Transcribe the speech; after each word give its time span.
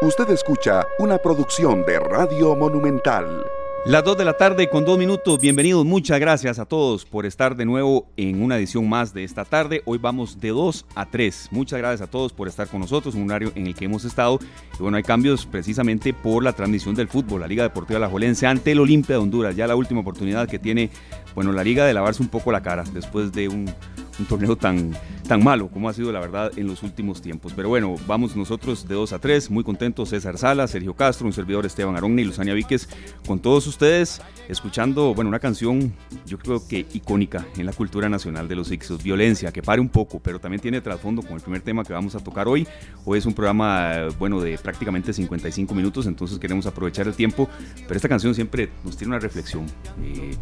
Usted 0.00 0.30
escucha 0.30 0.86
una 1.00 1.18
producción 1.18 1.84
de 1.84 1.98
Radio 1.98 2.54
Monumental. 2.54 3.44
Las 3.84 4.04
2 4.04 4.16
de 4.18 4.24
la 4.24 4.36
tarde 4.36 4.70
con 4.70 4.84
dos 4.84 4.96
minutos. 4.96 5.40
Bienvenidos. 5.40 5.84
Muchas 5.84 6.20
gracias 6.20 6.60
a 6.60 6.66
todos 6.66 7.04
por 7.04 7.26
estar 7.26 7.56
de 7.56 7.64
nuevo 7.64 8.06
en 8.16 8.40
una 8.40 8.58
edición 8.58 8.88
más 8.88 9.12
de 9.12 9.24
esta 9.24 9.44
tarde. 9.44 9.82
Hoy 9.86 9.98
vamos 9.98 10.38
de 10.38 10.50
2 10.50 10.86
a 10.94 11.06
3. 11.06 11.48
Muchas 11.50 11.80
gracias 11.80 12.02
a 12.02 12.08
todos 12.08 12.32
por 12.32 12.46
estar 12.46 12.68
con 12.68 12.78
nosotros, 12.80 13.16
un 13.16 13.28
horario 13.28 13.50
en 13.56 13.66
el 13.66 13.74
que 13.74 13.86
hemos 13.86 14.04
estado. 14.04 14.38
Y 14.78 14.80
bueno, 14.80 14.98
hay 14.98 15.02
cambios 15.02 15.46
precisamente 15.46 16.14
por 16.14 16.44
la 16.44 16.52
transmisión 16.52 16.94
del 16.94 17.08
fútbol. 17.08 17.40
La 17.40 17.48
Liga 17.48 17.64
Deportiva 17.64 17.98
La 17.98 18.08
Jolense 18.08 18.46
ante 18.46 18.70
el 18.70 18.78
Olimpia 18.78 19.16
de 19.16 19.22
Honduras. 19.22 19.56
Ya 19.56 19.66
la 19.66 19.74
última 19.74 20.02
oportunidad 20.02 20.48
que 20.48 20.60
tiene, 20.60 20.90
bueno, 21.34 21.50
la 21.50 21.64
Liga 21.64 21.84
de 21.84 21.94
lavarse 21.94 22.22
un 22.22 22.28
poco 22.28 22.52
la 22.52 22.62
cara 22.62 22.84
después 22.94 23.32
de 23.32 23.48
un 23.48 23.68
un 24.18 24.26
torneo 24.26 24.56
tan, 24.56 24.92
tan 25.26 25.42
malo 25.42 25.68
como 25.68 25.88
ha 25.88 25.92
sido 25.92 26.12
la 26.12 26.20
verdad 26.20 26.52
en 26.56 26.66
los 26.66 26.82
últimos 26.82 27.22
tiempos. 27.22 27.52
Pero 27.54 27.68
bueno, 27.68 27.94
vamos 28.06 28.36
nosotros 28.36 28.86
de 28.88 28.94
2 28.94 29.12
a 29.12 29.18
3, 29.18 29.50
muy 29.50 29.64
contentos, 29.64 30.10
César 30.10 30.38
Sala, 30.38 30.66
Sergio 30.66 30.94
Castro, 30.94 31.26
un 31.26 31.32
servidor 31.32 31.66
Esteban 31.66 31.96
Arón 31.96 32.18
y 32.18 32.24
Luzania 32.24 32.54
Víquez, 32.54 32.88
con 33.26 33.38
todos 33.38 33.66
ustedes, 33.66 34.20
escuchando, 34.48 35.14
bueno, 35.14 35.28
una 35.28 35.38
canción 35.38 35.92
yo 36.26 36.38
creo 36.38 36.66
que 36.66 36.86
icónica 36.92 37.46
en 37.56 37.66
la 37.66 37.72
cultura 37.72 38.08
nacional 38.08 38.48
de 38.48 38.56
los 38.56 38.70
Ixos, 38.70 39.02
Violencia, 39.02 39.52
que 39.52 39.62
pare 39.62 39.80
un 39.80 39.88
poco, 39.88 40.20
pero 40.20 40.40
también 40.40 40.60
tiene 40.60 40.80
trasfondo 40.80 41.22
con 41.22 41.34
el 41.34 41.40
primer 41.40 41.62
tema 41.62 41.84
que 41.84 41.92
vamos 41.92 42.14
a 42.14 42.20
tocar 42.20 42.48
hoy. 42.48 42.66
Hoy 43.04 43.18
es 43.18 43.26
un 43.26 43.34
programa, 43.34 44.08
bueno, 44.18 44.40
de 44.40 44.58
prácticamente 44.58 45.12
55 45.12 45.74
minutos, 45.74 46.06
entonces 46.06 46.38
queremos 46.38 46.66
aprovechar 46.66 47.06
el 47.06 47.14
tiempo, 47.14 47.48
pero 47.86 47.96
esta 47.96 48.08
canción 48.08 48.34
siempre 48.34 48.70
nos 48.84 48.96
tiene 48.96 49.12
una 49.12 49.20
reflexión. 49.20 49.66
Eh, 50.02 50.34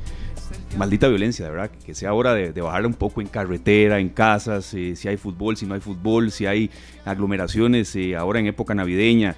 maldita 0.76 1.08
violencia, 1.08 1.44
de 1.44 1.50
verdad, 1.50 1.70
que 1.70 1.94
sea 1.94 2.12
hora 2.12 2.34
de, 2.34 2.50
bajarla 2.52 2.88
un 2.88 2.94
poco 2.94 3.20
en 3.20 3.28
carretera, 3.28 3.98
en 3.98 4.08
casas, 4.08 4.64
si 4.64 5.08
hay 5.08 5.16
fútbol, 5.16 5.56
si 5.56 5.66
no 5.66 5.74
hay 5.74 5.80
fútbol, 5.80 6.30
si 6.30 6.46
hay 6.46 6.70
aglomeraciones, 7.04 7.94
eh, 7.96 8.16
ahora 8.16 8.40
en 8.40 8.46
época 8.46 8.74
navideña. 8.74 9.36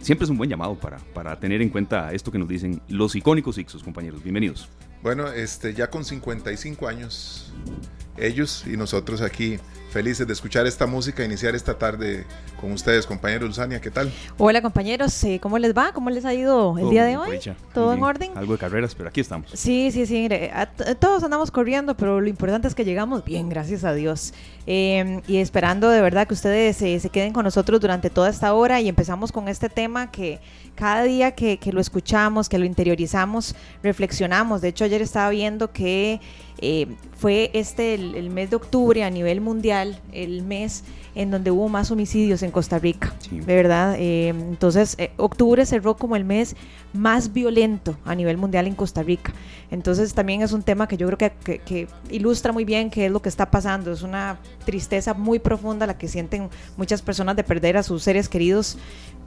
Siempre 0.00 0.24
es 0.24 0.30
un 0.30 0.38
buen 0.38 0.50
llamado 0.50 0.74
para, 0.74 0.98
para 0.98 1.38
tener 1.38 1.62
en 1.62 1.68
cuenta 1.68 2.12
esto 2.12 2.32
que 2.32 2.38
nos 2.38 2.48
dicen 2.48 2.82
los 2.88 3.14
icónicos 3.14 3.58
Ixos, 3.58 3.84
compañeros. 3.84 4.22
Bienvenidos. 4.22 4.68
Bueno, 5.02 5.28
este, 5.28 5.74
ya 5.74 5.90
con 5.90 6.04
55 6.04 6.88
años, 6.88 7.52
ellos 8.16 8.64
y 8.66 8.76
nosotros 8.76 9.20
aquí 9.20 9.58
felices 9.92 10.26
de 10.26 10.32
escuchar 10.32 10.66
esta 10.66 10.86
música, 10.86 11.22
iniciar 11.22 11.54
esta 11.54 11.78
tarde 11.78 12.24
con 12.58 12.72
ustedes, 12.72 13.06
compañeros 13.06 13.48
Luzania, 13.48 13.80
¿qué 13.80 13.90
tal? 13.90 14.10
Hola 14.38 14.62
compañeros, 14.62 15.22
eh, 15.24 15.38
¿cómo 15.40 15.58
les 15.58 15.76
va? 15.76 15.92
¿Cómo 15.92 16.08
les 16.08 16.24
ha 16.24 16.32
ido 16.32 16.78
el 16.78 16.88
día 16.88 17.04
de 17.04 17.18
hoy? 17.18 17.38
¿Todo 17.74 17.92
en 17.92 18.02
orden? 18.02 18.30
Algo 18.34 18.54
de 18.54 18.58
carreras, 18.58 18.94
pero 18.94 19.10
aquí 19.10 19.20
estamos. 19.20 19.50
Sí, 19.52 19.90
sí, 19.92 20.06
sí, 20.06 20.28
todos 20.98 21.22
andamos 21.22 21.50
corriendo, 21.50 21.94
pero 21.94 22.20
lo 22.20 22.28
importante 22.28 22.68
es 22.68 22.74
que 22.74 22.84
llegamos 22.84 23.22
bien, 23.24 23.50
gracias 23.50 23.84
a 23.84 23.92
Dios. 23.92 24.32
Em, 24.64 25.20
y 25.26 25.38
esperando 25.38 25.90
de 25.90 26.00
verdad 26.00 26.26
que 26.26 26.34
ustedes 26.34 26.80
eh, 26.82 26.98
se 26.98 27.10
queden 27.10 27.32
con 27.32 27.44
nosotros 27.44 27.80
durante 27.80 28.08
toda 28.10 28.30
esta 28.30 28.54
hora 28.54 28.80
y 28.80 28.88
empezamos 28.88 29.30
con 29.30 29.48
este 29.48 29.68
tema 29.68 30.10
que 30.10 30.40
cada 30.74 31.02
día 31.02 31.32
que, 31.32 31.58
que 31.58 31.72
lo 31.72 31.80
escuchamos, 31.80 32.48
que 32.48 32.58
lo 32.58 32.64
interiorizamos, 32.64 33.54
reflexionamos. 33.82 34.62
De 34.62 34.68
hecho, 34.68 34.84
ayer 34.84 35.02
estaba 35.02 35.28
viendo 35.28 35.70
que... 35.70 36.20
Eh, 36.64 36.86
fue 37.22 37.50
este 37.54 37.94
el, 37.94 38.30
mes 38.30 38.50
de 38.50 38.56
octubre 38.56 39.02
a 39.02 39.10
nivel 39.10 39.40
mundial, 39.40 39.81
el 40.12 40.42
mes 40.42 40.84
en 41.14 41.30
donde 41.30 41.50
hubo 41.50 41.68
más 41.68 41.90
homicidios 41.90 42.42
en 42.42 42.50
Costa 42.50 42.78
Rica, 42.78 43.12
de 43.30 43.54
verdad. 43.54 43.96
Eh, 43.98 44.28
entonces, 44.28 44.94
eh, 44.98 45.12
octubre 45.16 45.64
cerró 45.66 45.96
como 45.96 46.16
el 46.16 46.24
mes 46.24 46.56
más 46.92 47.32
violento 47.32 47.96
a 48.04 48.14
nivel 48.14 48.36
mundial 48.36 48.66
en 48.66 48.74
Costa 48.74 49.02
Rica. 49.02 49.32
Entonces, 49.70 50.14
también 50.14 50.42
es 50.42 50.52
un 50.52 50.62
tema 50.62 50.88
que 50.88 50.96
yo 50.96 51.06
creo 51.08 51.18
que, 51.18 51.58
que, 51.58 51.88
ilustra 52.10 52.52
muy 52.52 52.64
bien 52.64 52.90
qué 52.90 53.06
es 53.06 53.12
lo 53.12 53.20
que 53.20 53.28
está 53.28 53.50
pasando. 53.50 53.92
Es 53.92 54.02
una 54.02 54.38
tristeza 54.64 55.14
muy 55.14 55.38
profunda 55.38 55.86
la 55.86 55.98
que 55.98 56.08
sienten 56.08 56.48
muchas 56.76 57.02
personas 57.02 57.36
de 57.36 57.44
perder 57.44 57.76
a 57.76 57.82
sus 57.82 58.02
seres 58.02 58.28
queridos 58.28 58.78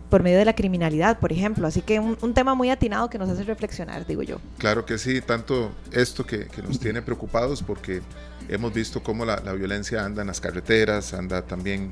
por 0.10 0.24
medio 0.24 0.38
de 0.38 0.46
la 0.46 0.54
criminalidad, 0.54 1.20
por 1.20 1.32
ejemplo. 1.32 1.68
Así 1.68 1.82
que 1.82 2.00
un, 2.00 2.34
tema 2.34 2.56
muy 2.56 2.70
atinado 2.70 3.10
que 3.10 3.18
nos 3.18 3.30
hace 3.30 3.44
reflexionar, 3.44 4.06
digo 4.06 4.24
yo. 4.24 4.40
Claro 4.58 4.86
que 4.86 4.98
sí, 4.98 5.22
tanto 5.22 5.72
esto 5.92 6.26
que, 6.26 6.48
nos 6.64 6.80
tiene 6.80 7.02
preocupados 7.02 7.64
porque 7.64 8.02
hemos 8.50 8.74
visto 8.74 9.02
cómo 9.04 9.26
la, 9.26 9.38
violencia 9.54 10.06
anda 10.06 10.22
en 10.22 10.28
las 10.28 10.42
carreteras, 10.42 11.14
anda 11.14 11.42
también 11.44 11.92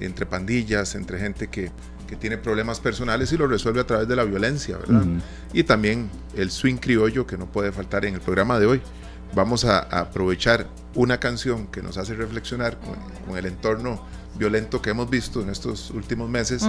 entre 0.00 0.26
pandillas, 0.26 0.94
entre 0.94 1.18
gente 1.18 1.48
que, 1.48 1.70
tiene 2.20 2.38
problemas 2.38 2.78
personales 2.78 3.32
y 3.32 3.36
lo 3.36 3.48
resuelve 3.48 3.80
a 3.80 3.84
través 3.84 4.06
de 4.06 4.14
la 4.14 4.22
violencia, 4.22 4.76
¿verdad? 4.76 5.04
Y 5.52 5.64
también 5.64 6.08
el 6.36 6.52
swing 6.52 6.76
criollo 6.76 7.26
que 7.26 7.36
no 7.36 7.46
puede 7.46 7.72
faltar 7.72 8.04
en 8.04 8.14
el 8.14 8.20
programa 8.20 8.60
de 8.60 8.66
hoy. 8.66 8.80
Vamos 9.34 9.64
a, 9.64 9.80
aprovechar 9.80 10.68
una 10.94 11.18
canción 11.18 11.66
que 11.66 11.82
nos 11.82 11.98
hace 11.98 12.14
reflexionar 12.14 12.78
con 12.78 13.36
el 13.36 13.46
entorno 13.46 14.00
violento 14.38 14.82
que 14.82 14.90
hemos 14.90 15.08
visto 15.08 15.42
en 15.42 15.50
estos 15.50 15.90
últimos 15.90 16.28
meses 16.28 16.66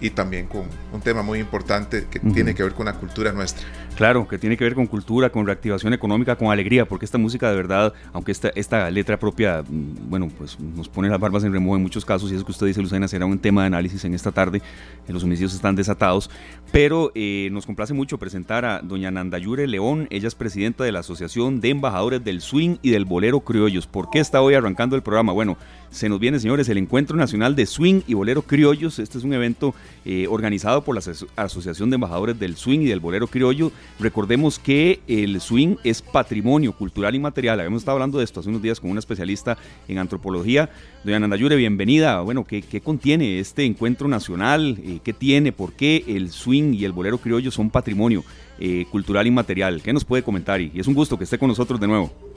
y 0.00 0.10
también 0.10 0.46
con 0.46 0.64
un 0.92 1.00
tema 1.00 1.22
muy 1.22 1.38
importante 1.38 2.06
que 2.10 2.18
tiene 2.18 2.54
que 2.54 2.62
ver 2.62 2.74
con 2.74 2.86
la 2.86 2.94
cultura 2.94 3.32
nuestra. 3.32 3.66
Claro, 3.96 4.26
que 4.26 4.38
tiene 4.38 4.56
que 4.56 4.64
ver 4.64 4.74
con 4.74 4.86
cultura, 4.86 5.30
con 5.30 5.44
reactivación 5.46 5.92
económica, 5.92 6.36
con 6.36 6.50
alegría, 6.50 6.86
porque 6.86 7.04
esta 7.04 7.18
música 7.18 7.50
de 7.50 7.56
verdad, 7.56 7.92
aunque 8.12 8.32
esta, 8.32 8.48
esta 8.54 8.90
letra 8.90 9.18
propia, 9.18 9.62
mm, 9.62 10.08
bueno, 10.08 10.30
pues 10.36 10.58
nos 10.58 10.88
pone 10.88 11.10
las 11.10 11.20
barbas 11.20 11.44
en 11.44 11.52
remojo 11.52 11.76
en 11.76 11.82
muchos 11.82 12.04
casos, 12.04 12.32
y 12.32 12.34
eso 12.34 12.44
que 12.44 12.52
usted 12.52 12.66
dice, 12.66 12.80
Lucena, 12.80 13.06
será 13.06 13.26
un 13.26 13.38
tema 13.38 13.62
de 13.62 13.66
análisis 13.66 14.02
en 14.04 14.14
esta 14.14 14.32
tarde, 14.32 14.62
los 15.08 15.22
homicidios 15.24 15.54
están 15.54 15.76
desatados, 15.76 16.30
pero 16.72 17.12
eh, 17.14 17.50
nos 17.52 17.66
complace 17.66 17.92
mucho 17.92 18.18
presentar 18.18 18.64
a 18.64 18.80
doña 18.80 19.10
Nandayure 19.10 19.66
León, 19.66 20.06
ella 20.10 20.28
es 20.28 20.34
presidenta 20.34 20.84
de 20.84 20.92
la 20.92 21.00
Asociación 21.00 21.60
de 21.60 21.68
Embajadores 21.68 22.24
del 22.24 22.40
Swing 22.40 22.76
y 22.80 22.90
del 22.90 23.04
Bolero 23.04 23.40
Criollos. 23.40 23.86
¿Por 23.86 24.08
qué 24.08 24.20
está 24.20 24.40
hoy 24.40 24.54
arrancando 24.54 24.96
el 24.96 25.02
programa? 25.02 25.32
Bueno, 25.32 25.58
se 25.90 26.08
nos 26.08 26.18
viene, 26.18 26.40
señores, 26.40 26.68
el 26.70 26.78
Encuentro 26.78 27.01
Nacional 27.10 27.56
de 27.56 27.66
Swing 27.66 28.02
y 28.06 28.14
Bolero 28.14 28.42
Criollos. 28.42 28.98
Este 28.98 29.18
es 29.18 29.24
un 29.24 29.32
evento 29.32 29.74
eh, 30.04 30.26
organizado 30.28 30.82
por 30.82 30.94
la 30.94 31.02
Asociación 31.36 31.90
de 31.90 31.96
Embajadores 31.96 32.38
del 32.38 32.56
Swing 32.56 32.80
y 32.80 32.86
del 32.86 33.00
Bolero 33.00 33.26
Criollo. 33.26 33.72
Recordemos 33.98 34.58
que 34.58 35.00
el 35.08 35.40
swing 35.40 35.76
es 35.84 36.00
patrimonio 36.00 36.72
cultural 36.72 37.14
y 37.14 37.18
material. 37.18 37.58
Habíamos 37.60 37.82
estado 37.82 37.96
hablando 37.96 38.18
de 38.18 38.24
esto 38.24 38.40
hace 38.40 38.48
unos 38.48 38.62
días 38.62 38.80
con 38.80 38.90
una 38.90 39.00
especialista 39.00 39.58
en 39.88 39.98
antropología. 39.98 40.70
Doña 41.04 41.18
Nandayure, 41.18 41.56
bienvenida. 41.56 42.20
Bueno, 42.20 42.44
¿qué, 42.44 42.62
contiene 42.80 43.40
este 43.40 43.64
encuentro 43.64 44.06
nacional? 44.06 44.78
Eh, 44.82 45.00
¿Qué 45.02 45.12
tiene? 45.12 45.52
¿Por 45.52 45.72
qué 45.72 46.04
el 46.06 46.30
swing 46.30 46.74
y 46.74 46.84
el 46.84 46.92
bolero 46.92 47.18
criollo 47.18 47.50
son 47.50 47.70
patrimonio 47.70 48.24
eh, 48.60 48.86
cultural 48.90 49.26
y 49.26 49.30
material? 49.30 49.82
¿Qué 49.82 49.92
nos 49.92 50.04
puede 50.04 50.22
comentar? 50.22 50.60
Y 50.60 50.70
es 50.74 50.86
un 50.86 50.94
gusto 50.94 51.18
que 51.18 51.24
esté 51.24 51.38
con 51.38 51.48
nosotros 51.48 51.80
de 51.80 51.88
nuevo. 51.88 52.31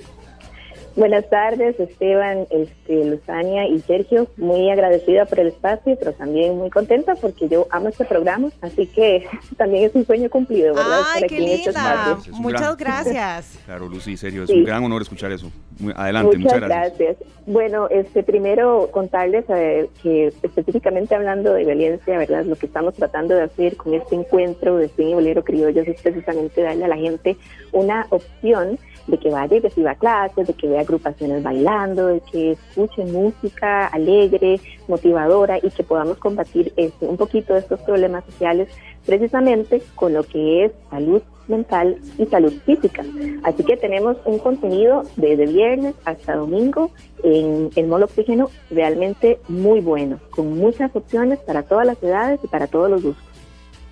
Buenas 0.96 1.30
tardes, 1.30 1.78
Esteban, 1.78 2.48
este, 2.50 3.04
Luzania 3.04 3.68
y 3.68 3.80
Sergio. 3.82 4.28
Muy 4.38 4.70
agradecida 4.70 5.26
por 5.26 5.42
el 5.42 5.48
espacio, 5.48 5.98
pero 6.00 6.14
también 6.14 6.58
muy 6.58 6.70
contenta 6.70 7.16
porque 7.16 7.50
yo 7.50 7.68
amo 7.70 7.90
este 7.90 8.06
programa, 8.06 8.48
así 8.62 8.88
que 8.88 9.28
también 9.58 9.84
es 9.84 9.94
un 9.94 10.06
sueño 10.06 10.30
cumplido, 10.30 10.74
¿verdad? 10.74 11.02
¡Ay, 11.14 11.24
qué 11.28 11.54
este 11.54 11.70
linda! 11.72 12.18
Muchas 12.32 12.78
gracias. 12.78 13.60
Claro, 13.66 13.88
Lucy 13.88 14.12
y 14.12 14.18
Sergio, 14.18 14.44
es 14.44 14.50
un 14.50 14.64
gran 14.64 14.84
honor 14.84 15.02
escuchar 15.02 15.32
eso. 15.32 15.52
adelante, 15.96 16.38
muchas, 16.38 16.62
gracias. 16.62 17.18
Bueno, 17.48 17.88
este, 17.90 18.22
primero 18.24 18.90
contarles 18.92 19.46
eh, 19.50 19.90
que 20.02 20.28
específicamente 20.44 21.16
hablando 21.16 21.54
de 21.54 21.66
violencia, 21.66 22.18
¿verdad? 22.18 22.46
Lo 22.46 22.56
que 22.56 22.68
estamos 22.68 22.94
tratando 22.94 23.34
de 23.36 23.42
hacer 23.42 23.76
con 23.76 23.94
este 23.94 24.16
encuentro 24.16 24.78
de 24.78 24.90
cine 24.90 25.12
y 25.12 25.14
bolero 25.16 25.44
criollos 25.44 25.88
es 25.88 26.00
precisamente 26.02 26.62
darle 26.62 26.86
a 26.86 26.90
la 26.90 26.98
gente 26.98 27.38
una 27.72 28.06
opción 28.12 28.78
de 29.08 29.18
que 29.18 29.30
vaya 29.30 29.58
y 29.58 29.60
reciba 29.60 29.96
clases, 29.96 30.48
de 30.48 30.54
que 30.54 30.68
vea 30.68 30.85
agrupaciones 30.86 31.44
bailando, 31.44 32.08
de 32.08 32.22
que 32.32 32.52
escuche 32.52 33.04
música 33.06 33.88
alegre, 33.88 34.60
motivadora 34.88 35.58
y 35.62 35.70
que 35.72 35.84
podamos 35.84 36.18
combatir 36.18 36.72
este, 36.78 37.06
un 37.06 37.18
poquito 37.18 37.56
estos 37.56 37.80
problemas 37.82 38.24
sociales 38.26 38.70
precisamente 39.06 39.82
con 39.96 40.14
lo 40.14 40.24
que 40.24 40.66
es 40.66 40.72
salud 40.90 41.22
mental 41.48 41.98
y 42.18 42.26
salud 42.26 42.54
física. 42.66 43.04
Así 43.44 43.64
que 43.64 43.78
tenemos 43.78 44.18
un 44.26 44.40
contenido 44.40 45.04
desde 45.16 45.46
viernes 45.46 45.94
hasta 46.06 46.36
domingo 46.36 46.92
en 47.24 47.70
el 47.76 47.88
Molo 47.88 48.06
Oxígeno 48.06 48.50
realmente 48.72 49.40
muy 49.48 49.80
bueno, 49.80 50.20
con 50.32 50.58
muchas 50.58 50.96
opciones 50.96 51.40
para 51.40 51.64
todas 51.64 51.86
las 51.86 52.02
edades 52.02 52.40
y 52.44 52.48
para 52.48 52.68
todos 52.68 52.90
los 52.90 53.04
gustos. 53.04 53.25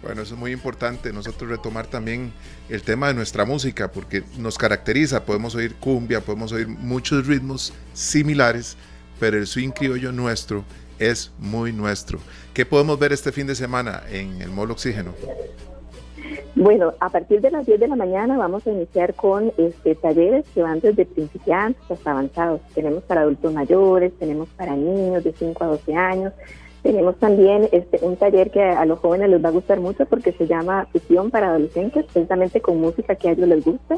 Bueno, 0.04 0.22
eso 0.22 0.34
es 0.34 0.40
muy 0.40 0.52
importante, 0.52 1.14
nosotros 1.14 1.50
retomar 1.50 1.88
también 1.88 2.34
el 2.68 2.84
tema 2.84 3.08
de 3.08 3.14
nuestra 3.14 3.46
música, 3.46 3.90
porque 3.90 4.24
nos 4.38 4.58
caracteriza, 4.58 5.24
podemos 5.24 5.56
oír 5.56 5.76
cumbia, 5.76 6.20
podemos 6.20 6.52
oír 6.52 6.68
muchos 6.68 7.26
ritmos 7.26 7.74
similares, 7.94 8.76
pero 9.18 9.38
el 9.38 9.48
swing 9.48 9.70
criollo 9.70 10.12
nuestro 10.12 10.66
es 11.00 11.32
muy 11.40 11.72
nuestro. 11.72 12.20
¿Qué 12.54 12.66
podemos 12.66 13.00
ver 13.00 13.14
este 13.14 13.32
fin 13.32 13.48
de 13.48 13.56
semana 13.56 14.04
en 14.12 14.42
el 14.42 14.50
Molo 14.50 14.74
Oxígeno? 14.74 15.14
Bueno, 16.56 16.94
a 17.00 17.10
partir 17.10 17.42
de 17.42 17.50
las 17.50 17.66
10 17.66 17.80
de 17.80 17.88
la 17.88 17.96
mañana 17.96 18.38
vamos 18.38 18.68
a 18.68 18.72
iniciar 18.72 19.16
con 19.16 19.52
este, 19.58 19.96
talleres 19.96 20.46
que 20.54 20.62
van 20.62 20.82
desde 20.82 21.06
principiantes 21.06 21.82
hasta 21.90 22.12
avanzados. 22.12 22.62
Tenemos 22.76 23.04
para 23.04 23.22
adultos 23.22 23.54
mayores, 23.54 24.14
tenemos 24.20 24.50
para 24.50 24.76
niños 24.76 25.24
de 25.24 25.34
5 25.34 25.64
a 25.64 25.68
12 25.68 25.96
años, 25.96 26.34
tenemos 26.83 27.15
también 27.18 27.69
este, 27.71 28.00
un 28.01 28.18
taller 28.18 28.51
que 28.51 28.62
a 28.62 28.85
los 28.85 29.00
jóvenes 29.00 29.30
les 29.30 29.44
va 29.44 29.50
a 29.50 29.53
gustar 29.53 29.80
mucho 29.80 30.06
porque 30.06 30.33
se 30.33 30.47
llama 30.47 30.85
Fusión 30.91 31.31
para 31.31 31.47
Adolescentes, 31.47 32.06
precisamente 32.12 32.59
con 32.59 32.80
música 32.80 33.15
que 33.15 33.30
a 33.30 33.31
ellos 33.31 33.47
les 33.47 33.63
gusta. 33.63 33.97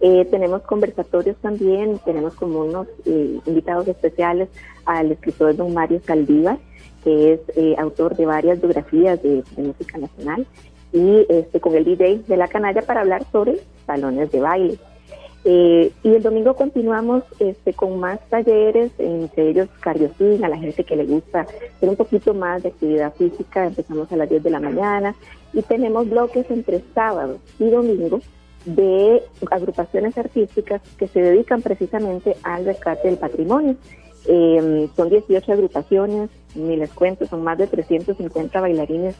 Eh, 0.00 0.26
tenemos 0.30 0.62
conversatorios 0.62 1.36
también, 1.42 1.98
tenemos 2.06 2.34
como 2.34 2.60
unos 2.60 2.86
eh, 3.04 3.38
invitados 3.44 3.86
especiales 3.86 4.48
al 4.86 5.12
escritor 5.12 5.54
don 5.56 5.74
Mario 5.74 6.00
Saldívar, 6.06 6.58
que 7.04 7.34
es 7.34 7.40
eh, 7.54 7.76
autor 7.78 8.16
de 8.16 8.24
varias 8.24 8.60
biografías 8.60 9.22
de, 9.22 9.42
música 9.58 9.98
nacional, 9.98 10.46
y 10.92 11.26
este, 11.28 11.60
con 11.60 11.74
el 11.74 11.84
DJ 11.84 12.22
de 12.26 12.36
la 12.38 12.48
canalla 12.48 12.80
para 12.80 13.02
hablar 13.02 13.24
sobre 13.30 13.58
salones 13.86 14.32
de 14.32 14.40
baile. 14.40 14.78
Y 15.48 15.92
el 16.02 16.22
domingo 16.22 16.56
continuamos 16.56 17.22
este, 17.38 17.72
con 17.72 18.00
más 18.00 18.18
talleres, 18.28 18.90
entre 18.98 19.50
ellos 19.50 19.68
cardiosín, 19.78 20.44
a 20.44 20.48
la 20.48 20.56
gente 20.56 20.82
que 20.82 20.96
le 20.96 21.04
gusta 21.04 21.42
hacer 21.42 21.88
un 21.88 21.94
poquito 21.94 22.34
más 22.34 22.64
de 22.64 22.70
actividad 22.70 23.14
física, 23.14 23.64
empezamos 23.64 24.10
a 24.10 24.16
las 24.16 24.28
10 24.28 24.42
de 24.42 24.50
la 24.50 24.58
mañana 24.58 25.14
y 25.52 25.62
tenemos 25.62 26.10
bloques 26.10 26.50
entre 26.50 26.82
sábado 26.94 27.38
y 27.60 27.70
domingo 27.70 28.20
de 28.64 29.22
agrupaciones 29.48 30.18
artísticas 30.18 30.82
que 30.98 31.06
se 31.06 31.22
dedican 31.22 31.62
precisamente 31.62 32.36
al 32.42 32.64
rescate 32.64 33.06
del 33.06 33.18
patrimonio. 33.18 33.76
Eh, 34.26 34.88
son 34.96 35.08
18 35.08 35.52
agrupaciones, 35.52 36.30
ni 36.56 36.76
les 36.76 36.90
cuento, 36.90 37.24
son 37.26 37.44
más 37.44 37.56
de 37.56 37.68
350 37.68 38.60
bailarines 38.60 39.14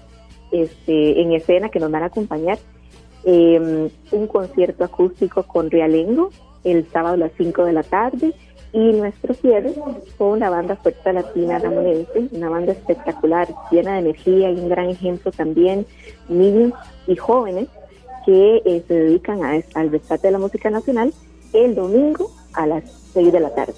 este, 0.51 1.21
en 1.21 1.33
escena 1.33 1.69
que 1.69 1.79
nos 1.79 1.93
van 1.93 2.03
a 2.03 2.07
acompañar. 2.07 2.59
Eh, 3.25 3.91
un 4.13 4.27
concierto 4.29 4.85
acústico 4.85 5.43
con 5.43 5.71
Realengo 5.71 6.31
el 6.65 6.87
sábado 6.91 7.15
a 7.15 7.19
las 7.19 7.33
5 7.37 7.65
de 7.65 7.73
la 7.73 7.83
tarde 7.83 8.35
y 8.73 8.93
nuestro 8.93 9.35
cierre 9.35 9.73
con 10.19 10.41
la 10.41 10.51
banda 10.51 10.77
Fuerza 10.77 11.13
Latina 11.13 11.59
Ramonense, 11.59 12.29
una 12.33 12.49
banda 12.49 12.73
espectacular, 12.73 13.49
llena 13.71 13.95
de 13.95 14.01
energía 14.01 14.51
y 14.51 14.61
un 14.61 14.69
gran 14.69 14.91
ejemplo 14.91 15.33
también, 15.33 15.87
niños 16.29 16.73
y 17.07 17.17
jóvenes 17.17 17.69
que 18.27 18.63
eh, 18.65 18.85
se 18.87 18.95
dedican 18.95 19.43
al 19.43 19.91
rescate 19.91 20.27
de 20.29 20.33
la 20.33 20.39
música 20.39 20.69
nacional 20.69 21.15
el 21.53 21.75
domingo 21.75 22.31
a 22.53 22.67
las 22.67 22.85
6 23.15 23.33
de 23.33 23.41
la 23.41 23.55
tarde. 23.55 23.75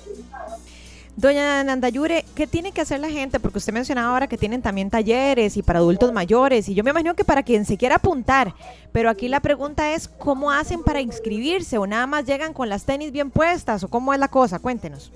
Doña 1.18 1.64
Nandayure, 1.64 2.24
¿qué 2.36 2.46
tiene 2.46 2.70
que 2.70 2.80
hacer 2.80 3.00
la 3.00 3.10
gente? 3.10 3.40
Porque 3.40 3.58
usted 3.58 3.72
mencionaba 3.72 4.12
ahora 4.12 4.28
que 4.28 4.38
tienen 4.38 4.62
también 4.62 4.88
talleres 4.88 5.56
y 5.56 5.62
para 5.64 5.80
adultos 5.80 6.12
mayores, 6.12 6.68
y 6.68 6.76
yo 6.76 6.84
me 6.84 6.90
imagino 6.90 7.14
que 7.14 7.24
para 7.24 7.42
quien 7.42 7.64
se 7.64 7.76
quiera 7.76 7.96
apuntar, 7.96 8.54
pero 8.92 9.10
aquí 9.10 9.26
la 9.26 9.40
pregunta 9.40 9.94
es, 9.94 10.06
¿cómo 10.06 10.52
hacen 10.52 10.84
para 10.84 11.00
inscribirse? 11.00 11.76
¿O 11.76 11.88
nada 11.88 12.06
más 12.06 12.24
llegan 12.24 12.52
con 12.52 12.68
las 12.68 12.84
tenis 12.84 13.10
bien 13.10 13.32
puestas? 13.32 13.82
¿O 13.82 13.88
cómo 13.88 14.14
es 14.14 14.20
la 14.20 14.28
cosa? 14.28 14.60
Cuéntenos. 14.60 15.10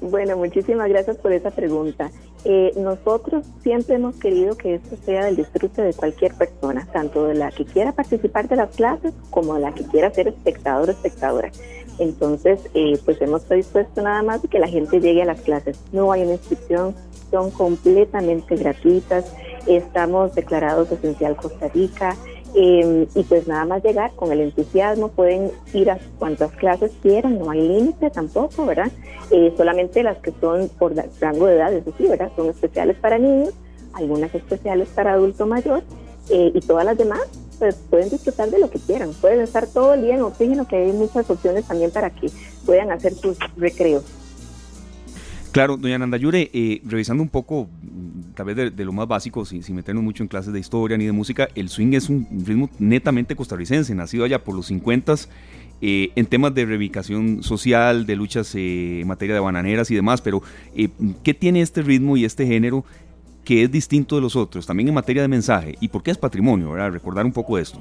Bueno, 0.00 0.36
muchísimas 0.36 0.88
gracias 0.88 1.16
por 1.16 1.32
esa 1.32 1.50
pregunta. 1.50 2.12
Eh, 2.44 2.72
nosotros 2.76 3.44
siempre 3.64 3.96
hemos 3.96 4.14
querido 4.14 4.56
que 4.56 4.76
esto 4.76 4.96
sea 5.04 5.24
del 5.24 5.34
disfrute 5.34 5.82
de 5.82 5.92
cualquier 5.92 6.34
persona, 6.34 6.86
tanto 6.92 7.24
de 7.24 7.34
la 7.34 7.50
que 7.50 7.64
quiera 7.64 7.90
participar 7.90 8.48
de 8.48 8.54
las 8.54 8.76
clases 8.76 9.12
como 9.30 9.54
de 9.54 9.60
la 9.60 9.74
que 9.74 9.84
quiera 9.84 10.14
ser 10.14 10.28
espectador 10.28 10.88
o 10.88 10.92
espectadora. 10.92 11.50
Entonces, 12.00 12.60
eh, 12.72 12.98
pues 13.04 13.20
hemos 13.20 13.46
dispuesto 13.48 14.00
nada 14.00 14.22
más 14.22 14.40
de 14.40 14.48
que 14.48 14.58
la 14.58 14.66
gente 14.66 15.00
llegue 15.00 15.22
a 15.22 15.26
las 15.26 15.42
clases. 15.42 15.78
No 15.92 16.10
hay 16.10 16.22
una 16.22 16.32
inscripción, 16.32 16.94
son 17.30 17.50
completamente 17.50 18.56
gratuitas. 18.56 19.32
Estamos 19.66 20.34
declarados 20.34 20.90
esencial 20.90 21.36
Costa 21.36 21.68
Rica. 21.68 22.16
Em, 22.54 23.06
y 23.14 23.22
pues 23.24 23.46
nada 23.46 23.64
más 23.64 23.84
llegar 23.84 24.12
con 24.16 24.32
el 24.32 24.40
entusiasmo, 24.40 25.08
pueden 25.08 25.52
ir 25.72 25.88
a 25.90 26.00
cuantas 26.18 26.50
clases 26.52 26.90
quieran, 27.00 27.38
no 27.38 27.48
hay 27.50 27.60
límite 27.60 28.10
tampoco, 28.10 28.66
¿verdad? 28.66 28.90
Eh, 29.30 29.54
solamente 29.56 30.02
las 30.02 30.18
que 30.18 30.32
son 30.40 30.68
por 30.70 30.92
rango 31.20 31.46
de 31.46 31.54
edad, 31.54 31.72
eso 31.72 31.92
sí, 31.96 32.08
¿verdad? 32.08 32.32
Son 32.34 32.48
especiales 32.48 32.96
para 32.96 33.18
niños, 33.18 33.54
algunas 33.92 34.34
especiales 34.34 34.88
para 34.88 35.12
adulto 35.12 35.46
mayor 35.46 35.84
eh, 36.28 36.50
y 36.52 36.60
todas 36.60 36.84
las 36.84 36.98
demás 36.98 37.20
pues 37.60 37.76
pueden 37.90 38.08
disfrutar 38.08 38.50
de 38.50 38.58
lo 38.58 38.70
que 38.70 38.78
quieran, 38.78 39.10
pueden 39.20 39.42
estar 39.42 39.66
todo 39.66 39.92
el 39.92 40.00
día 40.00 40.14
en 40.14 40.22
oxígeno, 40.22 40.66
que 40.66 40.76
hay 40.76 40.92
muchas 40.92 41.28
opciones 41.28 41.66
también 41.66 41.90
para 41.90 42.08
que 42.08 42.28
puedan 42.64 42.90
hacer 42.90 43.14
sus 43.14 43.36
recreos. 43.56 44.02
Claro, 45.52 45.76
doña 45.76 45.98
Nandayure, 45.98 46.50
eh, 46.54 46.80
revisando 46.84 47.22
un 47.22 47.28
poco, 47.28 47.68
mm, 47.82 48.34
tal 48.34 48.46
vez 48.46 48.74
de, 48.74 48.84
lo 48.84 48.92
más 48.92 49.06
básico, 49.06 49.44
sin, 49.44 49.62
meternos 49.74 50.02
mucho 50.02 50.22
en 50.22 50.28
clases 50.28 50.54
de 50.54 50.60
historia 50.60 50.96
ni 50.96 51.04
de 51.04 51.12
música, 51.12 51.48
el 51.54 51.68
swing 51.68 51.92
es 51.92 52.08
un 52.08 52.26
ritmo 52.46 52.70
netamente 52.78 53.36
costarricense, 53.36 53.94
nacido 53.94 54.24
allá 54.24 54.42
por 54.42 54.54
los 54.54 54.66
50 54.66 55.14
eh, 55.82 56.12
en 56.14 56.26
temas 56.26 56.54
de 56.54 56.64
reivindicación 56.64 57.42
social, 57.42 58.06
de 58.06 58.16
luchas 58.16 58.54
eh, 58.54 59.00
en 59.00 59.06
materia 59.06 59.34
de 59.34 59.40
bananeras 59.40 59.90
y 59.90 59.94
demás, 59.94 60.22
pero 60.22 60.42
¿qué 61.22 61.34
tiene 61.34 61.60
este 61.60 61.82
ritmo 61.82 62.16
y 62.16 62.24
este 62.24 62.46
género 62.46 62.84
que 63.44 63.64
es 63.64 63.70
distinto 63.70 64.16
de 64.16 64.22
los 64.22 64.36
otros, 64.36 64.66
también 64.66 64.88
en 64.88 64.94
materia 64.94 65.22
de 65.22 65.28
mensaje? 65.28 65.74
¿Y 65.80 65.88
por 65.88 66.02
qué 66.02 66.10
es 66.10 66.18
patrimonio? 66.18 66.72
¿verdad? 66.72 66.92
Recordar 66.92 67.24
un 67.24 67.32
poco 67.32 67.58
esto. 67.58 67.80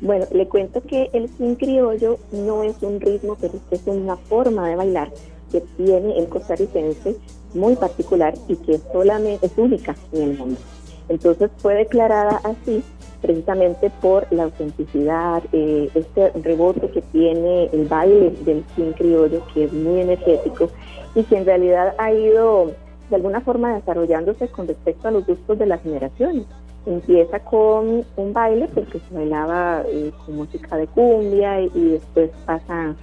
Bueno, 0.00 0.26
le 0.32 0.46
cuento 0.48 0.82
que 0.82 1.08
el 1.12 1.28
swing 1.28 1.54
criollo 1.54 2.18
no 2.32 2.62
es 2.62 2.76
un 2.82 3.00
ritmo, 3.00 3.36
pero 3.40 3.54
es 3.70 3.80
una 3.86 4.16
forma 4.16 4.68
de 4.68 4.76
bailar 4.76 5.10
que 5.50 5.62
tiene 5.76 6.18
el 6.18 6.28
costarricense 6.28 7.16
muy 7.54 7.76
particular 7.76 8.34
y 8.48 8.56
que 8.56 8.80
solamente 8.92 9.46
es 9.46 9.52
única 9.56 9.94
en 10.12 10.22
el 10.22 10.38
mundo. 10.38 10.60
Entonces 11.08 11.50
fue 11.58 11.74
declarada 11.74 12.40
así 12.44 12.82
precisamente 13.22 13.90
por 14.02 14.26
la 14.30 14.44
autenticidad, 14.44 15.42
eh, 15.52 15.88
este 15.94 16.30
rebote 16.42 16.90
que 16.90 17.00
tiene 17.00 17.70
el 17.72 17.86
baile 17.86 18.34
del 18.44 18.62
swing 18.74 18.92
criollo, 18.92 19.42
que 19.54 19.64
es 19.64 19.72
muy 19.72 20.00
energético 20.00 20.68
y 21.14 21.22
que 21.22 21.38
en 21.38 21.46
realidad 21.46 21.94
ha 21.96 22.12
ido 22.12 22.72
de 23.10 23.16
alguna 23.16 23.40
forma 23.40 23.74
desarrollándose 23.74 24.48
con 24.48 24.66
respecto 24.66 25.08
a 25.08 25.10
los 25.10 25.26
gustos 25.26 25.58
de 25.58 25.66
las 25.66 25.82
generaciones. 25.82 26.46
Empieza 26.86 27.38
con 27.40 28.04
un 28.16 28.32
baile 28.32 28.68
porque 28.74 28.98
se 28.98 29.14
bailaba 29.14 29.82
eh, 29.86 30.12
con 30.24 30.36
música 30.36 30.76
de 30.76 30.86
cumbia 30.86 31.60
y, 31.60 31.70
después 31.92 32.30
pasa 32.44 32.94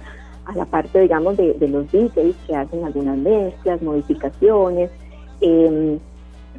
a 0.44 0.56
la 0.56 0.64
parte, 0.66 1.00
digamos, 1.00 1.36
de, 1.36 1.56
los 1.68 1.90
DJs 1.90 2.36
que 2.46 2.54
hacen 2.54 2.84
algunas 2.84 3.16
mezclas, 3.18 3.82
modificaciones. 3.82 4.90
Em, 5.40 5.98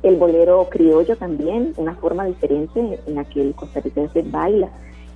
el 0.04 0.18
bolero 0.18 0.68
criollo 0.70 1.16
también, 1.16 1.74
una 1.78 1.96
forma 1.96 2.26
diferente 2.26 3.00
en 3.06 3.16
la 3.16 3.24
que 3.24 3.42
el 3.42 3.54
costarricense 3.56 4.22
baila 4.24 4.70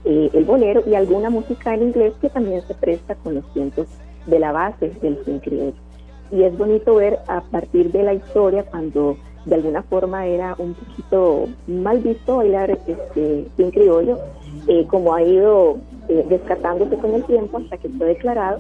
eh, 0.10 0.30
el 0.32 0.46
bolero 0.46 0.84
y 0.88 0.96
alguna 0.96 1.30
música 1.30 1.74
en 1.74 1.84
inglés 1.84 2.14
que 2.22 2.30
también 2.30 2.62
se 2.66 2.74
presta 2.74 3.16
con 3.16 3.36
los 3.36 3.54
tiempos 3.54 3.88
de 4.26 4.40
la 4.40 4.54
base 4.54 4.90
del 5.02 5.22
swing 5.24 5.40
criollo. 5.40 5.87
Y 6.32 6.44
es 6.44 6.58
bonito 6.58 6.96
ver 6.96 7.20
a 7.28 7.42
partir 7.42 7.92
de 7.92 8.04
la 8.04 8.14
historia 8.14 8.64
cuando 8.64 9.18
de 9.46 9.56
alguna 9.56 9.82
forma 9.84 10.26
era 10.26 10.56
un 10.58 10.74
poquito 10.74 11.48
mal 11.68 12.00
visto 12.00 12.38
bailar 12.38 12.72
este 12.72 13.48
swing 13.56 13.72
criollo, 13.72 14.20
eh, 14.68 14.86
como 14.88 15.14
ha 15.14 15.24
ido 15.24 15.78
eh, 16.10 16.26
descartándose 16.28 16.98
con 16.98 17.14
el 17.14 17.24
tiempo 17.24 17.58
hasta 17.58 17.78
que 17.78 17.88
fue 17.90 18.08
declarado 18.08 18.60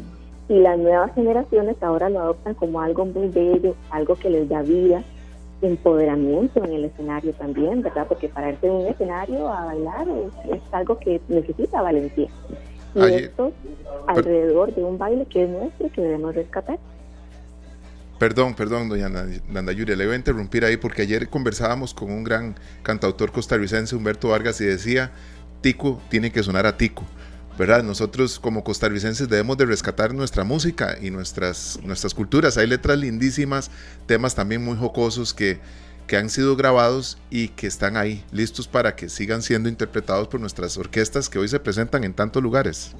y 0.49 0.59
las 0.59 0.79
nuevas 0.79 1.13
generaciones 1.13 1.75
ahora 1.81 2.09
lo 2.09 2.21
adoptan 2.21 2.53
como 2.53 2.79
algo 2.79 3.05
muy 3.05 3.27
bello, 3.27 3.75
algo 3.89 4.15
que 4.15 4.29
les 4.29 4.47
da 4.47 4.61
vida, 4.61 5.03
empoderamiento 5.61 6.63
en 6.63 6.71
el 6.71 6.85
escenario 6.85 7.33
también, 7.33 7.81
¿verdad? 7.81 8.05
Porque 8.07 8.29
para 8.29 8.51
irse 8.51 8.67
en 8.67 8.74
un 8.74 8.86
escenario 8.88 9.50
a 9.50 9.65
bailar 9.65 10.07
es, 10.50 10.62
algo 10.71 10.97
que 11.00 11.19
necesita 11.27 11.81
valentía. 11.81 12.29
Y 12.95 13.13
esto 13.13 13.51
alrededor 14.07 14.74
de 14.74 14.83
un 14.83 14.97
baile 14.97 15.25
que 15.25 15.43
es 15.43 15.50
nuestro 15.50 15.91
que 15.91 16.01
debemos 16.01 16.33
rescatar. 16.33 16.79
Perdón, 18.19 18.55
perdón, 18.55 18.89
doña 18.89 19.09
Nanda 19.09 19.71
Yuria, 19.71 19.95
le 19.95 20.05
voy 20.05 20.13
a 20.13 20.17
interrumpir 20.17 20.65
ahí 20.65 20.77
porque 20.77 21.03
ayer 21.03 21.29
conversábamos 21.29 21.93
con 21.93 22.12
un 22.12 22.24
gran 22.24 22.55
cantautor 22.81 23.31
costarricense, 23.31 23.95
Humberto 23.95 24.29
Vargas, 24.29 24.59
y 24.59 24.65
decía, 24.65 25.12
Tico 25.62 26.01
tiene 26.09 26.31
que 26.31 26.41
sonar 26.41 26.65
a 26.65 26.77
Tico. 26.77 27.05
¿verdad? 27.57 27.83
Nosotros 27.83 28.39
como 28.39 28.63
costarricenses 28.63 29.29
debemos 29.29 29.57
de 29.57 29.65
rescatar 29.65 30.13
nuestra 30.13 30.43
música 30.43 30.95
y 31.01 31.09
nuestras, 31.09 31.79
nuestras 31.83 32.13
culturas. 32.13 32.57
Hay 32.57 32.67
letras 32.67 33.00
lindísimas, 33.00 33.71
temas 34.05 34.36
también 34.36 34.63
muy 34.63 34.77
jocosos 34.77 35.33
que, 35.33 35.59
que 36.05 36.17
han 36.17 36.29
sido 36.29 36.55
grabados 36.55 37.17
y 37.31 37.50
que 37.50 37.65
están 37.65 37.97
ahí, 37.97 38.24
listos 38.31 38.67
para 38.67 38.95
que 38.95 39.09
sigan 39.09 39.41
siendo 39.41 39.69
interpretados 39.69 40.27
por 40.27 40.39
nuestras 40.39 40.77
orquestas 40.77 41.29
que 41.29 41.39
hoy 41.39 41.47
se 41.47 41.59
presentan 41.59 42.03
en 42.03 42.13
tantos 42.13 42.43
lugares. 42.43 42.91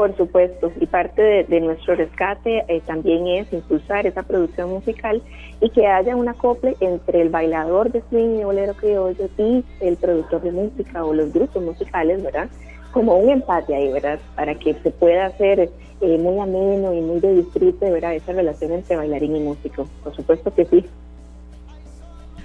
Por 0.00 0.16
supuesto, 0.16 0.72
y 0.80 0.86
parte 0.86 1.44
de, 1.46 1.60
nuestro 1.60 1.94
rescate 1.94 2.64
eh, 2.68 2.80
también 2.86 3.26
es 3.26 3.52
impulsar 3.52 4.06
esa 4.06 4.22
producción 4.22 4.70
musical 4.70 5.20
y 5.60 5.68
que 5.68 5.86
haya 5.86 6.16
un 6.16 6.26
acople 6.26 6.74
entre 6.80 7.20
el 7.20 7.28
bailador 7.28 7.92
de 7.92 8.02
swing 8.08 8.40
y 8.40 8.44
bolero 8.44 8.72
criollo 8.72 9.28
y 9.36 9.62
el 9.82 9.98
productor 9.98 10.40
de 10.40 10.52
música 10.52 11.04
o 11.04 11.12
los 11.12 11.34
grupos 11.34 11.62
musicales, 11.62 12.22
¿verdad? 12.22 12.48
como 12.92 13.18
un 13.18 13.28
empate 13.28 13.74
ahí, 13.74 13.92
¿verdad? 13.92 14.18
Para 14.36 14.54
que 14.54 14.72
se 14.72 14.90
pueda 14.90 15.26
hacer 15.26 15.68
eh, 16.00 16.18
muy 16.18 16.38
ameno 16.38 16.94
y 16.94 17.02
muy 17.02 17.20
de 17.20 17.34
disfrute, 17.34 17.90
¿verdad? 17.90 18.14
Esa 18.14 18.32
relación 18.32 18.72
entre 18.72 18.96
bailarín 18.96 19.36
y 19.36 19.40
músico. 19.40 19.86
Por 20.02 20.16
supuesto 20.16 20.50
que 20.54 20.64
sí. 20.64 20.86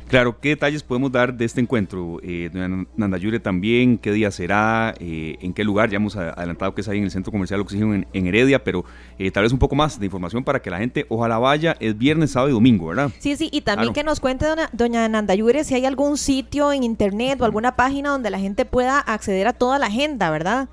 Claro, 0.07 0.39
¿qué 0.39 0.49
detalles 0.49 0.83
podemos 0.83 1.11
dar 1.11 1.33
de 1.33 1.45
este 1.45 1.59
encuentro? 1.59 2.19
Eh, 2.21 2.51
Nandayure 2.95 3.39
también, 3.39 3.97
¿qué 3.97 4.11
día 4.11 4.29
será? 4.29 4.93
Eh, 4.99 5.35
¿En 5.41 5.51
qué 5.51 5.63
lugar? 5.63 5.89
Ya 5.89 5.95
hemos 5.95 6.15
adelantado 6.15 6.75
que 6.75 6.81
es 6.81 6.87
ahí 6.87 6.99
en 6.99 7.05
el 7.05 7.11
Centro 7.11 7.31
Comercial 7.31 7.59
Oxígeno 7.61 7.95
en, 7.95 8.27
Heredia, 8.27 8.63
pero 8.63 8.85
eh, 9.17 9.31
tal 9.31 9.43
vez 9.43 9.51
un 9.51 9.57
poco 9.57 9.75
más 9.75 9.99
de 9.99 10.05
información 10.05 10.43
para 10.43 10.61
que 10.61 10.69
la 10.69 10.77
gente 10.77 11.07
ojalá 11.09 11.39
vaya. 11.39 11.75
Es 11.79 11.97
viernes, 11.97 12.31
sábado 12.31 12.51
y 12.51 12.53
domingo, 12.53 12.87
¿verdad? 12.87 13.09
Sí, 13.17 13.35
sí, 13.35 13.49
y 13.51 13.61
también 13.61 13.93
que 13.93 14.03
nos 14.03 14.19
cuente 14.19 14.45
doña, 14.45 14.69
doña 14.73 15.09
Nandayure 15.09 15.63
si 15.63 15.73
hay 15.73 15.85
algún 15.85 16.17
sitio 16.17 16.71
en 16.71 16.83
internet 16.83 17.41
o 17.41 17.45
alguna 17.45 17.75
página 17.75 18.11
donde 18.11 18.29
la 18.29 18.39
gente 18.39 18.63
pueda 18.65 18.99
acceder 18.99 19.47
a 19.47 19.53
toda 19.53 19.79
la 19.79 19.87
agenda, 19.87 20.29
¿verdad? 20.29 20.69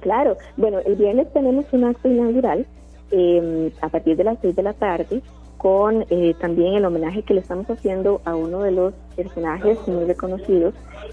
claro. 0.00 0.36
Bueno, 0.56 0.78
el 0.86 0.94
viernes 0.94 1.30
tenemos 1.32 1.66
un 1.72 1.84
acto 1.84 2.08
inaugural 2.08 2.64
eh, 3.10 3.72
a 3.82 3.88
partir 3.88 4.16
de 4.16 4.24
las 4.24 4.38
6 4.40 4.56
de 4.56 4.62
la 4.62 4.72
tarde 4.72 5.22
con 5.58 6.06
eh, 6.08 6.34
también 6.40 6.74
el 6.74 6.84
homenaje 6.84 7.22
que 7.22 7.34
le 7.34 7.40
estamos 7.40 7.68
haciendo 7.68 8.22
a 8.24 8.34
uno 8.34 8.62
de 8.62 8.70
los 8.70 8.94
personajes 9.16 9.76
muy 9.88 10.04
reconocidos 10.04 10.72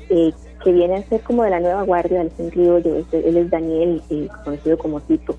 eh, 0.10 0.32
que 0.64 0.72
viene 0.72 0.96
a 0.96 1.04
ser 1.04 1.22
como 1.22 1.44
de 1.44 1.50
la 1.50 1.60
nueva 1.60 1.82
guardia 1.82 2.20
del 2.20 2.32
sentido 2.32 2.80
de 2.80 3.04
él 3.12 3.38
es 3.38 3.50
Daniel, 3.50 4.02
eh, 4.10 4.28
conocido 4.44 4.78
como 4.78 5.02
Tito. 5.02 5.36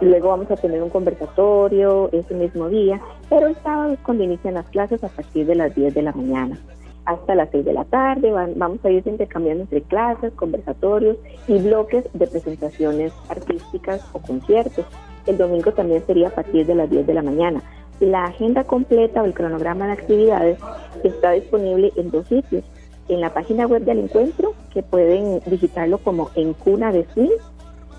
luego 0.00 0.28
vamos 0.28 0.50
a 0.50 0.56
tener 0.56 0.82
un 0.82 0.90
conversatorio 0.90 2.10
ese 2.12 2.34
mismo 2.34 2.68
día, 2.68 3.00
pero 3.28 3.46
el 3.46 3.56
sábado 3.62 3.92
es 3.92 4.00
cuando 4.00 4.24
inician 4.24 4.54
las 4.54 4.68
clases 4.68 5.02
a 5.04 5.08
partir 5.08 5.46
de 5.46 5.54
las 5.54 5.74
10 5.74 5.94
de 5.94 6.02
la 6.02 6.12
mañana 6.12 6.58
hasta 7.04 7.34
las 7.34 7.50
6 7.50 7.64
de 7.64 7.72
la 7.72 7.84
tarde. 7.84 8.30
vamos 8.56 8.84
a 8.84 8.90
ir 8.90 9.06
intercambiando 9.06 9.62
entre 9.62 9.82
clases, 9.82 10.32
conversatorios 10.34 11.16
y 11.48 11.58
bloques 11.58 12.04
de 12.12 12.26
presentaciones 12.26 13.12
artísticas 13.28 14.08
o 14.12 14.20
conciertos. 14.20 14.84
El 15.30 15.38
domingo 15.38 15.70
también 15.70 16.04
sería 16.08 16.26
a 16.26 16.32
partir 16.32 16.66
de 16.66 16.74
las 16.74 16.90
10 16.90 17.06
de 17.06 17.14
la 17.14 17.22
mañana. 17.22 17.62
La 18.00 18.24
agenda 18.24 18.64
completa 18.64 19.22
o 19.22 19.24
el 19.24 19.32
cronograma 19.32 19.86
de 19.86 19.92
actividades 19.92 20.58
está 21.04 21.30
disponible 21.30 21.92
en 21.94 22.10
dos 22.10 22.26
sitios. 22.26 22.64
En 23.08 23.20
la 23.20 23.32
página 23.32 23.68
web 23.68 23.84
del 23.84 24.00
encuentro, 24.00 24.54
que 24.74 24.82
pueden 24.82 25.40
visitarlo 25.46 25.98
como 25.98 26.30
en 26.34 26.52
Cuna 26.52 26.90
de 26.90 27.06
Swing, 27.14 27.30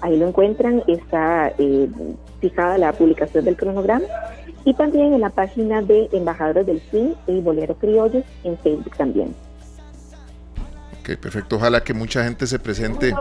ahí 0.02 0.18
lo 0.18 0.28
encuentran, 0.28 0.84
está 0.88 1.54
eh, 1.58 1.88
fijada 2.42 2.78
la 2.78 2.92
publicación 2.92 3.46
del 3.46 3.56
cronograma, 3.56 4.06
y 4.66 4.74
también 4.74 5.14
en 5.14 5.22
la 5.22 5.30
página 5.30 5.82
de 5.82 6.10
Embajadores 6.12 6.66
del 6.66 6.82
Swing 6.82 7.14
y 7.28 7.40
Bolero 7.40 7.76
Criollos 7.76 8.26
en 8.44 8.58
Facebook 8.58 8.98
también. 8.98 9.34
Ok, 11.02 11.18
perfecto. 11.18 11.56
Ojalá 11.56 11.84
que 11.84 11.96
mucha 11.96 12.24
gente 12.24 12.46
se 12.46 12.60
presente 12.60 13.16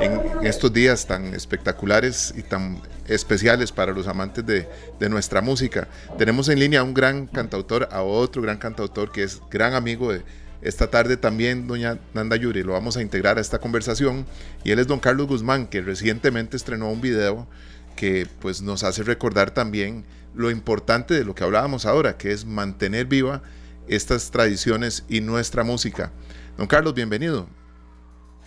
en 0.00 0.20
estos 0.46 0.72
días 0.72 1.04
tan 1.04 1.34
espectaculares 1.34 2.32
y 2.36 2.42
tan 2.42 2.80
especiales 3.08 3.72
para 3.72 3.92
los 3.92 4.06
amantes 4.06 4.46
de, 4.46 4.68
nuestra 5.08 5.40
música. 5.40 5.88
Tenemos 6.16 6.48
en 6.48 6.60
línea 6.60 6.80
a 6.80 6.84
un 6.84 6.94
gran 6.94 7.26
cantautor, 7.26 7.88
a 7.90 8.02
otro 8.02 8.40
gran 8.40 8.58
cantautor 8.58 9.10
que 9.10 9.24
es 9.24 9.42
gran 9.50 9.74
amigo 9.74 10.12
de 10.12 10.22
esta 10.62 10.90
tarde 10.90 11.16
también, 11.16 11.66
doña 11.66 11.98
Nanda 12.14 12.36
Yuri. 12.36 12.62
Lo 12.62 12.74
vamos 12.74 12.96
a 12.96 13.02
integrar 13.02 13.36
a 13.38 13.40
esta 13.40 13.58
conversación. 13.58 14.26
Y 14.62 14.70
él 14.70 14.78
es 14.78 14.86
don 14.86 15.00
Carlos 15.00 15.26
Guzmán, 15.26 15.66
que 15.66 15.80
recientemente 15.80 16.56
estrenó 16.56 16.88
un 16.88 17.00
video 17.00 17.48
que 17.96 18.28
pues 18.38 18.62
nos 18.62 18.84
hace 18.84 19.02
recordar 19.02 19.50
también 19.50 20.04
lo 20.36 20.52
importante 20.52 21.14
de 21.14 21.24
lo 21.24 21.34
que 21.34 21.42
hablábamos 21.42 21.84
ahora, 21.84 22.16
que 22.16 22.30
es 22.30 22.44
mantener 22.44 23.06
viva 23.06 23.42
estas 23.88 24.30
tradiciones 24.30 25.02
y 25.08 25.20
nuestra 25.20 25.64
música. 25.64 26.12
Don 26.56 26.66
Carlos, 26.66 26.94
bienvenido. 26.94 27.46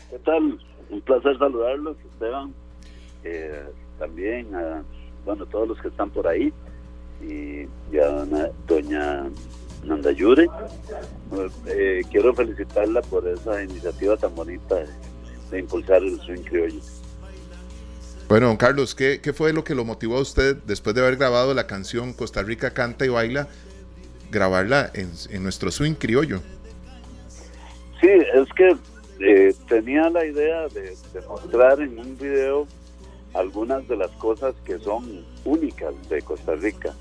¿Qué 0.10 0.20
tal? 0.20 0.60
Un 0.90 1.02
placer 1.02 1.38
saludarlos, 1.38 1.98
Esteban. 2.14 2.54
Eh, 3.24 3.66
también 4.00 4.56
a 4.56 4.84
bueno, 5.26 5.46
todos 5.48 5.68
los 5.68 5.82
que 5.82 5.90
están 5.90 6.10
por 6.10 6.26
ahí 6.26 6.54
y, 7.22 7.68
a 7.98 8.50
doña 8.66 9.26
Nanda 9.84 10.12
Yure. 10.12 10.48
Eh, 11.66 12.02
quiero 12.10 12.34
felicitarla 12.34 13.02
por 13.02 13.28
esa 13.28 13.62
iniciativa 13.62 14.16
tan 14.16 14.34
bonita 14.34 14.76
de, 15.52 15.60
impulsar 15.60 16.02
el 16.02 16.18
swing 16.22 16.44
criollo. 16.44 16.80
Bueno, 18.30 18.48
don 18.48 18.58
Carlos, 18.58 18.96
¿qué, 18.96 19.20
¿qué, 19.22 19.34
fue 19.34 19.52
lo 19.52 19.64
que 19.66 19.76
lo 19.76 19.84
motivó 19.84 20.18
a 20.18 20.22
usted 20.22 20.58
después 20.66 20.96
de 20.96 21.02
haber 21.02 21.18
grabado 21.18 21.54
la 21.54 21.68
canción 21.68 22.14
Costa 22.14 22.42
Rica 22.44 22.74
canta 22.74 23.06
y 23.06 23.10
baila, 23.10 23.50
grabarla 24.32 24.92
en, 24.94 25.12
en 25.30 25.44
nuestro 25.44 25.72
swing 25.72 25.94
criollo? 25.94 26.42
Sí, 28.02 28.08
es 28.08 28.50
que 28.54 28.76
eh, 29.20 29.54
tenía 29.68 30.10
la 30.10 30.26
idea 30.26 30.68
de, 30.68 30.96
mostrar 31.28 31.82
en 31.82 31.98
un 31.98 32.18
video 32.18 32.68
algunas 33.34 33.88
de 33.88 33.98
las 33.98 34.12
cosas 34.12 34.56
que 34.64 34.78
son 34.80 35.26
únicas 35.46 35.94
de 36.10 36.22
Costa 36.22 36.56
Rica, 36.56 36.94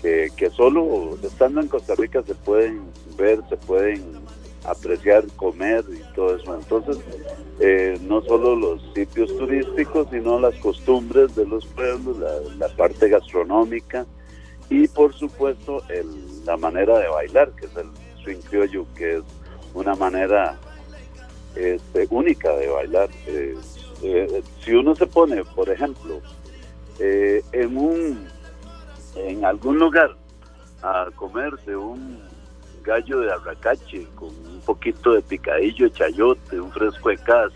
que, 0.00 0.30
que 0.36 0.50
solo 0.50 1.16
estando 1.22 1.60
en 1.60 1.68
Costa 1.68 1.94
Rica 1.96 2.22
se 2.22 2.34
pueden 2.34 2.82
ver, 3.16 3.40
se 3.48 3.56
pueden 3.56 4.22
apreciar, 4.64 5.26
comer 5.36 5.84
y 5.92 6.14
todo 6.14 6.36
eso. 6.36 6.54
Entonces, 6.54 6.98
eh, 7.60 7.98
no 8.02 8.22
solo 8.22 8.56
los 8.56 8.82
sitios 8.94 9.36
turísticos, 9.36 10.08
sino 10.10 10.38
las 10.38 10.54
costumbres 10.56 11.34
de 11.34 11.46
los 11.46 11.66
pueblos, 11.66 12.18
la, 12.58 12.68
parte 12.76 13.08
gastronómica 13.08 14.06
y 14.70 14.88
por 14.88 15.12
supuesto 15.14 15.82
el, 15.88 16.06
la 16.44 16.56
manera 16.56 16.98
de 16.98 17.08
bailar, 17.08 17.52
que 17.52 17.66
es 17.66 17.76
el 17.76 17.88
swing 18.22 18.40
que 18.94 19.16
es 19.16 19.22
una 19.74 19.94
manera 19.94 20.58
este, 21.54 22.06
única 22.10 22.50
de 22.56 22.68
bailar. 22.68 23.10
Eh, 23.26 23.56
eh, 24.02 24.42
si 24.64 24.72
uno 24.72 24.94
se 24.94 25.06
pone, 25.06 25.44
por 25.44 25.68
ejemplo, 25.68 26.20
eh, 26.98 27.42
en 27.52 27.76
un 27.76 28.28
en 29.14 29.44
algún 29.44 29.78
lugar 29.78 30.16
a 30.82 31.08
comerse 31.14 31.76
un 31.76 32.18
gallo 32.82 33.20
de 33.20 33.30
arracache 33.30 34.06
con 34.14 34.28
un 34.28 34.60
poquito 34.64 35.12
de 35.12 35.22
picadillo 35.22 35.88
chayote, 35.90 36.60
un 36.60 36.72
fresco 36.72 37.10
de 37.10 37.18
cas 37.18 37.52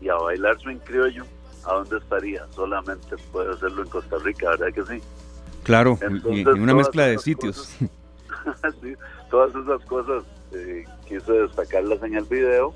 y 0.00 0.08
a 0.08 0.14
bailar 0.14 0.58
su 0.60 0.70
en 0.70 0.78
criollo, 0.78 1.24
¿a 1.64 1.74
dónde 1.74 1.98
estaría? 1.98 2.46
Solamente 2.52 3.16
puede 3.30 3.52
hacerlo 3.52 3.82
en 3.82 3.88
Costa 3.88 4.16
Rica, 4.22 4.50
¿verdad 4.50 4.72
que 4.72 4.82
sí? 4.84 5.02
Claro, 5.64 5.98
en 6.00 6.62
una 6.62 6.74
mezcla 6.74 7.06
de 7.06 7.18
sitios. 7.18 7.76
todas 9.30 9.54
esas 9.54 9.84
cosas 9.86 10.24
eh, 10.54 10.84
quise 11.06 11.32
destacarlas 11.32 12.02
en 12.02 12.14
el 12.14 12.24
video, 12.24 12.74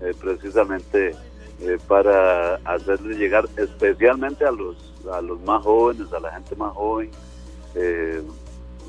eh, 0.00 0.14
precisamente 0.18 1.14
eh, 1.60 1.78
para 1.86 2.56
hacerle 2.64 3.16
llegar 3.16 3.48
especialmente 3.56 4.44
a 4.44 4.50
los, 4.50 4.76
a 5.12 5.20
los 5.20 5.40
más 5.42 5.62
jóvenes, 5.62 6.12
a 6.12 6.20
la 6.20 6.32
gente 6.32 6.56
más 6.56 6.72
joven, 6.74 7.10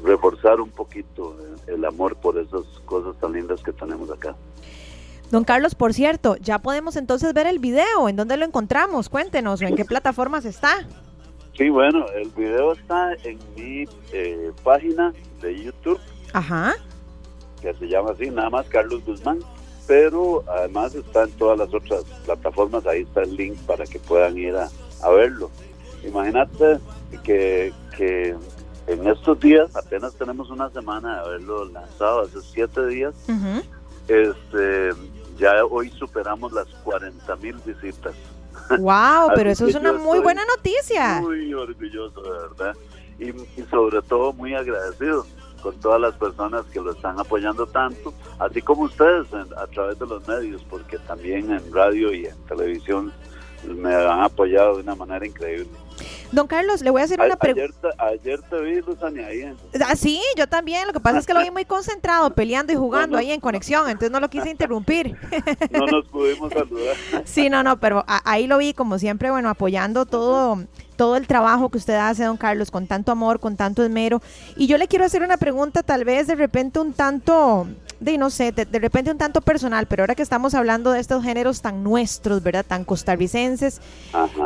reforzar 0.04 0.60
un 0.60 0.70
poquito 0.70 1.38
el 1.68 1.86
amor 1.86 2.16
por 2.18 2.38
esas 2.38 2.64
cosas 2.86 3.16
tan 3.22 3.32
lindas 3.32 3.62
que 3.62 3.72
tenemos 3.72 4.10
acá. 4.12 4.36
Don 5.32 5.46
Carlos, 5.46 5.76
por 5.76 5.94
cierto, 5.94 6.36
ya 6.38 6.60
podemos 6.60 6.96
entonces 6.98 7.34
ver 7.34 7.48
el 7.48 7.60
video. 7.60 8.10
¿En 8.10 8.16
dónde 8.18 8.36
lo 8.36 8.46
encontramos? 8.46 9.08
Cuéntenos, 9.08 9.62
¿en 9.62 9.76
qué 9.76 9.86
plataformas 9.86 10.46
está? 10.46 10.86
Sí, 11.58 11.70
bueno, 11.70 12.06
el 12.16 12.30
video 12.30 12.74
está 12.74 13.14
en 13.24 13.40
mi 13.56 13.86
página 14.64 15.14
de 15.42 15.64
YouTube. 15.64 16.00
Ajá 16.34 16.76
que 17.64 17.74
se 17.74 17.88
llama 17.88 18.12
así, 18.12 18.30
nada 18.30 18.50
más 18.50 18.68
Carlos 18.68 19.04
Guzmán, 19.06 19.40
pero 19.88 20.44
además 20.50 20.94
está 20.96 21.24
en 21.24 21.32
todas 21.32 21.58
las 21.58 21.74
otras 21.74 22.04
plataformas, 22.26 22.86
ahí 22.86 23.04
está 23.04 23.22
el 23.22 23.36
link 23.38 23.58
para 23.66 23.86
que 23.86 24.00
puedan 24.00 24.38
ir 24.38 24.54
a, 24.56 24.70
verlo. 25.10 25.50
Imagínate 26.04 26.80
que, 27.24 27.74
que 27.98 28.36
en 28.88 29.08
estos 29.08 29.40
días, 29.40 29.74
apenas 29.76 30.14
tenemos 30.16 30.50
una 30.50 30.70
semana 30.70 31.16
de 31.16 31.20
haberlo 31.22 31.66
lanzado, 31.66 32.22
hace 32.22 32.42
siete 32.42 32.86
días, 32.88 33.14
este, 34.10 34.90
ya 35.38 35.64
hoy 35.64 35.90
superamos 35.92 36.52
las 36.52 36.68
40 36.84 37.36
mil 37.38 37.56
visitas. 37.66 38.14
¡Wow! 38.78 39.32
pero 39.36 39.52
eso 39.52 39.68
es 39.68 39.76
una 39.76 39.94
muy 39.94 40.20
buena 40.20 40.44
noticia. 40.46 41.22
Muy 41.22 41.54
orgulloso, 41.54 42.22
de 42.22 42.30
verdad. 42.30 42.76
Y, 43.20 43.30
y 43.30 43.66
sobre 43.70 44.02
todo 44.02 44.34
muy 44.34 44.54
agradecido 44.54 45.26
con 45.64 45.80
todas 45.80 46.02
las 46.02 46.14
personas 46.16 46.66
que 46.66 46.82
lo 46.82 46.92
están 46.92 47.18
apoyando 47.18 47.66
tanto, 47.66 48.14
así 48.38 48.62
como 48.62 48.84
ustedes 48.84 49.28
a 49.34 49.66
través 49.68 49.98
de 49.98 50.06
los 50.06 50.28
medios, 50.28 50.62
porque 50.70 50.98
también 51.00 51.50
en 51.52 51.74
radio 51.74 52.14
y 52.14 52.26
en 52.26 52.36
televisión 52.48 53.14
me 53.66 53.96
han 53.96 54.22
apoyado 54.22 54.76
de 54.76 54.84
una 54.84 54.96
manera 54.96 55.26
increíble. 55.26 55.70
Don 56.34 56.48
Carlos, 56.48 56.82
le 56.82 56.90
voy 56.90 57.02
a 57.02 57.04
hacer 57.06 57.22
una 57.22 57.36
pregunta. 57.36 57.90
Ayer, 58.00 58.42
te 58.50 58.60
vi, 58.60 58.82
Luzani, 58.82 59.20
ahí. 59.20 59.56
Ah, 59.86 59.96
sí, 59.96 60.20
yo 60.36 60.48
también. 60.48 60.88
Lo 60.88 60.94
que 60.94 61.00
pasa 61.00 61.20
es 61.20 61.28
que 61.28 61.34
lo 61.36 61.42
vi 61.42 61.52
muy 61.52 61.64
concentrado, 61.64 62.32
peleando 62.32 62.74
y 62.74 62.76
jugando 62.84 63.20
ahí 63.20 63.32
en 63.32 63.40
conexión, 63.40 63.88
entonces 63.88 64.10
no 64.10 64.20
lo 64.20 64.30
quise 64.30 64.50
interrumpir. 64.50 65.16
No 65.72 65.86
nos 65.88 66.06
pudimos 66.08 66.52
saludar. 66.52 66.96
Sí, 67.26 67.50
no, 67.50 67.64
no, 67.64 67.80
pero 67.80 68.04
ahí 68.08 68.48
lo 68.48 68.58
vi, 68.58 68.74
como 68.74 68.98
siempre, 68.98 69.30
bueno, 69.30 69.50
apoyando 69.50 70.06
todo 70.06 70.58
todo 70.96 71.16
el 71.16 71.28
trabajo 71.28 71.70
que 71.70 71.80
usted 71.80 71.96
hace, 71.96 72.24
don 72.24 72.38
Carlos, 72.38 72.72
con 72.72 72.88
tanto 72.88 73.12
amor, 73.12 73.40
con 73.40 73.56
tanto 73.56 73.84
esmero. 73.84 74.22
Y 74.56 74.68
yo 74.68 74.78
le 74.78 74.88
quiero 74.88 75.06
hacer 75.06 75.24
una 75.24 75.38
pregunta, 75.38 75.82
tal 75.84 76.06
vez 76.06 76.28
de 76.28 76.36
repente 76.36 76.80
un 76.80 76.94
tanto, 76.94 77.68
de 78.00 78.18
no 78.18 78.30
sé, 78.30 78.52
de, 78.52 78.80
repente 78.80 79.12
un 79.12 79.18
tanto 79.18 79.42
personal, 79.42 79.88
pero 79.88 80.04
ahora 80.04 80.16
que 80.16 80.22
estamos 80.22 80.54
hablando 80.54 80.92
de 80.92 81.00
estos 81.00 81.24
géneros 81.24 81.62
tan 81.62 81.84
nuestros, 81.84 82.44
¿verdad? 82.44 82.66
Tan 82.66 82.86
costarricenses, 82.86 83.82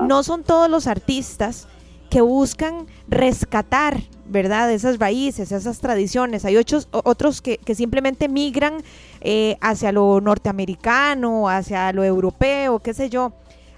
no 0.03 0.23
son 0.23 0.43
todos 0.43 0.69
los 0.69 0.87
artistas 0.87 1.67
que 2.09 2.21
buscan 2.21 2.87
rescatar, 3.07 4.01
¿verdad? 4.25 4.71
Esas 4.71 4.99
raíces, 4.99 5.51
esas 5.51 5.79
tradiciones. 5.79 6.45
Hay 6.45 6.57
otros, 6.57 6.87
otros 6.91 7.41
que, 7.41 7.57
que 7.57 7.75
simplemente 7.75 8.29
migran 8.29 8.83
eh, 9.21 9.57
hacia 9.61 9.91
lo 9.91 10.21
norteamericano, 10.21 11.49
hacia 11.49 11.91
lo 11.93 12.03
europeo, 12.03 12.79
qué 12.79 12.93
sé 12.93 13.09
yo. 13.09 13.33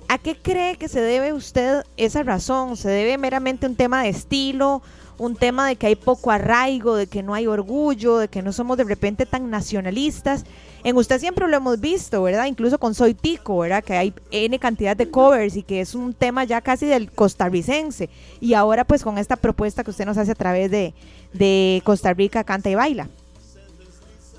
¿A 0.07 0.17
qué 0.17 0.35
cree 0.35 0.75
que 0.77 0.87
se 0.87 1.01
debe 1.01 1.33
usted 1.33 1.83
esa 1.97 2.23
razón? 2.23 2.77
¿Se 2.77 2.89
debe 2.89 3.17
meramente 3.17 3.67
un 3.67 3.75
tema 3.75 4.03
de 4.03 4.09
estilo 4.09 4.81
un 5.19 5.35
tema 5.35 5.67
de 5.67 5.75
que 5.75 5.87
hay 5.87 5.95
poco 5.95 6.31
arraigo, 6.31 6.95
de 6.95 7.07
que 7.07 7.21
no 7.21 7.33
hay 7.33 7.45
orgullo, 7.45 8.17
de 8.17 8.29
que 8.29 8.41
no 8.41 8.53
somos 8.53 8.77
de 8.77 8.85
repente 8.85 9.25
tan 9.25 9.49
nacionalistas. 9.49 10.45
En 10.83 10.95
usted 10.95 11.19
siempre 11.19 11.47
lo 11.47 11.57
hemos 11.57 11.79
visto, 11.79 12.23
¿verdad? 12.23 12.45
Incluso 12.45 12.77
con 12.79 12.95
Soy 12.95 13.13
Tico, 13.13 13.57
¿verdad? 13.59 13.83
Que 13.83 13.93
hay 13.93 14.13
N 14.31 14.57
cantidad 14.59 14.95
de 14.95 15.09
covers 15.09 15.57
y 15.57 15.63
que 15.63 15.81
es 15.81 15.93
un 15.93 16.13
tema 16.13 16.45
ya 16.45 16.61
casi 16.61 16.85
del 16.85 17.11
costarricense. 17.11 18.09
Y 18.39 18.53
ahora 18.53 18.85
pues 18.85 19.03
con 19.03 19.17
esta 19.17 19.35
propuesta 19.35 19.83
que 19.83 19.91
usted 19.91 20.05
nos 20.05 20.17
hace 20.17 20.31
a 20.31 20.35
través 20.35 20.71
de, 20.71 20.93
de 21.33 21.81
Costa 21.83 22.13
Rica 22.13 22.43
Canta 22.43 22.69
y 22.69 22.75
Baila. 22.75 23.09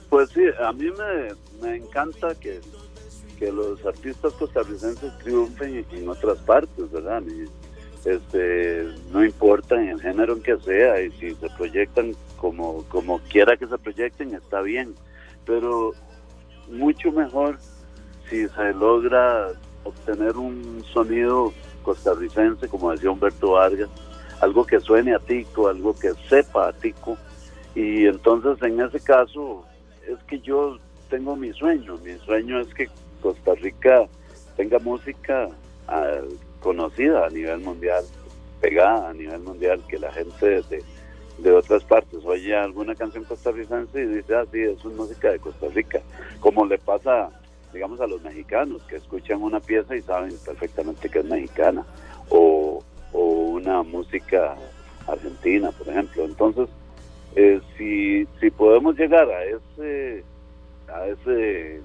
Pues 0.08 0.30
sí, 0.30 0.42
a 0.60 0.72
mí 0.72 0.86
me, 0.86 1.68
me 1.68 1.76
encanta 1.76 2.34
que, 2.34 2.60
que 3.38 3.52
los 3.52 3.84
artistas 3.84 4.32
costarricenses 4.32 5.16
triunfen 5.18 5.84
en 5.92 6.08
otras 6.08 6.38
partes, 6.38 6.90
¿verdad? 6.90 7.22
este, 8.04 8.88
no 9.12 9.24
importa 9.24 9.80
en 9.80 9.90
el 9.90 10.00
género 10.00 10.32
en 10.34 10.42
que 10.42 10.56
sea, 10.58 11.00
y 11.02 11.10
si 11.12 11.34
se 11.34 11.48
proyectan 11.50 12.14
como, 12.38 12.82
como 12.84 13.18
quiera 13.20 13.56
que 13.56 13.66
se 13.66 13.78
proyecten, 13.78 14.34
está 14.34 14.62
bien. 14.62 14.94
Pero 15.44 15.92
mucho 16.70 17.12
mejor 17.12 17.58
si 18.28 18.48
se 18.48 18.72
logra 18.74 19.48
obtener 19.84 20.36
un 20.36 20.84
sonido 20.92 21.52
costarricense, 21.82 22.68
como 22.68 22.90
decía 22.90 23.10
Humberto 23.10 23.52
Vargas, 23.52 23.88
algo 24.40 24.64
que 24.66 24.80
suene 24.80 25.14
a 25.14 25.18
tico, 25.18 25.68
algo 25.68 25.94
que 25.94 26.12
sepa 26.28 26.68
a 26.68 26.72
tico. 26.72 27.16
Y 27.74 28.06
entonces 28.06 28.62
en 28.62 28.80
ese 28.80 29.00
caso 29.00 29.64
es 30.06 30.18
que 30.24 30.40
yo 30.40 30.78
tengo 31.08 31.36
mi 31.36 31.52
sueño, 31.52 31.96
mi 31.98 32.16
sueño 32.18 32.60
es 32.60 32.72
que 32.74 32.88
Costa 33.20 33.54
Rica 33.54 34.06
tenga 34.56 34.78
música 34.78 35.48
ah, 35.88 36.20
conocida 36.60 37.26
a 37.26 37.30
nivel 37.30 37.60
mundial, 37.60 38.04
pegada 38.60 39.10
a 39.10 39.12
nivel 39.12 39.40
mundial, 39.40 39.82
que 39.88 39.98
la 39.98 40.12
gente 40.12 40.62
de, 40.62 40.82
de 41.42 41.52
otras 41.52 41.82
partes 41.84 42.24
oye 42.24 42.54
alguna 42.54 42.94
canción 42.94 43.24
costarricense 43.24 44.02
y 44.02 44.06
dice, 44.06 44.34
ah, 44.34 44.44
sí, 44.50 44.60
es 44.60 44.84
música 44.84 45.30
de 45.30 45.38
Costa 45.38 45.66
Rica, 45.68 46.00
como 46.40 46.66
le 46.66 46.78
pasa, 46.78 47.30
digamos, 47.72 48.00
a 48.00 48.06
los 48.06 48.22
mexicanos, 48.22 48.82
que 48.82 48.96
escuchan 48.96 49.42
una 49.42 49.60
pieza 49.60 49.96
y 49.96 50.02
saben 50.02 50.34
perfectamente 50.44 51.08
que 51.08 51.20
es 51.20 51.24
mexicana, 51.24 51.84
o, 52.28 52.82
una 53.12 53.82
música 53.82 54.56
argentina, 55.06 55.72
por 55.72 55.88
ejemplo. 55.88 56.24
Entonces, 56.24 56.68
eh, 57.34 57.60
si, 57.76 58.26
si 58.38 58.50
podemos 58.50 58.96
llegar 58.96 59.28
a 59.28 59.44
ese, 59.44 60.24
a 60.88 61.06
ese, 61.06 61.80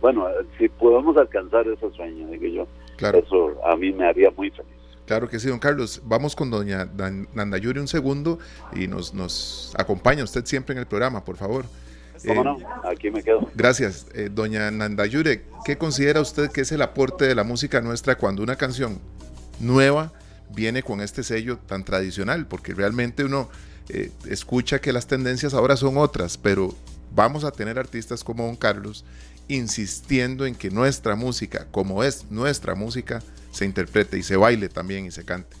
bueno, 0.00 0.26
si 0.56 0.68
podemos 0.68 1.16
alcanzar 1.16 1.66
ese 1.66 1.90
sueño, 1.90 2.28
digo 2.28 2.46
yo, 2.46 3.08
eso 3.18 3.56
a 3.64 3.76
mí 3.76 3.92
me 3.92 4.06
haría 4.06 4.30
muy 4.36 4.50
feliz. 4.50 4.77
Claro 5.08 5.26
que 5.26 5.40
sí, 5.40 5.48
don 5.48 5.58
Carlos. 5.58 6.02
Vamos 6.04 6.36
con 6.36 6.50
doña 6.50 6.86
Nandayuri 7.32 7.80
un 7.80 7.88
segundo 7.88 8.38
y 8.76 8.88
nos, 8.88 9.14
nos 9.14 9.72
acompaña 9.78 10.22
usted 10.22 10.44
siempre 10.44 10.74
en 10.74 10.80
el 10.80 10.86
programa, 10.86 11.24
por 11.24 11.38
favor. 11.38 11.64
¿Cómo 12.26 12.44
no? 12.44 12.58
Aquí 12.84 13.10
me 13.10 13.22
quedo. 13.22 13.50
Gracias. 13.54 14.04
Eh, 14.12 14.28
doña 14.30 14.70
Nandayure, 14.70 15.46
¿qué 15.64 15.78
considera 15.78 16.20
usted 16.20 16.50
que 16.50 16.60
es 16.60 16.72
el 16.72 16.82
aporte 16.82 17.26
de 17.26 17.34
la 17.34 17.42
música 17.42 17.80
nuestra 17.80 18.18
cuando 18.18 18.42
una 18.42 18.56
canción 18.56 19.00
nueva 19.60 20.12
viene 20.54 20.82
con 20.82 21.00
este 21.00 21.22
sello 21.22 21.56
tan 21.56 21.84
tradicional? 21.84 22.46
Porque 22.46 22.74
realmente 22.74 23.24
uno 23.24 23.48
eh, 23.88 24.10
escucha 24.28 24.78
que 24.78 24.92
las 24.92 25.06
tendencias 25.06 25.54
ahora 25.54 25.78
son 25.78 25.96
otras, 25.96 26.36
pero 26.36 26.74
vamos 27.14 27.44
a 27.44 27.50
tener 27.50 27.78
artistas 27.78 28.22
como 28.22 28.44
don 28.44 28.56
Carlos 28.56 29.06
insistiendo 29.48 30.44
en 30.44 30.54
que 30.54 30.68
nuestra 30.68 31.16
música, 31.16 31.66
como 31.70 32.04
es 32.04 32.26
nuestra 32.30 32.74
música, 32.74 33.22
se 33.58 33.64
interprete 33.64 34.16
y 34.16 34.22
se 34.22 34.36
baile 34.36 34.68
también 34.68 35.06
y 35.06 35.10
se 35.10 35.24
cante. 35.24 35.56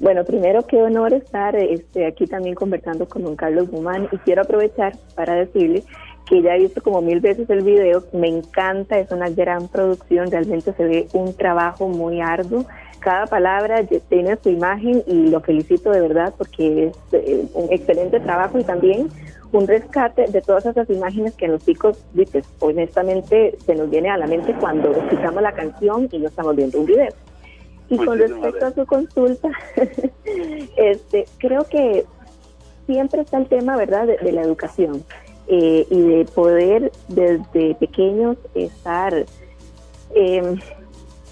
Bueno, 0.00 0.24
primero 0.24 0.66
qué 0.66 0.82
honor 0.82 1.12
estar 1.14 1.54
este, 1.54 2.06
aquí 2.06 2.26
también 2.26 2.54
conversando 2.54 3.08
con 3.08 3.22
don 3.22 3.36
Carlos 3.36 3.70
Guzmán 3.70 4.08
y 4.10 4.18
quiero 4.18 4.42
aprovechar 4.42 4.96
para 5.14 5.34
decirle 5.34 5.84
que 6.26 6.42
ya 6.42 6.56
he 6.56 6.58
visto 6.60 6.82
como 6.82 7.02
mil 7.02 7.20
veces 7.20 7.48
el 7.50 7.62
video, 7.62 8.02
me 8.12 8.28
encanta, 8.28 8.98
es 8.98 9.10
una 9.12 9.28
gran 9.28 9.68
producción, 9.68 10.30
realmente 10.30 10.72
se 10.72 10.84
ve 10.84 11.06
un 11.12 11.34
trabajo 11.36 11.86
muy 11.88 12.20
arduo, 12.20 12.64
cada 12.98 13.26
palabra 13.26 13.84
tiene 14.08 14.36
su 14.42 14.48
imagen 14.48 15.02
y 15.06 15.28
lo 15.28 15.40
felicito 15.40 15.90
de 15.90 16.00
verdad 16.00 16.32
porque 16.36 16.86
es 16.86 16.96
eh, 17.12 17.44
un 17.52 17.70
excelente 17.70 18.18
trabajo 18.20 18.58
y 18.58 18.64
también 18.64 19.08
un 19.54 19.68
rescate 19.68 20.26
de 20.26 20.42
todas 20.42 20.66
esas 20.66 20.90
imágenes 20.90 21.34
que 21.34 21.44
en 21.44 21.52
los 21.52 21.62
picos, 21.62 21.96
dices, 22.12 22.44
honestamente 22.58 23.56
se 23.64 23.74
nos 23.76 23.88
viene 23.88 24.10
a 24.10 24.18
la 24.18 24.26
mente 24.26 24.52
cuando 24.54 24.90
escuchamos 24.90 25.42
la 25.42 25.52
canción 25.52 26.08
y 26.10 26.18
no 26.18 26.28
estamos 26.28 26.56
viendo 26.56 26.80
un 26.80 26.86
video. 26.86 27.12
Y 27.88 27.96
con 27.98 28.18
respecto 28.18 28.66
a 28.66 28.72
su 28.72 28.84
consulta, 28.84 29.50
este, 30.76 31.26
creo 31.38 31.64
que 31.64 32.04
siempre 32.86 33.20
está 33.20 33.38
el 33.38 33.46
tema, 33.46 33.76
¿verdad?, 33.76 34.08
de, 34.08 34.32
la 34.32 34.42
educación 34.42 35.04
eh, 35.46 35.86
y 35.88 36.00
de 36.00 36.24
poder 36.24 36.90
desde 37.08 37.76
pequeños 37.76 38.36
estar 38.54 39.14
em, 40.14 40.58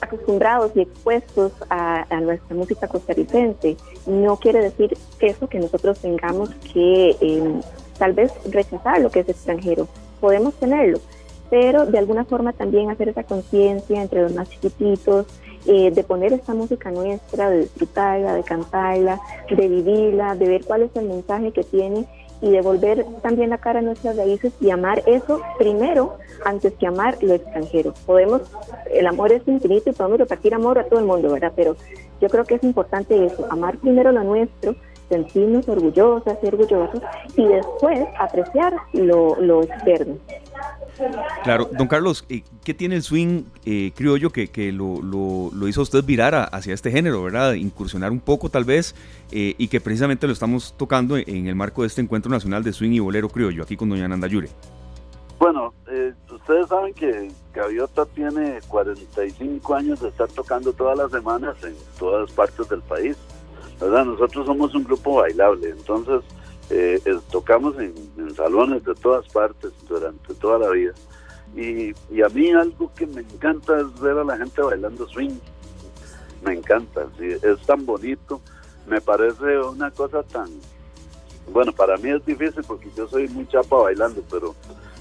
acostumbrados 0.01 0.73
y 0.77 0.83
expuestos 0.83 1.53
a, 1.71 2.07
nuestra 2.21 2.55
música 2.55 2.87
costarricense. 2.87 3.77
No 4.07 4.37
quiere 4.37 4.61
decir 4.61 4.97
eso 5.19 5.49
que 5.49 5.59
nosotros 5.59 5.99
tengamos 5.99 6.51
que 6.73 7.17
em, 7.21 7.61
tal 8.03 8.15
vez 8.15 8.33
rechazar 8.51 9.01
lo 9.01 9.11
que 9.11 9.21
es 9.21 9.29
extranjero. 9.29 9.87
Podemos 10.21 10.55
tenerlo, 10.55 10.99
pero 11.51 11.87
de 11.87 11.99
alguna 11.99 12.25
forma 12.25 12.53
también 12.53 12.91
hacer 12.91 13.09
esa 13.11 13.23
conciencia 13.23 14.03
entre 14.03 14.23
los 14.23 14.35
más 14.35 14.51
chiquititos, 14.51 15.27
eh, 15.67 15.93
de 15.93 16.03
poner 16.03 16.33
esta 16.33 16.53
música 16.53 16.91
nuestra, 16.91 17.49
de 17.49 17.61
disfrutarla, 17.61 18.35
de 18.35 18.43
cantarla, 18.43 19.21
de 19.49 19.69
vivirla, 19.69 20.35
de 20.35 20.49
ver 20.49 20.65
cuál 20.65 20.83
es 20.83 20.91
el 20.97 21.07
mensaje 21.07 21.53
que 21.53 21.63
tiene 21.63 22.09
y 22.41 22.51
de 22.51 22.61
volver 22.61 23.07
también 23.23 23.51
la 23.51 23.59
cara 23.59 23.79
a 23.79 23.83
nuestras 23.83 24.17
raíces 24.17 24.53
y 24.61 24.71
amar 24.71 25.05
eso 25.07 25.41
primero 25.59 26.17
antes 26.45 26.73
que 26.73 26.89
amar 26.89 27.17
lo 27.23 27.35
extranjero. 27.35 27.95
Podemos, 28.05 28.43
el 28.93 29.07
amor 29.07 29.31
es 29.31 29.47
infinito 29.47 29.91
y 29.91 29.93
podemos 29.93 30.19
repartir 30.19 30.55
amor 30.55 30.77
a 30.81 30.87
todo 30.87 30.99
el 30.99 31.07
mundo, 31.07 31.31
¿verdad? 31.31 31.53
Pero 31.55 31.77
yo 32.21 32.29
creo 32.29 32.45
que 32.45 32.57
es 32.57 32.65
importante 32.65 33.25
eso, 33.25 33.47
amar 33.49 33.79
primero 33.79 34.11
lo 34.11 34.25
nuestro, 34.25 34.75
sentirnos 35.13 35.69
orgullosas 35.69 36.39
y 36.43 36.47
orgullosos 36.47 37.03
y 37.37 37.45
después 37.45 38.01
apreciar 38.19 38.75
lo, 38.95 39.37
lo 39.41 39.63
externo. 39.63 40.17
Claro, 41.45 41.69
don 41.73 41.89
Carlos, 41.89 42.25
eh, 42.29 42.43
¿qué 42.65 42.75
tiene 42.75 42.97
el 42.97 43.03
swing 43.03 43.45
eh, 43.65 43.93
criollo 43.95 44.31
que, 44.31 44.49
que 44.49 44.73
lo, 44.73 45.01
lo, 45.03 45.69
hizo 45.69 45.83
usted 45.83 46.05
virar 46.05 46.49
hacia 46.53 46.75
este 46.75 46.91
género, 46.91 47.23
verdad? 47.23 47.55
Incursionar 47.55 48.13
un 48.13 48.21
poco 48.21 48.49
tal 48.49 48.65
vez 48.65 48.95
eh, 49.33 49.55
y 49.59 49.69
que 49.69 49.81
precisamente 49.81 50.27
lo 50.27 50.33
estamos 50.33 50.75
tocando 50.77 51.17
en 51.17 51.47
el 51.47 51.55
marco 51.55 51.83
de 51.83 51.89
este 51.89 52.01
encuentro 52.01 52.31
nacional 52.31 52.63
de 52.63 52.73
swing 52.73 52.93
y 52.93 53.01
bolero 53.01 53.29
criollo, 53.29 53.65
aquí 53.65 53.77
con 53.77 53.89
doña 53.89 54.07
Nanda 54.09 54.29
Yure. 54.29 54.49
Bueno, 55.39 55.75
ustedes 56.31 56.69
saben 56.69 56.95
que 56.95 57.33
Gaviota 57.53 58.07
tiene 58.07 58.61
45 58.69 59.75
años 59.75 60.01
de 60.01 60.09
estar 60.09 60.29
tocando 60.29 60.73
todas 60.73 60.97
las 60.97 61.11
semanas 61.11 61.57
en 61.65 61.75
todas 61.99 62.31
partes 62.31 62.69
del 62.69 62.81
país. 62.83 63.17
¿Verdad? 63.83 64.05
Nosotros 64.05 64.47
somos 64.47 64.75
un 64.75 64.85
grupo 64.85 65.17
bailable, 65.17 65.71
entonces 65.71 66.23
eh, 66.71 67.01
tocamos 67.31 67.75
en, 67.79 67.95
salones 68.37 68.85
de 68.85 68.95
todas 68.95 69.27
partes 69.29 69.73
durante 69.89 70.35
toda 70.35 70.59
la 70.59 70.71
vida. 70.71 70.93
Y, 71.55 71.91
a 72.23 72.29
mí 72.29 72.51
algo 72.53 72.91
que 72.95 73.07
me 73.07 73.21
encanta 73.21 73.79
es 73.81 74.01
ver 74.01 74.17
a 74.17 74.25
la 74.25 74.39
gente 74.39 74.63
bailando 74.63 75.07
swing. 75.09 75.35
Me 76.43 76.55
encanta, 76.55 77.07
es 77.21 77.61
tan 77.67 77.85
bonito. 77.85 78.41
Me 78.87 79.01
parece 79.01 79.59
una 79.59 79.91
cosa 79.91 80.23
tan... 80.23 80.49
Bueno, 81.53 81.73
para 81.73 81.97
mí 81.97 82.11
es 82.11 82.25
difícil 82.25 82.63
porque 82.67 82.89
yo 82.97 83.07
soy 83.09 83.29
muy 83.29 83.47
chapa 83.49 83.77
bailando, 83.77 84.23
pero, 84.31 84.55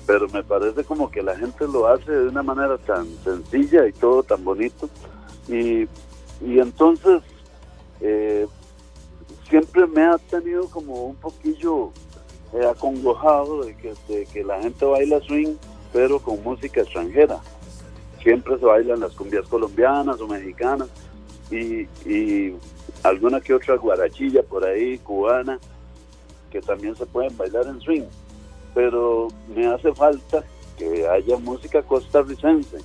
pero 0.06 0.28
me 0.30 0.44
parece 0.44 0.84
como 0.84 1.10
que 1.10 1.22
la 1.22 1.38
gente 1.38 1.68
lo 1.68 1.88
hace 1.88 2.12
de 2.12 2.28
una 2.28 2.44
manera 2.44 2.78
tan 2.80 3.08
sencilla 3.24 3.88
y 3.88 3.94
todo 3.94 4.24
tan 4.24 4.44
bonito. 4.44 4.90
Y, 5.48 5.88
y 6.44 6.60
entonces 6.60 7.22
eh, 8.02 8.48
siempre 9.52 9.86
me 9.86 10.04
ha 10.04 10.18
tenido 10.18 10.68
como 10.70 11.04
un 11.04 11.16
poquillo 11.18 11.92
eh, 12.54 12.66
acongojado 12.66 13.64
de 13.66 13.76
que, 13.76 14.44
la 14.46 14.62
gente 14.62 14.86
baila 14.86 15.20
swing, 15.20 15.56
pero 15.92 16.20
con 16.20 16.42
música 16.42 16.82
extranjera. 16.82 17.40
Siempre 18.24 18.58
se 18.58 18.66
bailan 18.66 19.02
las 19.02 19.12
cumbias 19.14 19.46
colombianas 19.48 20.22
o 20.22 20.28
mexicanas 20.28 20.88
y, 21.52 21.82
y 22.10 22.56
alguna 23.04 23.42
que 23.42 23.54
otra 23.54 23.76
guarachilla 23.76 24.42
por 24.42 24.64
ahí, 24.64 24.98
cubana, 25.00 25.60
que 26.50 26.62
también 26.62 26.96
se 26.96 27.06
pueden 27.06 27.36
bailar 27.36 27.68
en 27.68 27.82
swing. 27.82 28.06
Pero 28.74 29.28
me 29.54 29.68
hace 29.68 29.94
falta 29.94 30.46
que 30.78 31.06
haya 31.08 31.38
música 31.38 31.82
costarricense 31.82 32.78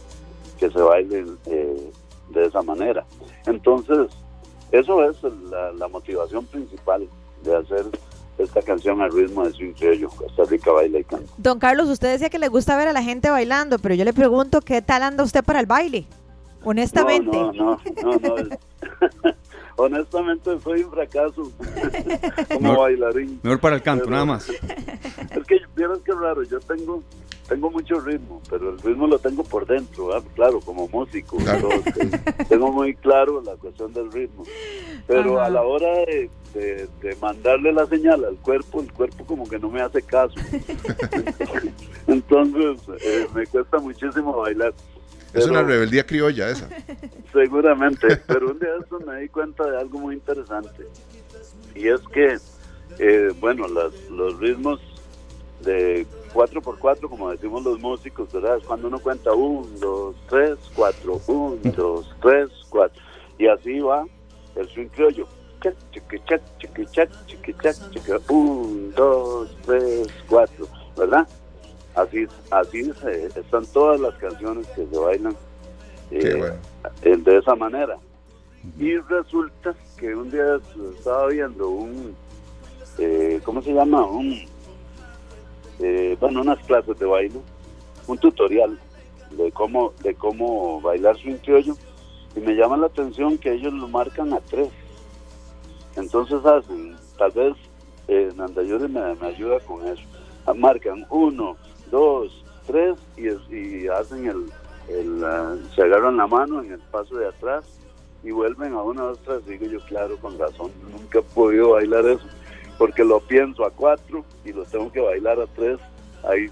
que 0.58 0.68
se 0.68 0.80
baile 0.80 1.26
eh, 1.46 1.90
de 2.30 2.44
esa 2.44 2.62
manera. 2.62 3.04
Entonces, 3.46 4.08
eso 4.72 5.10
es 5.10 5.16
la, 5.78 5.88
motivación 5.88 6.44
principal 6.46 7.08
de 7.42 7.56
hacer 7.56 7.84
esta 8.38 8.60
canción 8.62 9.00
al 9.00 9.12
ritmo 9.12 9.44
de 9.44 9.52
su 9.52 9.72
criollo, 9.74 10.10
Costa 10.10 10.44
Rica 10.44 10.70
baila 10.70 10.98
y 10.98 11.04
canta. 11.04 11.32
Don 11.38 11.58
Carlos, 11.58 11.88
usted 11.88 12.12
decía 12.12 12.28
que 12.28 12.38
le 12.38 12.48
gusta 12.48 12.76
ver 12.76 12.88
a 12.88 12.92
la 12.92 13.02
gente 13.02 13.30
bailando, 13.30 13.78
pero 13.78 13.94
yo 13.94 14.04
le 14.04 14.12
pregunto, 14.12 14.60
¿qué 14.60 14.82
tal 14.82 15.02
anda 15.02 15.24
usted 15.24 15.42
para 15.42 15.60
el 15.60 15.66
baile? 15.66 16.06
Honestamente. 16.64 17.36
No, 17.36 17.52
no, 17.52 17.80
no, 18.02 18.18
no. 18.18 18.56
Honestamente 19.76 20.58
soy 20.60 20.82
un 20.82 20.90
fracaso 20.90 21.52
como 22.52 22.80
bailarín. 22.80 23.40
Mejor 23.42 23.60
para 23.60 23.76
el 23.76 23.82
canto, 23.82 24.10
nada 24.10 24.24
más. 24.24 24.48
Es 24.48 25.46
que 25.46 25.60
vieras 25.74 25.98
que 26.04 26.12
raro, 26.12 26.42
yo 26.42 26.58
tengo 26.60 27.02
tengo 27.48 27.70
mucho 27.70 28.00
ritmo, 28.00 28.40
pero 28.50 28.70
el 28.70 28.78
ritmo 28.78 29.06
lo 29.06 29.18
tengo 29.18 29.44
por 29.44 29.66
dentro, 29.66 30.08
claro, 30.34 30.60
como 30.60 30.88
músico. 30.88 31.36
tengo 32.48 32.72
muy 32.72 32.94
claro 32.94 33.40
la 33.44 33.54
cuestión 33.54 33.92
del 33.92 34.10
ritmo. 34.10 34.44
Pero 35.06 35.40
a 35.40 35.48
la 35.48 35.62
hora 35.62 35.86
de, 36.04 36.28
mandarle 37.20 37.72
la 37.72 37.86
señal 37.86 38.24
al 38.24 38.36
cuerpo, 38.36 38.80
el 38.80 38.92
cuerpo 38.92 39.24
como 39.24 39.48
que 39.48 39.58
no 39.58 39.70
me 39.70 39.80
hace 39.80 40.02
caso. 40.02 40.34
Entonces 42.06 42.80
eh, 43.02 43.26
me 43.34 43.46
cuesta 43.46 43.78
muchísimo 43.78 44.36
bailar. 44.36 44.74
Es 45.36 45.46
una 45.46 45.62
rebeldía 45.62 46.04
criolla 46.04 46.50
esa. 46.50 46.68
Seguramente, 47.32 48.16
pero 48.26 48.50
un 48.50 48.58
día 48.58 48.70
eso 48.84 48.98
me 49.00 49.20
di 49.20 49.28
cuenta 49.28 49.64
de 49.70 49.78
algo 49.78 49.98
muy 49.98 50.14
interesante. 50.14 50.86
Y 51.74 51.88
es 51.88 52.00
que, 52.12 52.38
eh, 52.98 53.32
bueno, 53.38 53.68
las, 53.68 53.92
los 54.10 54.38
ritmos 54.38 54.80
de 55.62 56.06
4x4, 56.32 57.08
como 57.08 57.30
decimos 57.30 57.64
los 57.64 57.78
músicos, 57.80 58.32
¿verdad? 58.32 58.58
Es 58.58 58.64
cuando 58.64 58.88
uno 58.88 58.98
cuenta 58.98 59.32
1, 59.32 59.68
2, 59.78 60.16
3, 60.28 60.58
4, 60.74 61.20
1, 61.26 61.58
2, 61.76 62.16
3, 62.22 62.48
4. 62.70 63.02
Y 63.38 63.46
así 63.46 63.80
va 63.80 64.04
el 64.54 64.68
swing 64.68 64.88
criollo. 64.88 65.26
1, 68.28 68.92
2, 68.96 69.56
3, 69.66 70.08
4, 70.28 70.68
¿verdad? 70.96 71.28
Así, 71.96 72.26
así 72.50 72.92
están 73.34 73.66
todas 73.72 73.98
las 74.00 74.14
canciones 74.16 74.66
que 74.68 74.86
se 74.86 74.98
bailan 74.98 75.36
eh, 76.10 76.52
de 77.02 77.36
esa 77.38 77.54
manera. 77.54 77.96
Y 78.78 78.96
resulta 78.98 79.74
que 79.96 80.14
un 80.14 80.30
día 80.30 80.60
estaba 80.98 81.28
viendo 81.28 81.68
un, 81.68 82.14
eh, 82.98 83.40
¿cómo 83.44 83.62
se 83.62 83.72
llama? 83.72 84.04
Un 84.06 84.46
eh, 85.78 86.16
bueno, 86.18 86.40
unas 86.40 86.58
clases 86.60 86.98
de 86.98 87.04
baile, 87.04 87.40
un 88.06 88.18
tutorial 88.18 88.78
de 89.30 89.52
cómo, 89.52 89.92
de 90.02 90.14
cómo 90.14 90.80
bailar 90.80 91.16
su 91.18 91.36
criollo 91.38 91.76
y 92.34 92.40
me 92.40 92.54
llama 92.54 92.76
la 92.76 92.86
atención 92.86 93.36
que 93.36 93.52
ellos 93.52 93.72
lo 93.74 93.88
marcan 93.88 94.32
a 94.32 94.40
tres. 94.40 94.68
Entonces 95.96 96.44
hacen, 96.44 96.96
tal 97.18 97.30
vez 97.32 97.54
eh, 98.08 98.30
Nandayuri 98.34 98.88
me, 98.88 99.00
ayuda 99.26 99.60
con 99.60 99.86
eso. 99.86 100.02
Ah, 100.46 100.54
marcan 100.54 101.06
uno, 101.10 101.56
dos, 101.90 102.44
tres 102.66 102.96
y, 103.16 103.28
y 103.54 103.88
hacen 103.88 104.26
el, 104.26 105.24
ah, 105.24 105.54
se 105.74 105.82
agarran 105.82 106.16
la 106.16 106.26
mano 106.26 106.62
en 106.62 106.72
el 106.72 106.80
paso 106.80 107.16
de 107.16 107.28
atrás 107.28 107.64
y 108.22 108.30
vuelven 108.30 108.72
a 108.74 108.82
una, 108.82 109.02
dos, 109.02 109.18
tres. 109.24 109.46
Digo 109.46 109.66
yo, 109.66 109.80
claro, 109.86 110.16
con 110.18 110.38
razón, 110.38 110.70
nunca 110.90 111.20
he 111.20 111.22
podido 111.22 111.70
bailar 111.70 112.06
eso 112.06 112.26
porque 112.78 113.04
lo 113.04 113.20
pienso 113.20 113.64
a 113.64 113.70
cuatro 113.70 114.24
y 114.44 114.52
lo 114.52 114.64
tengo 114.64 114.90
que 114.92 115.00
bailar 115.00 115.40
a 115.40 115.46
tres, 115.46 115.78
ahí 116.24 116.50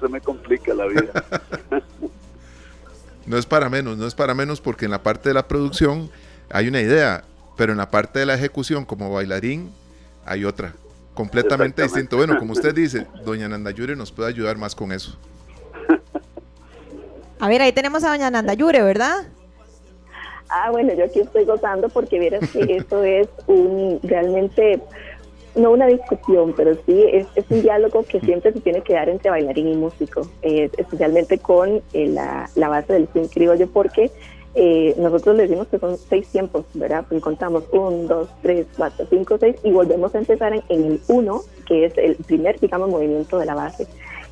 se 0.00 0.08
me 0.08 0.20
complica 0.20 0.74
la 0.74 0.86
vida. 0.86 1.24
no 3.26 3.36
es 3.36 3.46
para 3.46 3.68
menos, 3.68 3.96
no 3.98 4.06
es 4.06 4.14
para 4.14 4.34
menos 4.34 4.60
porque 4.60 4.86
en 4.86 4.90
la 4.90 5.02
parte 5.02 5.30
de 5.30 5.34
la 5.34 5.46
producción 5.46 6.10
hay 6.50 6.68
una 6.68 6.80
idea, 6.80 7.24
pero 7.56 7.72
en 7.72 7.78
la 7.78 7.90
parte 7.90 8.18
de 8.18 8.26
la 8.26 8.34
ejecución 8.34 8.84
como 8.84 9.12
bailarín 9.12 9.70
hay 10.24 10.44
otra, 10.44 10.74
completamente 11.18 11.82
distinto. 11.82 12.16
Bueno, 12.16 12.38
como 12.38 12.52
usted 12.52 12.72
dice, 12.72 13.08
doña 13.24 13.48
Nandayure 13.48 13.96
nos 13.96 14.12
puede 14.12 14.28
ayudar 14.28 14.56
más 14.56 14.76
con 14.76 14.92
eso. 14.92 15.18
A 17.40 17.48
ver, 17.48 17.60
ahí 17.60 17.72
tenemos 17.72 18.04
a 18.04 18.10
doña 18.10 18.30
Nandayure, 18.30 18.82
¿verdad? 18.82 19.26
Ah, 20.48 20.70
bueno, 20.70 20.94
yo 20.94 21.04
aquí 21.06 21.18
estoy 21.18 21.44
gozando 21.44 21.88
porque 21.88 22.20
vieras 22.20 22.48
que 22.50 22.60
esto 22.76 23.02
es 23.02 23.26
un 23.48 23.98
realmente 24.04 24.80
no 25.56 25.72
una 25.72 25.88
discusión, 25.88 26.54
pero 26.56 26.76
sí 26.86 27.04
es, 27.12 27.26
un 27.50 27.62
diálogo 27.62 28.04
que 28.04 28.20
siempre 28.20 28.52
se 28.52 28.60
tiene 28.60 28.82
que 28.82 28.94
dar 28.94 29.08
entre 29.08 29.28
bailarín 29.28 29.66
y 29.72 29.74
músico, 29.74 30.20
eh, 30.42 30.70
especialmente 30.78 31.38
con 31.38 31.82
eh, 31.94 32.06
la, 32.06 32.68
base 32.68 32.92
del 32.92 33.08
swing 33.08 33.26
criollo, 33.26 33.68
porque 33.72 34.12
eh, 34.54 34.94
nosotros 34.98 35.36
le 35.36 35.42
decimos 35.42 35.68
que 35.68 35.78
son 35.78 35.96
seis 35.96 36.28
tiempos, 36.28 36.64
¿verdad? 36.74 37.04
Pues 37.08 37.22
contamos 37.22 37.64
un, 37.72 38.08
dos, 38.08 38.28
tres, 38.42 38.66
cuatro, 38.76 39.06
cinco, 39.08 39.36
seis 39.38 39.56
y 39.62 39.70
volvemos 39.70 40.14
a 40.14 40.18
empezar 40.18 40.52
en, 40.52 40.62
el 40.68 41.00
uno, 41.08 41.42
que 41.66 41.84
es 41.84 41.98
el 41.98 42.16
primer, 42.16 42.58
digamos, 42.58 42.88
movimiento 42.88 43.38
de 43.38 43.46
la 43.46 43.54
base. 43.54 43.86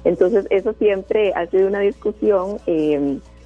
Entonces, 0.05 0.46
eso 0.50 0.72
siempre 0.74 1.33
ha 1.35 1.46
sido 1.46 1.66
una 1.66 1.81
discusión, 1.81 2.59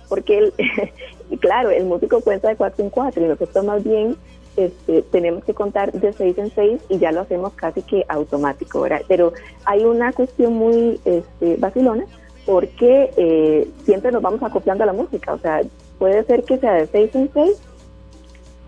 porque, 0.09 0.39
el, 0.39 0.53
claro, 1.41 1.71
el 1.71 1.85
músico 1.85 2.21
cuenta 2.21 2.49
de 2.49 2.57
cuatro 2.57 2.85
en 2.85 2.91
cuatro 2.91 3.25
y 3.25 3.29
nosotros 3.29 3.65
más 3.65 3.83
bien 3.83 4.17
este, 4.57 5.03
tenemos 5.03 5.45
que 5.45 5.55
contar 5.55 5.93
de 5.93 6.13
seis 6.13 6.37
en 6.37 6.51
seis 6.51 6.81
y 6.89 6.99
ya 6.99 7.13
lo 7.13 7.21
hacemos 7.21 7.53
casi 7.55 7.83
que 7.83 8.05
automático, 8.09 8.81
¿verdad? 8.81 9.03
Pero 9.09 9.33
hay 9.65 9.85
una 9.85 10.13
cuestión 10.13 10.55
muy 10.55 11.01
este, 11.05 11.57
vacilona 11.57 12.05
porque 12.45 13.11
eh, 13.17 13.69
siempre 13.85 14.11
nos 14.11 14.23
vamos 14.23 14.43
acoplando 14.43 14.83
a 14.85 14.87
la 14.87 14.93
música, 14.93 15.33
o 15.33 15.39
sea, 15.39 15.63
puede 16.01 16.25
ser 16.25 16.43
que 16.45 16.59
sea 16.59 16.73
de 16.73 16.87
seis 16.87 17.15
en 17.15 17.31
seis, 17.33 17.61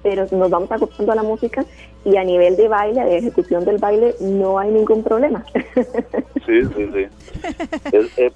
pero 0.03 0.27
nos 0.31 0.51
vamos 0.51 0.71
acoplando 0.71 1.13
a 1.13 1.17
la 1.17 1.23
música 1.23 1.65
y 2.05 2.17
a 2.17 2.25
nivel 2.25 2.57
de 2.57 2.69
baile, 2.69 3.05
de 3.05 3.19
ejecución 3.19 3.65
del 3.65 3.79
baile, 3.79 4.15
no 4.21 4.59
hay 4.59 4.71
ningún 4.71 5.03
problema. 5.03 5.45
Sí, 6.47 6.61
sí, 6.77 6.91
sí. 6.93 7.07
Es, 7.93 8.33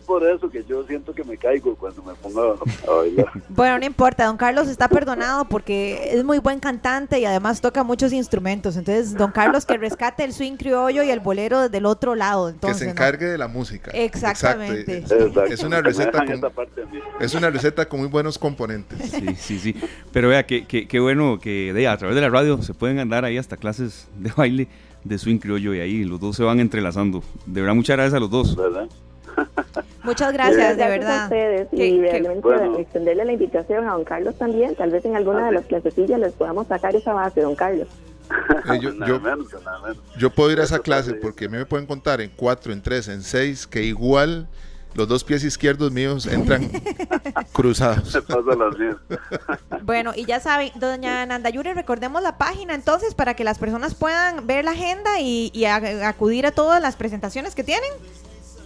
por, 0.00 0.26
eso 0.26 0.50
que 0.50 0.64
yo 0.64 0.84
siento 0.86 1.14
que 1.14 1.24
me 1.24 1.36
caigo 1.36 1.74
cuando 1.76 2.02
me 2.02 2.14
pongo 2.14 2.58
a, 2.86 2.90
bailar. 2.90 3.26
Bueno, 3.48 3.78
no 3.78 3.84
importa, 3.84 4.26
don 4.26 4.36
Carlos 4.36 4.68
está 4.68 4.88
perdonado 4.88 5.44
porque 5.46 6.10
es 6.12 6.24
muy 6.24 6.38
buen 6.38 6.60
cantante 6.60 7.18
y 7.18 7.24
además 7.24 7.60
toca 7.60 7.82
muchos 7.82 8.12
instrumentos. 8.12 8.76
Entonces, 8.76 9.14
don 9.14 9.30
Carlos 9.30 9.66
que 9.66 9.76
rescate 9.76 10.24
el 10.24 10.32
swing 10.32 10.56
criollo 10.56 11.02
y 11.02 11.10
el 11.10 11.20
bolero 11.20 11.60
desde 11.60 11.78
el 11.78 11.86
otro 11.86 12.14
lado. 12.14 12.48
Entonces, 12.48 12.78
que 12.78 12.84
se 12.84 12.90
encargue 12.90 13.26
de 13.26 13.38
la 13.38 13.48
música. 13.48 13.90
Exactamente. 13.92 15.04
Es 15.48 15.62
una 15.62 15.80
receta 15.80 16.24
con, 16.24 16.40
es 17.20 17.34
una 17.34 17.50
receta 17.50 17.88
con 17.88 18.00
muy 18.00 18.08
buenos 18.08 18.38
componentes. 18.38 19.10
Sí, 19.10 19.34
sí, 19.36 19.58
sí. 19.58 19.76
Pero 20.12 20.28
vea, 20.28 20.44
qué 20.44 20.64
que, 20.66 21.00
bueno 21.00 21.38
que 21.40 21.72
de, 21.72 21.88
a 21.88 21.96
través 21.96 22.14
de 22.14 22.20
la 22.20 22.28
radio 22.28 22.60
se 22.62 22.74
pueden 22.74 22.98
andar 23.04 23.24
ahí 23.24 23.38
hasta 23.38 23.56
clases 23.56 24.08
de 24.18 24.30
baile 24.36 24.68
de 25.04 25.18
swing 25.18 25.38
criollo 25.38 25.74
y 25.74 25.80
ahí 25.80 26.04
los 26.04 26.20
dos 26.20 26.36
se 26.36 26.42
van 26.42 26.60
entrelazando. 26.60 27.22
De 27.46 27.60
verdad, 27.60 27.74
muchas 27.74 27.96
gracias 27.96 28.14
a 28.14 28.20
los 28.20 28.30
dos. 28.30 28.56
Muchas 30.02 30.32
gracias, 30.32 30.76
de 30.76 30.84
verdad. 30.84 31.22
A 31.22 31.24
ustedes 31.24 31.68
y 31.72 32.00
realmente 32.00 32.80
extenderle 32.80 33.24
la 33.24 33.32
invitación 33.32 33.88
a 33.88 33.92
don 33.92 34.04
Carlos 34.04 34.36
también. 34.36 34.74
Tal 34.74 34.90
vez 34.90 35.04
en 35.04 35.16
alguna 35.16 35.46
de 35.46 35.52
las 35.52 35.66
clasecillas 35.66 36.20
les 36.20 36.32
podamos 36.32 36.66
sacar 36.66 36.94
esa 36.94 37.12
base, 37.12 37.40
don 37.40 37.54
Carlos. 37.54 37.88
Eh, 38.72 38.80
yo, 38.80 38.92
yo, 40.16 40.30
puedo 40.30 40.50
ir 40.50 40.58
a 40.58 40.64
esa 40.64 40.78
clase 40.78 41.12
porque 41.12 41.44
a 41.44 41.48
mí 41.50 41.58
me 41.58 41.66
pueden 41.66 41.86
contar 41.86 42.22
en 42.22 42.30
cuatro, 42.34 42.72
en 42.72 42.80
tres, 42.80 43.08
en 43.08 43.20
seis, 43.20 43.66
que 43.66 43.82
igual 43.82 44.48
los 44.94 45.08
dos 45.08 45.24
pies 45.24 45.44
izquierdos 45.44 45.90
míos 45.92 46.26
entran 46.26 46.70
cruzados. 47.52 48.16
bueno, 49.82 50.12
y 50.14 50.24
ya 50.24 50.40
saben, 50.40 50.70
doña 50.76 51.26
Nandayuri, 51.26 51.72
recordemos 51.72 52.22
la 52.22 52.38
página 52.38 52.74
entonces 52.74 53.14
para 53.14 53.34
que 53.34 53.44
las 53.44 53.58
personas 53.58 53.94
puedan 53.94 54.46
ver 54.46 54.64
la 54.64 54.72
agenda 54.72 55.20
y, 55.20 55.64
acudir 55.64 56.46
a 56.46 56.52
todas 56.52 56.80
las 56.80 56.96
presentaciones 56.96 57.54
que 57.54 57.64
tienen. 57.64 57.90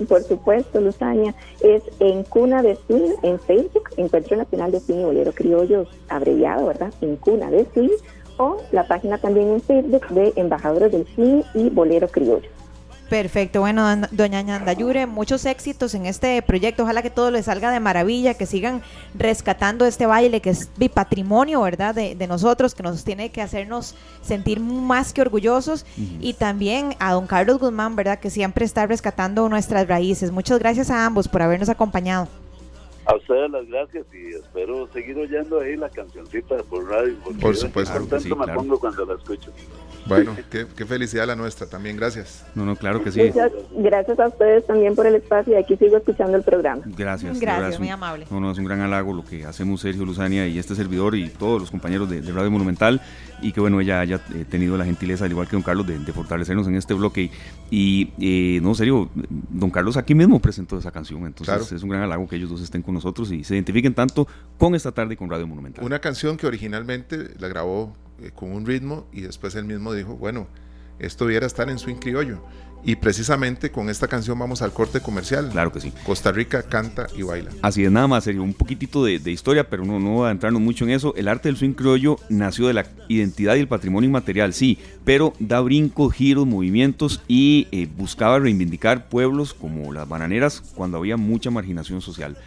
Por 0.09 0.23
supuesto, 0.23 0.81
Luzania, 0.81 1.35
es 1.61 1.83
en 1.99 2.23
Cuna 2.23 2.63
de 2.63 2.79
Swing 2.87 3.15
en 3.23 3.41
Facebook, 3.41 3.91
Encuentro 3.97 4.37
Nacional 4.37 4.71
de 4.71 4.79
Swing 4.79 4.99
y 4.99 5.05
Bolero 5.05 5.33
Criollos, 5.33 5.89
abreviado, 6.09 6.67
¿verdad? 6.67 6.93
En 7.01 7.17
Cuna 7.17 7.51
de 7.51 7.67
Swing, 7.73 7.91
o 8.37 8.63
la 8.71 8.87
página 8.87 9.19
también 9.19 9.49
en 9.49 9.61
Facebook 9.61 10.07
de 10.09 10.33
Embajadores 10.37 10.93
del 10.93 11.07
Swing 11.15 11.43
y 11.55 11.69
Bolero 11.71 12.07
Criollos. 12.07 12.53
Perfecto, 13.09 13.61
bueno, 13.61 13.87
doña 14.11 14.43
Ñandayure, 14.43 15.07
muchos 15.07 15.47
éxitos 15.47 15.95
en 15.95 16.05
este 16.05 16.43
proyecto. 16.43 16.83
Ojalá 16.83 17.01
que 17.01 17.09
todo 17.09 17.31
les 17.31 17.47
salga 17.47 17.71
de 17.71 17.81
maravilla, 17.81 18.35
que 18.35 18.45
sigan 18.45 18.83
rescatando 19.15 19.87
este 19.87 20.05
baile 20.05 20.43
que 20.43 20.51
es 20.51 20.71
mi 20.77 20.91
patrimonio, 20.91 21.63
¿verdad? 21.63 21.95
De, 21.95 22.27
nosotros, 22.27 22.75
que 22.75 22.83
nos 22.83 23.05
tiene 23.05 23.31
que 23.31 23.41
hacernos 23.41 23.95
sentir 24.21 24.61
más 24.61 25.15
que 25.15 25.23
orgullosos. 25.23 25.87
Y 26.21 26.35
también 26.35 26.97
a 26.99 27.15
don 27.15 27.27
Carlos 27.27 27.59
Guzmán, 27.59 27.97
¿verdad? 27.97 28.19
Que 28.19 28.29
siempre 28.29 28.67
está 28.67 28.87
rescatando 28.87 29.49
nuestras 29.49 29.89
raíces. 29.89 30.31
Muchas 30.31 30.59
gracias 30.59 30.91
a 30.91 31.07
ambos 31.07 31.29
por 31.29 31.41
habernos 31.41 31.71
acompañado. 31.71 32.29
A 33.07 33.17
ustedes 33.17 33.51
las 33.51 33.67
gracias 33.69 34.05
y 34.13 34.35
espero 34.35 34.87
seguir 34.93 35.17
oyendo 35.17 35.61
ahí 35.61 35.77
la 35.77 35.89
cancioncita 35.89 36.59
por 36.65 36.87
radio. 36.91 37.17
Por 37.41 37.57
supuesto. 37.57 37.99
me 38.37 38.53
pongo 38.53 38.79
cuando 38.79 39.07
la 39.07 39.15
escucho. 39.15 39.51
Bueno, 40.09 40.37
qué, 40.51 40.87
felicidad 40.87 41.27
la 41.27 41.37
nuestra 41.37 41.67
también, 41.67 41.97
gracias. 41.97 42.45
No, 42.55 42.65
no, 42.65 42.77
claro 42.77 43.03
que 43.03 43.13
sí. 43.13 43.23
Muchas 43.23 43.53
gracias 43.77 44.19
a 44.19 44.29
ustedes 44.29 44.67
también 44.67 44.95
por 44.95 45.07
el 45.07 45.17
espacio 45.17 45.53
y 45.53 45.57
aquí 45.57 45.77
sigo 45.77 45.97
escuchando 45.97 46.37
el 46.37 46.43
programa. 46.43 46.83
Gracias. 46.87 47.39
Gracias, 47.39 47.79
muy 47.79 47.89
amable. 47.89 48.27
No, 48.31 48.41
no, 48.41 48.51
es 48.51 48.59
un 48.59 48.65
gran 48.65 48.81
halago 48.81 49.13
lo 49.13 49.25
que 49.25 49.45
hacemos 49.45 49.81
Sergio 49.81 50.05
Luzania 50.05 50.47
y 50.47 50.59
este 50.59 50.75
servidor 50.75 51.15
y 51.15 51.29
todos 51.29 51.61
los 51.61 51.71
compañeros 51.71 52.09
de, 52.09 52.21
Radio 52.33 52.51
Monumental 52.51 53.01
y 53.41 53.53
que 53.53 53.61
bueno, 53.61 53.81
ella 53.81 54.01
haya 54.01 54.21
eh, 54.35 54.45
tenido 54.49 54.77
la 54.77 54.85
gentileza, 54.85 55.25
al 55.25 55.31
igual 55.31 55.47
que 55.47 55.57
don 55.57 55.63
Carlos, 55.63 55.87
de, 55.87 55.99
fortalecernos 56.13 56.67
en 56.67 56.75
este 56.75 56.95
bloque. 56.95 57.31
Y, 57.71 58.13
eh, 58.19 58.61
no, 58.63 58.75
serio, 58.75 59.11
don 59.51 59.71
Carlos 59.71 59.97
aquí 59.97 60.15
mismo 60.15 60.41
presentó 60.41 60.79
esa 60.79 60.91
canción, 60.91 61.27
entonces 61.27 61.73
es 61.73 61.83
un 61.83 61.91
gran 61.91 62.03
halago 62.03 62.29
que 62.29 62.37
ellos 62.37 62.51
dos 62.51 62.63
estén 62.63 62.83
con 62.83 62.95
nosotros 62.95 63.31
y 63.33 63.45
se 63.45 63.55
identifiquen 63.55 63.95
tanto 63.95 64.27
con 64.59 64.75
esta 64.75 64.93
tarde 64.93 65.15
y 65.15 65.17
con 65.17 65.31
Radio 65.31 65.47
Monumental. 65.47 65.85
Una 65.85 66.01
canción 66.01 66.37
que 66.37 66.47
originalmente 66.47 67.31
la 67.39 67.49
grabó 67.49 67.95
eh, 68.23 68.31
con 68.35 68.53
un 68.53 68.67
ritmo 68.67 69.07
y 69.13 69.21
después 69.21 69.55
él 69.55 69.65
mismo 69.65 69.93
dijo, 69.93 70.17
bueno, 70.17 70.49
esto 70.99 71.25
debiera 71.25 71.47
estar 71.47 71.71
en 71.71 71.79
swing 71.79 71.97
criollo. 71.97 72.43
Y 72.89 72.97
precisamente 72.97 73.71
con 73.71 73.91
esta 73.91 74.09
canción 74.09 74.39
vamos 74.39 74.63
al 74.63 74.73
corte 74.73 75.03
comercial. 75.03 75.51
Claro 75.51 75.71
que 75.71 75.79
sí. 75.79 75.93
Costa 76.07 76.33
Rica 76.33 76.63
canta 76.63 77.07
y 77.15 77.21
baila. 77.21 77.51
Así 77.61 77.85
es, 77.85 77.93
nada 77.93 78.07
más, 78.07 78.25
sería 78.25 78.41
un 78.41 78.55
poquitito 78.55 79.05
de, 79.05 79.19
de 79.19 79.31
historia, 79.31 79.69
pero 79.69 79.85
no, 79.85 80.01
no 80.01 80.13
voy 80.13 80.29
a 80.29 80.31
entrarnos 80.31 80.63
mucho 80.63 80.87
en 80.87 80.93
eso. 80.93 81.15
El 81.15 81.29
arte 81.29 81.51
del 81.51 81.59
swing 81.59 81.75
criollo 81.75 82.19
nació 82.31 82.67
de 82.67 82.73
la 82.73 82.87
identidad 83.09 83.57
y 83.57 83.59
el 83.59 83.69
patrimonio 83.69 84.09
inmaterial, 84.09 84.55
sí, 84.55 84.79
pero 85.05 85.35
da 85.39 85.61
brincos, 85.61 86.15
giros, 86.15 86.47
movimientos 86.47 87.21
y 87.29 87.69
eh, 87.73 87.89
buscaba 87.95 88.39
reivindicar 88.39 89.11
pueblos 89.11 89.53
como 89.53 89.93
las 89.93 90.09
bananeras 90.09 90.63
cuando 90.75 90.97
había 90.97 91.19
mucha 91.19 91.51
marginación 91.51 92.01
social. 92.01 92.39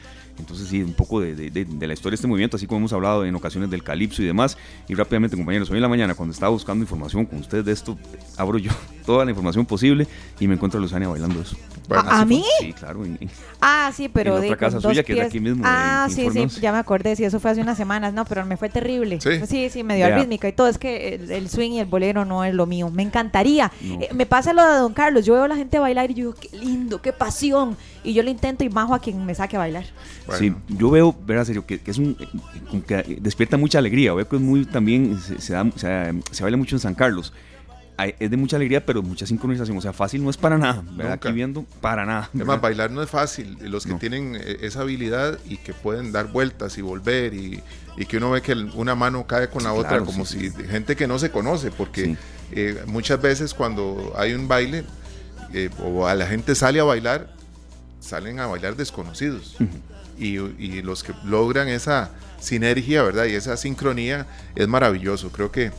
Entonces 0.42 0.68
sí, 0.68 0.82
un 0.84 0.94
poco 0.94 1.22
de, 1.22 1.36
de- 1.36 1.50
de- 1.52 1.66
de 1.66 1.88
la 1.88 1.94
historia 1.94 2.12
de 2.12 2.16
este 2.16 2.28
movimiento, 2.28 2.58
así 2.58 2.68
como 2.68 2.80
hemos 2.80 2.94
hablado 2.94 3.24
en 3.26 3.34
ocasiones 3.36 3.70
del 3.70 3.84
calipso 3.84 4.22
y 4.22 4.26
demás. 4.26 4.58
Y 4.90 4.96
rápidamente, 4.96 5.38
compañeros, 5.38 5.70
hoy 5.70 5.78
en 5.78 5.82
la 5.84 5.88
mañana 5.88 6.16
cuando 6.16 6.34
estaba 6.34 6.50
buscando 6.52 6.84
información 6.84 7.26
con 7.26 7.40
ustedes 7.40 7.64
de 7.66 7.72
esto, 7.72 7.98
abro 8.38 8.58
yo 8.58 8.72
toda 9.06 9.24
la 9.26 9.32
información 9.32 9.66
posible 9.66 10.08
y 10.40 10.48
me 10.48 10.56
encuentro 10.56 10.78
a 10.78 10.82
Luzania 10.82 11.08
bailando 11.08 11.42
eso. 11.42 11.56
Bueno, 11.88 12.10
¿A, 12.10 12.22
a 12.22 12.26
mí? 12.26 12.44
Sí, 12.60 12.74
claro. 12.74 13.04
en- 13.06 13.18
en- 13.22 13.30
Ah, 13.62 13.92
sí, 13.96 14.10
pero 14.10 14.38
En 14.38 14.44
otra 14.46 14.58
casa 14.58 14.82
suya, 14.82 15.04
que 15.04 15.14
es 15.14 15.22
aquí 15.22 15.40
mismo, 15.40 15.64
Ah, 15.66 16.08
sí, 16.10 16.28
sí, 16.32 16.40
11. 16.40 16.60
ya 16.62 16.72
me 16.72 16.78
acordé, 16.80 17.16
sí, 17.16 17.24
eso 17.24 17.40
fue 17.40 17.52
hace 17.52 17.62
unas 17.62 17.78
semanas, 17.78 18.14
no, 18.14 18.26
pero 18.26 18.46
me 18.46 18.58
fue 18.58 18.70
terrible. 18.70 19.20
Sí. 19.22 19.46
sí, 19.48 19.70
sí, 19.70 19.84
me 19.84 19.96
dio 19.96 20.08
Vea. 20.08 20.18
rítmica 20.20 20.48
y 20.48 20.54
todo, 20.54 20.68
es 20.68 20.78
que 20.78 21.16
el, 21.16 21.32
el 21.32 21.50
swing 21.50 21.72
y 21.74 21.80
el 21.80 21.86
bolero 21.86 22.26
no 22.26 22.44
es 22.44 22.54
lo 22.54 22.66
mío. 22.66 22.90
Me 22.90 23.04
encantaría. 23.04 23.72
No. 23.82 24.02
Eh, 24.02 24.10
me 24.14 24.26
pasa 24.26 24.54
lo 24.54 24.66
de 24.66 24.78
Don 24.78 24.94
Carlos, 24.94 25.26
yo 25.26 25.34
veo 25.34 25.44
a 25.44 25.48
la 25.48 25.56
gente 25.56 25.78
bailar 25.80 26.10
y 26.12 26.14
yo 26.16 26.18
digo, 26.32 26.36
qué 26.40 26.58
lindo, 26.58 27.02
qué 27.02 27.14
pasión. 27.14 27.78
Y 28.04 28.14
yo 28.14 28.24
lo 28.24 28.30
intento 28.30 28.64
y 28.64 28.68
bajo 28.70 28.94
a 28.96 29.00
quien 29.00 29.26
me 29.26 29.36
saque 29.36 29.56
a 29.56 29.60
bailar. 29.60 29.86
Bueno. 30.26 30.40
Sí, 30.40 30.54
yo 30.70 30.90
veo, 30.90 31.16
verá, 31.26 31.46
serio, 31.46 31.66
que, 31.66 31.80
que 31.80 31.92
es 31.92 31.98
un. 31.98 32.18
como 32.70 32.84
que 32.84 33.18
despierta 33.22 33.58
mucha 33.58 33.78
alegría. 33.78 34.14
Veo 34.14 34.28
que 34.28 34.36
es 34.38 34.42
muy 34.42 34.66
también. 34.66 35.20
Se, 35.20 35.40
se 35.40 35.54
da, 35.54 35.66
se, 35.76 36.14
se 36.32 36.44
baila 36.44 36.58
mucho 36.58 36.76
en 36.76 36.80
San 36.80 36.96
Carlos. 36.96 37.32
Hay- 37.98 38.16
Es 38.20 38.32
de 38.32 38.38
mucha 38.38 38.56
alegría, 38.56 38.84
pero 38.84 39.04
mucha 39.04 39.28
sincronización. 39.28 39.78
O 39.78 39.82
sea, 39.82 39.94
fácil 39.94 40.24
no 40.24 40.32
es 40.32 40.38
para 40.38 40.58
nada. 40.58 40.82
¿verdad? 40.82 41.12
Nunca. 41.12 41.14
Aquí 41.30 41.32
viendo, 41.32 41.66
para 41.82 42.06
nada. 42.06 42.30
Además, 42.34 42.60
bailar 42.60 42.90
no 42.90 43.04
es 43.04 43.10
fácil. 43.10 43.58
Los 43.62 43.86
que 43.86 43.92
No. 43.92 44.00
tienen 44.00 44.36
eh, 44.36 44.58
esa 44.62 44.82
habilidad 44.82 45.38
y 45.48 45.58
que 45.58 45.74
pueden 45.74 46.12
dar 46.12 46.32
vueltas 46.32 46.78
y 46.80 46.82
volver 46.82 47.36
y, 47.36 47.62
y 47.98 48.06
que 48.06 48.18
uno 48.18 48.32
ve 48.32 48.42
que 48.42 48.54
una 48.54 48.96
mano 48.96 49.28
cae 49.28 49.50
con 49.50 49.64
la 49.64 49.72
Sí, 49.74 49.78
otra, 49.78 49.90
claro, 49.90 50.06
como 50.06 50.26
sí, 50.26 50.50
si 50.50 50.64
gente 50.64 50.96
que 50.96 51.06
no 51.06 51.20
se 51.20 51.30
conoce, 51.30 51.70
porque 51.70 52.06
Sí. 52.06 52.18
eh, 52.54 52.82
muchas 52.88 53.22
veces 53.22 53.54
cuando 53.54 54.14
hay 54.18 54.34
un 54.34 54.48
baile 54.48 54.86
eh, 55.54 55.70
o 55.84 56.08
a 56.08 56.16
la 56.16 56.26
gente 56.26 56.56
sale 56.56 56.80
a 56.80 56.84
bailar, 56.86 57.36
salen 58.02 58.40
a 58.40 58.48
bailar 58.48 58.76
desconocidos. 58.76 59.56
y, 60.20 60.38
y 60.38 60.82
los 60.82 61.04
que 61.04 61.14
logran 61.24 61.70
esa 61.70 62.12
sinergia, 62.40 63.04
¿verdad? 63.04 63.26
Y 63.26 63.36
esa 63.36 63.56
sincronía 63.56 64.28
es 64.56 64.68
maravilloso. 64.68 65.32
Creo 65.32 65.52
que 65.52 65.72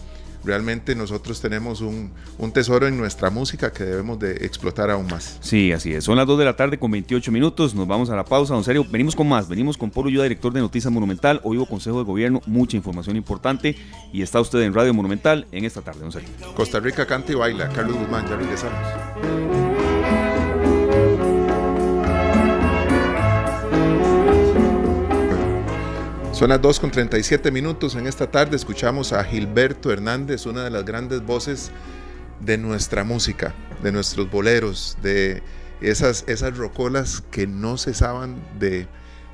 realmente 0.45 0.95
nosotros 0.95 1.41
tenemos 1.41 1.81
un, 1.81 2.11
un 2.39 2.53
tesoro 2.53 2.87
en 2.87 2.97
nuestra 2.97 3.31
música 3.31 3.73
que 3.73 3.85
debemos 3.85 4.19
de 4.19 4.33
explotar 4.45 4.91
aún 4.91 5.07
más. 5.07 5.39
Sí, 5.41 5.73
así 5.73 5.93
es. 5.93 6.05
Son 6.05 6.17
las 6.17 6.27
2 6.27 6.39
de 6.39 6.45
la 6.45 6.57
tarde 6.57 6.79
con 6.79 6.91
28 6.91 7.31
minutos. 7.31 7.75
Nos 7.75 7.87
vamos 7.87 8.11
a 8.11 8.17
la 8.17 8.25
pausa. 8.25 8.55
Don 8.55 8.65
Serio, 8.65 8.85
venimos 8.91 9.15
con 9.15 9.29
más. 9.29 9.49
Venimos 9.49 9.77
con 9.77 9.91
Polo 9.91 10.09
Yuda, 10.11 10.25
director 10.25 10.53
de 10.53 10.61
Noticias 10.61 10.93
Monumental. 10.93 11.41
Hoy 11.45 11.59
hubo 11.59 11.67
Consejo 11.67 11.99
de 11.99 12.05
Gobierno, 12.05 12.41
mucha 12.47 12.77
información 12.77 13.17
importante. 13.17 13.77
Y 14.13 14.23
está 14.23 14.41
usted 14.41 14.61
en 14.63 14.75
Radio 14.75 14.95
Monumental 14.95 15.47
en 15.53 15.65
esta 15.65 15.83
tarde, 15.83 16.01
Don 16.01 16.13
Serio. 16.13 16.29
Costa 16.55 16.81
Rica 16.81 17.07
canta 17.07 17.33
y 17.33 17.35
baila. 17.37 17.69
Carlos 17.69 17.97
Guzmán, 17.97 18.27
ya 18.29 18.37
regresamos. 18.37 19.72
Son 26.43 26.49
las 26.49 26.61
2 26.61 26.81
con 26.81 26.91
37 26.91 27.53
minutos. 27.53 27.95
En 27.95 28.09
esta 28.09 28.29
tarde 28.29 28.57
escuchamos 28.57 29.13
a 29.13 29.23
Gilberto 29.23 29.93
Hernández, 29.93 30.45
una 30.45 30.65
de 30.65 30.71
las 30.71 30.85
grandes 30.85 31.25
voces 31.25 31.71
de 32.41 32.59
nuestra 32.59 33.05
música, 33.05 33.55
de 33.81 33.93
nuestros 33.93 34.29
boleros, 34.29 34.99
de 35.03 35.41
esas, 35.81 36.25
esas 36.27 36.57
rocolas 36.57 37.23
que 37.31 37.47
no 37.47 37.79
cesaban 37.79 38.43
de 38.59 38.89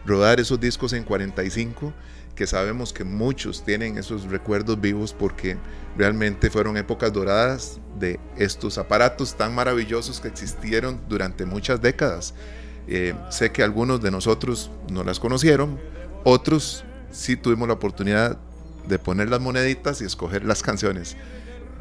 rodar 0.05 0.39
esos 0.39 0.61
discos 0.61 0.93
en 0.93 1.03
45, 1.03 1.95
que 2.35 2.47
sabemos 2.47 2.93
que 2.93 3.05
muchos 3.05 3.65
tienen 3.65 3.97
esos 3.97 4.25
recuerdos 4.25 4.79
vivos 4.79 5.15
porque 5.15 5.57
realmente 5.97 6.51
fueron 6.51 6.77
épocas 6.77 7.11
doradas 7.11 7.81
de 7.99 8.21
estos 8.37 8.77
aparatos 8.77 9.35
tan 9.35 9.55
maravillosos 9.55 10.21
que 10.21 10.29
existieron 10.29 11.01
durante 11.09 11.47
muchas 11.47 11.81
décadas. 11.81 12.35
Eh, 12.87 13.15
sé 13.31 13.51
que 13.51 13.63
algunos 13.63 14.03
de 14.03 14.11
nosotros 14.11 14.71
no 14.93 15.05
las 15.05 15.19
conocieron, 15.19 15.81
otros 16.25 16.85
sí 17.11 17.37
tuvimos 17.37 17.69
la 17.69 17.75
oportunidad 17.75 18.39
de 18.87 18.99
poner 18.99 19.29
las 19.29 19.41
moneditas 19.41 20.01
y 20.01 20.05
escoger 20.05 20.45
las 20.45 20.63
canciones. 20.63 21.17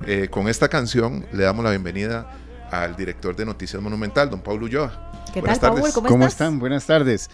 Eh, 0.05 0.27
con 0.29 0.47
esta 0.47 0.67
canción 0.69 1.25
le 1.33 1.43
damos 1.43 1.63
la 1.63 1.71
bienvenida 1.71 2.31
al 2.71 2.95
director 2.95 3.35
de 3.35 3.45
Noticias 3.45 3.81
Monumental, 3.81 4.29
don 4.29 4.41
Pablo 4.41 4.65
Ulloa. 4.65 5.11
¿Qué 5.33 5.39
Buenas 5.39 5.59
tal, 5.59 5.69
Paul? 5.71 5.79
tardes. 5.81 5.95
¿Cómo, 5.95 6.07
¿Cómo, 6.07 6.23
estás? 6.25 6.33
están? 6.33 6.59
Buenas 6.59 6.85
tardes. 6.85 7.29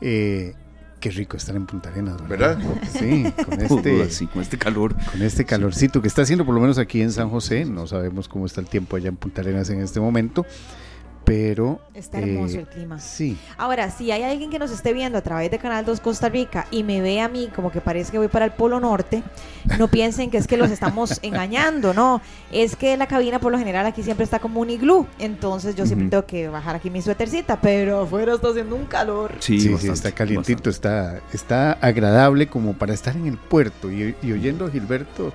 Eh, 0.00 0.54
qué 1.00 1.10
rico 1.10 1.36
estar 1.36 1.54
en 1.54 1.66
Punta 1.66 1.90
Arenas, 1.90 2.26
¿Verdad? 2.26 2.58
Sí, 2.92 3.32
con 3.44 3.60
Este... 3.60 3.74
este, 4.02 4.10
Sí, 4.10 4.26
con 4.26 4.42
este 4.42 4.58
calor. 4.58 4.94
con 5.12 5.22
este 5.22 5.44
calorcito 5.44 6.00
que 6.02 6.08
está 6.08 6.22
haciendo, 6.22 6.44
por 6.44 6.54
lo 6.54 6.60
menos 6.60 6.78
aquí 6.78 7.02
en 7.02 7.12
San 7.12 7.28
José. 7.30 7.64
No 7.64 7.86
sabemos 7.86 8.28
cómo 8.28 8.46
está 8.46 8.60
el 8.60 8.66
tiempo 8.66 8.96
allá 8.96 9.08
en 9.08 9.16
Punta 9.16 9.42
Arenas 9.42 9.68
en 9.70 9.80
este 9.80 10.00
momento, 10.00 10.44
pero... 11.28 11.78
Está 11.92 12.20
hermoso 12.20 12.56
eh, 12.56 12.60
el 12.60 12.66
clima. 12.66 12.98
Sí, 12.98 13.36
Ahora, 13.58 13.90
si 13.90 14.10
hay 14.10 14.22
alguien 14.22 14.50
que 14.50 14.58
nos 14.58 14.70
esté 14.70 14.94
viendo 14.94 15.18
a 15.18 15.20
través 15.20 15.50
de 15.50 15.58
Canal 15.58 15.84
2 15.84 16.00
Costa 16.00 16.28
Rica 16.30 16.66
y 16.70 16.84
me 16.84 17.02
ve 17.02 17.20
a 17.20 17.28
mí 17.28 17.50
como 17.54 17.70
que 17.70 17.82
parece 17.82 18.10
que 18.10 18.18
voy 18.18 18.28
para 18.28 18.46
el 18.46 18.52
Polo 18.52 18.80
Norte, 18.80 19.22
no 19.78 19.88
piensen 19.90 20.30
que 20.30 20.38
es 20.38 20.46
que 20.46 20.56
los 20.56 20.70
estamos 20.70 21.18
engañando, 21.22 21.92
no. 21.92 22.22
Es 22.50 22.76
que 22.76 22.96
la 22.96 23.06
cabina 23.06 23.38
por 23.40 23.52
lo 23.52 23.58
general 23.58 23.84
aquí 23.84 24.02
siempre 24.02 24.24
está 24.24 24.38
como 24.38 24.60
un 24.60 24.70
iglú, 24.70 25.06
entonces 25.18 25.76
yo 25.76 25.84
siempre 25.84 26.08
tengo 26.08 26.24
que 26.24 26.48
bajar 26.48 26.76
aquí 26.76 26.88
mi 26.88 27.02
suétercita, 27.02 27.60
pero 27.60 28.00
afuera 28.00 28.34
está 28.34 28.48
haciendo 28.48 28.74
un 28.76 28.86
calor. 28.86 29.34
Sí, 29.40 29.60
sí, 29.60 29.76
sí, 29.78 29.88
está 29.88 30.12
calientito, 30.12 30.70
bastante. 30.70 30.70
está, 30.70 31.20
está 31.34 31.72
agradable 31.72 32.46
como 32.46 32.72
para 32.72 32.94
estar 32.94 33.14
en 33.14 33.26
el 33.26 33.36
puerto 33.36 33.92
y, 33.92 34.14
y 34.22 34.32
oyendo 34.32 34.64
a 34.64 34.70
Gilberto. 34.70 35.34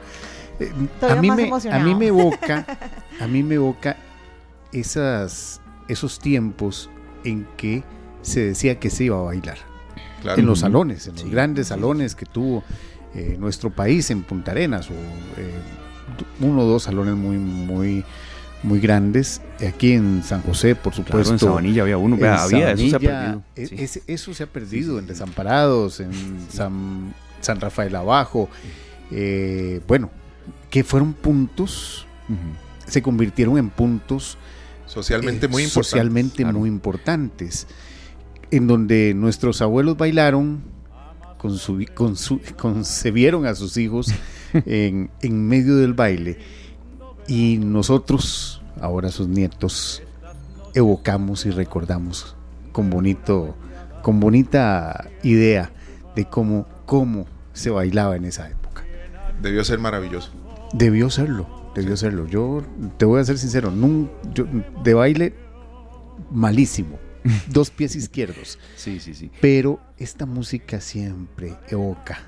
eh, 0.60 0.72
Todavía 1.00 1.34
a, 1.34 1.36
mí 1.36 1.50
me, 1.52 1.72
a 1.72 1.80
mí 1.80 1.94
me 1.94 2.08
evoca, 2.08 2.66
a 3.22 3.28
mí 3.28 3.44
me 3.44 3.56
evoca 3.56 3.96
esas, 4.72 5.62
esos 5.88 6.20
tiempos 6.20 6.90
en 7.24 7.48
que 7.58 7.84
se 8.22 8.42
decía 8.42 8.80
que 8.80 8.90
se 8.90 9.06
iba 9.06 9.18
a 9.20 9.22
bailar. 9.24 9.58
Claro. 10.22 10.40
en 10.40 10.46
los 10.46 10.60
salones, 10.60 11.06
en 11.08 11.16
los 11.16 11.24
Sí, 11.24 11.30
grandes 11.30 11.68
salones 11.68 12.16
que 12.16 12.26
tuvo 12.26 12.64
eh, 13.14 13.36
nuestro 13.38 13.72
país 13.72 14.10
en 14.10 14.24
Punta 14.24 14.52
Arenas, 14.52 14.90
o 14.90 14.94
eh, 14.94 15.52
uno 16.40 16.62
o 16.62 16.66
dos 16.66 16.84
salones 16.84 17.16
muy, 17.16 17.38
muy, 17.38 18.06
muy 18.64 18.80
grandes. 18.80 19.42
Aquí 19.68 19.92
en 19.92 20.24
San 20.24 20.42
José, 20.44 20.76
por 20.76 20.94
Claro, 20.94 21.06
supuesto. 21.06 21.34
en 21.34 21.40
Sabanilla 21.40 21.82
había 21.82 21.98
uno. 21.98 22.16
en 22.16 22.24
había, 22.26 22.72
eso 22.72 22.90
se 22.90 22.96
ha 22.96 23.00
perdido. 23.00 23.44
e- 23.58 23.68
Sí. 23.68 23.76
ese- 23.78 24.04
eso 24.08 24.34
se 24.34 24.44
ha 24.44 24.48
perdido 24.48 24.98
en 24.98 25.08
Desamparados, 25.08 26.00
en 26.00 26.12
San, 26.50 27.14
San 27.42 27.60
Rafael 27.60 27.94
Abajo. 27.98 28.48
eh, 29.12 29.82
bueno, 29.90 30.10
que 30.70 30.86
fueron 30.86 31.12
puntos, 31.14 32.08
se 32.88 33.02
convirtieron 33.02 33.58
en 33.58 33.70
puntos 33.70 34.38
Socialmente 34.86 35.46
eh, 35.46 35.50
muy 35.50 35.64
importante. 35.64 35.90
socialmente 35.90 36.44
claro. 36.44 36.60
muy 36.60 36.70
importantes, 36.70 37.68
en 38.52 38.68
donde 38.68 39.14
nuestros 39.16 39.62
abuelos 39.62 39.98
bailaron, 39.98 40.62
con 41.38 41.58
su, 41.58 41.86
con 41.94 42.16
su- 42.16 42.40
concebieron 42.58 43.46
a 43.46 43.56
sus 43.56 43.78
hijos 43.78 44.14
en, 44.54 45.10
en 45.22 45.48
medio 45.48 45.76
del 45.78 45.94
baile, 45.94 46.38
y 47.28 47.58
nosotros, 47.58 48.62
ahora 48.82 49.10
sus 49.10 49.28
nietos, 49.28 50.02
evocamos 50.74 51.46
y 51.46 51.52
recordamos 51.52 52.36
con 52.72 52.90
bonito, 52.90 53.56
con 54.02 54.20
bonita 54.20 55.08
idea 55.24 55.72
de 56.16 56.26
cómo, 56.26 56.66
cómo 56.86 57.26
se 57.54 57.70
bailaba 57.70 58.16
en 58.16 58.26
esa 58.26 58.50
época. 58.50 58.84
Debió 59.42 59.64
ser 59.64 59.80
maravilloso. 59.80 60.32
Debió 60.74 61.10
serlo, 61.10 61.48
debió 61.76 61.96
serlo. 61.98 62.28
Yo 62.28 62.64
te 62.98 63.06
voy 63.06 63.20
a 63.22 63.24
ser 63.26 63.38
sincero, 63.38 63.72
nun- 63.72 64.10
yo, 64.34 64.46
de 64.84 64.94
baile 64.94 65.34
malísimo, 66.32 67.00
dos 67.50 67.70
pies 67.70 67.96
izquierdos, 67.96 68.60
Sí, 68.76 69.00
sí, 69.00 69.14
sí. 69.14 69.32
pero 69.42 69.80
esta 69.98 70.26
música 70.26 70.80
siempre 70.82 71.56
evoca, 71.70 72.20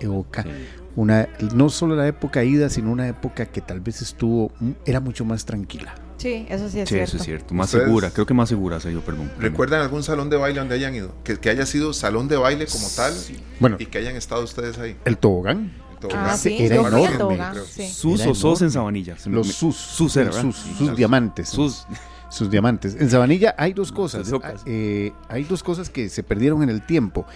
evoca 0.00 0.42
Sí. 0.42 0.48
una, 0.96 1.28
no 1.54 1.68
solo 1.70 1.96
la 1.96 2.06
época 2.06 2.42
ida, 2.44 2.68
sino 2.68 2.90
una 2.90 3.08
época 3.08 3.46
que 3.46 3.60
tal 3.60 3.80
vez 3.80 4.02
estuvo, 4.02 4.52
era 4.84 5.00
mucho 5.00 5.24
más 5.24 5.44
tranquila. 5.44 5.94
Sí, 6.18 6.46
eso 6.48 6.68
sí 6.68 6.78
es 6.78 6.88
Sí, 6.88 6.94
cierto. 6.94 7.04
eso 7.04 7.16
es 7.16 7.22
cierto. 7.24 7.54
Más 7.54 7.66
Ustedes- 7.68 7.84
segura, 7.86 8.10
creo 8.10 8.26
que 8.26 8.34
más 8.34 8.48
segura, 8.48 8.78
serio, 8.78 9.00
perdón. 9.00 9.26
perdón. 9.26 9.42
¿Recuerdan 9.42 9.80
algún 9.80 10.04
salón 10.04 10.30
de 10.30 10.36
baile 10.36 10.60
donde 10.60 10.76
hayan 10.76 10.94
ido? 10.94 11.12
Que, 11.24 11.36
que 11.36 11.50
haya 11.50 11.66
sido 11.66 11.92
salón 11.92 12.28
de 12.28 12.36
baile 12.36 12.66
como 12.66 12.86
tal 12.94 13.12
Bueno, 13.58 13.76
y 13.80 13.86
que 13.86 13.98
hayan 13.98 14.14
estado 14.14 14.44
ustedes 14.44 14.78
ahí. 14.78 14.96
el 15.04 15.18
tobogán, 15.18 15.72
Ah, 16.14 16.36
sí, 16.36 16.56
Era 16.58 16.76
yo 16.76 16.88
enorme, 16.88 17.60
sí. 17.68 17.86
Sus 17.88 18.20
Era 18.20 18.30
o 18.30 18.34
sos 18.34 18.62
en. 18.62 18.70
Sabanilla. 18.70 19.16
Se 19.18 19.30
los 19.30 19.46
me- 19.46 19.52
sus, 19.52 19.76
Sus 19.76 20.16
era, 20.16 20.32
sus, 20.32 20.56
sus 20.56 20.96
diamantes. 20.96 21.48
Sus. 21.48 21.86
sus 22.28 22.50
diamantes. 22.50 22.96
En 22.98 23.10
Sabanilla 23.10 23.54
hay 23.58 23.72
dos 23.74 23.92
cosas. 23.92 24.32
Ocas. 24.32 24.62
eh, 24.66 25.12
hay 25.28 25.44
dos 25.44 25.62
cosas 25.62 25.90
que 25.90 26.08
se 26.08 26.22
perdieron 26.22 26.62
en 26.62 26.70
el 26.70 26.84
tiempo. 26.86 27.26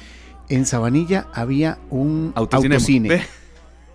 En 0.48 0.64
Sabanilla 0.64 1.26
había 1.35 1.79
un 1.90 2.33
Autocinema. 2.35 2.74
autocine. 2.76 3.22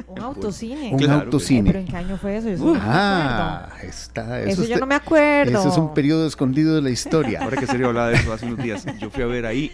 Un 0.07 0.19
autocine. 0.19 0.89
Un 0.91 0.97
Claro, 0.99 1.21
autocine. 1.21 1.69
pero 1.71 1.79
¿en 1.79 1.85
qué 1.85 1.95
año 1.95 2.17
fue 2.17 2.35
eso? 2.35 2.49
Yo 2.49 2.57
no 2.57 2.73
me 2.73 2.79
Ah, 2.83 3.65
acuerdo. 3.67 3.87
está. 3.89 4.41
Eso, 4.41 4.57
yo 4.57 4.63
está- 4.63 4.79
no 4.79 4.85
me 4.87 4.95
acuerdo. 4.95 5.59
Eso 5.59 5.69
es 5.69 5.77
un 5.77 5.93
periodo 5.93 6.27
escondido 6.27 6.75
de 6.75 6.81
la 6.81 6.89
historia. 6.89 7.41
Ahora 7.43 7.55
que 7.55 7.65
serio 7.67 7.87
hablaba 7.87 8.09
de 8.09 8.15
eso 8.15 8.33
hace 8.33 8.47
unos 8.47 8.57
días, 8.61 8.85
yo 8.99 9.09
fui 9.09 9.23
a 9.23 9.27
ver 9.27 9.45
ahí, 9.45 9.71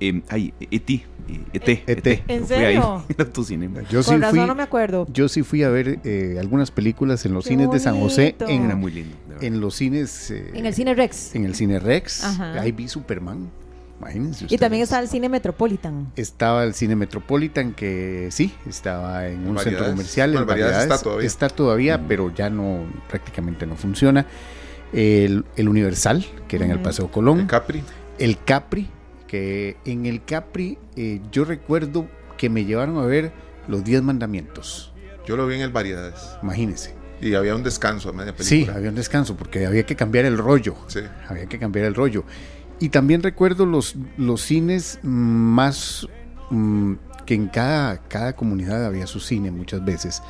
eh, 0.00 0.22
ay, 0.28 0.52
E.T., 0.60 1.04
E.T., 1.52 1.84
E.T.. 1.86 2.22
¿En 2.26 2.40
Yo 2.40 2.46
fui 2.46 2.56
ahí, 2.56 2.64
serio? 2.74 3.04
en 3.08 3.14
el 3.18 3.26
autocine. 3.26 3.70
Yo 3.90 4.02
sí 4.02 4.10
Con 4.10 4.20
razón 4.22 4.38
fui, 4.38 4.46
no 4.48 4.54
me 4.54 4.62
acuerdo. 4.64 5.06
yo 5.12 5.28
sí 5.28 5.42
fui 5.42 5.62
a 5.62 5.68
ver 5.68 6.00
eh, 6.04 6.36
algunas 6.40 6.70
películas 6.70 7.24
en 7.26 7.34
los 7.34 7.44
Qué 7.44 7.50
cines 7.50 7.70
de 7.70 7.78
San 7.78 8.00
José, 8.00 8.34
en, 8.40 8.64
Era 8.64 8.74
muy 8.76 8.90
lindo. 8.90 9.14
en 9.40 9.60
los 9.60 9.76
cines. 9.76 10.30
eh, 10.32 10.50
En 10.54 10.66
el 10.66 10.74
Cine 10.74 10.94
Rex. 10.94 11.34
En 11.34 11.44
el 11.44 11.54
cine 11.54 11.78
Rex. 11.78 12.24
Ajá. 12.24 12.60
Ahí 12.60 12.72
vi 12.72 12.88
Superman. 12.88 13.48
Imagínense. 14.00 14.46
Y 14.48 14.56
también 14.56 14.82
ustedes. 14.82 14.82
está 14.84 15.00
el 15.00 15.08
Cine 15.08 15.28
Metropolitan. 15.28 16.10
Estaba 16.16 16.64
el 16.64 16.72
cine 16.72 16.96
Metropolitan, 16.96 17.74
que 17.74 18.28
sí, 18.30 18.52
estaba 18.66 19.28
en 19.28 19.46
un 19.46 19.58
centro 19.58 19.84
comercial. 19.86 20.34
En 20.34 20.46
Variedades 20.46 20.86
Variedades. 20.86 20.90
está 20.94 21.02
todavía. 21.04 21.26
Está 21.26 21.48
todavía, 21.50 21.98
Mm. 21.98 22.04
pero 22.08 22.34
ya 22.34 22.48
no, 22.48 22.86
prácticamente 23.10 23.66
no 23.66 23.76
funciona. 23.76 24.24
El, 24.92 25.44
el 25.56 25.68
Universal, 25.68 26.24
que 26.48 26.56
era 26.56 26.64
en 26.64 26.70
el. 26.72 26.80
Paseo 26.80 27.10
Colón. 27.10 27.40
El 27.40 27.46
Capri. 27.46 27.82
El 28.18 28.38
Capri, 28.42 28.88
que 29.30 29.76
en 29.84 30.06
el 30.06 30.24
Capri 30.24 30.76
eh, 30.96 31.20
yo 31.30 31.44
recuerdo 31.44 32.08
que 32.36 32.50
me 32.50 32.64
llevaron 32.64 32.98
a 32.98 33.06
ver 33.06 33.32
los 33.68 33.84
10 33.84 34.02
mandamientos. 34.02 34.92
Yo 35.24 35.36
lo 35.36 35.46
vi 35.46 35.54
en 35.54 35.60
el 35.60 35.70
Variedades. 35.70 36.36
Imagínense. 36.42 36.96
Y 37.20 37.34
había 37.34 37.54
un 37.54 37.62
descanso 37.62 38.08
a 38.08 38.12
media 38.12 38.34
Sí, 38.38 38.48
película. 38.54 38.76
había 38.76 38.88
un 38.88 38.96
descanso 38.96 39.36
porque 39.36 39.66
había 39.66 39.84
que 39.86 39.94
cambiar 39.94 40.24
el 40.24 40.36
rollo. 40.36 40.74
Sí. 40.88 40.98
Había 41.28 41.46
que 41.46 41.60
cambiar 41.60 41.86
el 41.86 41.94
rollo. 41.94 42.24
Y 42.80 42.88
también 42.88 43.22
recuerdo 43.22 43.66
los, 43.66 43.94
los 44.16 44.40
cines 44.40 44.98
más 45.02 46.08
mm, 46.50 46.94
que 47.24 47.34
en 47.34 47.46
cada, 47.46 47.98
cada 47.98 48.34
comunidad 48.34 48.84
había 48.84 49.06
su 49.06 49.20
cine 49.20 49.52
muchas 49.52 49.84
veces. 49.84 50.24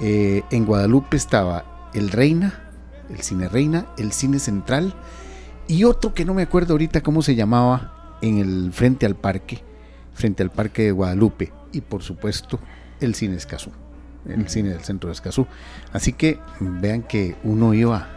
Eh, 0.00 0.44
en 0.50 0.64
Guadalupe 0.64 1.18
estaba 1.18 1.90
el 1.92 2.10
Reina, 2.10 2.70
el 3.10 3.20
Cine 3.20 3.50
Reina, 3.50 3.86
el 3.98 4.12
Cine 4.12 4.38
Central 4.38 4.94
y 5.68 5.84
otro 5.84 6.14
que 6.14 6.24
no 6.24 6.32
me 6.32 6.42
acuerdo 6.42 6.72
ahorita 6.72 7.02
cómo 7.02 7.20
se 7.20 7.34
llamaba 7.34 7.99
en 8.22 8.38
el 8.38 8.72
frente 8.72 9.06
al 9.06 9.14
parque, 9.16 9.62
frente 10.14 10.42
al 10.42 10.50
parque 10.50 10.82
de 10.84 10.92
Guadalupe 10.92 11.52
y 11.72 11.80
por 11.80 12.02
supuesto 12.02 12.58
el 13.00 13.14
Cine 13.14 13.36
Escazú, 13.36 13.70
el 14.28 14.48
cine 14.48 14.70
del 14.70 14.80
centro 14.80 15.08
de 15.08 15.14
Escazú. 15.14 15.46
Así 15.92 16.12
que 16.12 16.38
vean 16.60 17.02
que 17.02 17.36
uno 17.44 17.72
iba, 17.72 18.08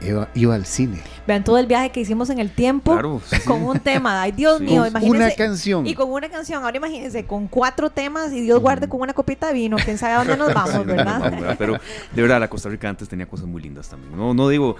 iba, 0.00 0.28
iba 0.34 0.54
al 0.54 0.64
cine. 0.64 1.00
Vean 1.26 1.44
todo 1.44 1.58
el 1.58 1.66
viaje 1.66 1.90
que 1.90 2.00
hicimos 2.00 2.30
en 2.30 2.38
el 2.38 2.50
tiempo 2.50 2.92
Claro, 2.92 3.20
sí, 3.26 3.36
sí. 3.36 3.42
con 3.46 3.62
un 3.62 3.78
tema. 3.80 4.22
Ay, 4.22 4.32
Dios 4.32 4.58
Sí. 4.58 4.64
mío, 4.64 4.78
Con 4.80 4.88
imagínense. 4.88 5.26
una 5.26 5.34
canción. 5.34 5.86
Y 5.86 5.94
con 5.94 6.10
una 6.10 6.28
canción. 6.30 6.64
Ahora 6.64 6.76
imagínense, 6.78 7.24
con 7.26 7.46
cuatro 7.48 7.90
temas 7.90 8.32
y 8.32 8.40
Dios 8.40 8.60
guarde 8.60 8.88
con 8.88 9.00
una 9.02 9.12
copita 9.12 9.48
de 9.48 9.52
vino. 9.54 9.76
Quién 9.84 9.98
sabe 9.98 10.14
a 10.14 10.18
dónde 10.18 10.36
nos 10.38 10.48
Sí, 10.48 10.54
vamos, 10.54 10.74
no, 10.74 10.84
¿verdad? 10.86 11.30
no, 11.30 11.40
no, 11.48 11.56
Pero 11.58 11.74
de 12.14 12.22
verdad, 12.22 12.40
la 12.40 12.48
Costa 12.48 12.68
Rica 12.70 12.88
antes 12.88 13.08
tenía 13.08 13.26
cosas 13.26 13.46
muy 13.46 13.60
lindas 13.62 13.88
también. 13.88 14.16
No, 14.16 14.32
no 14.34 14.48
digo, 14.48 14.76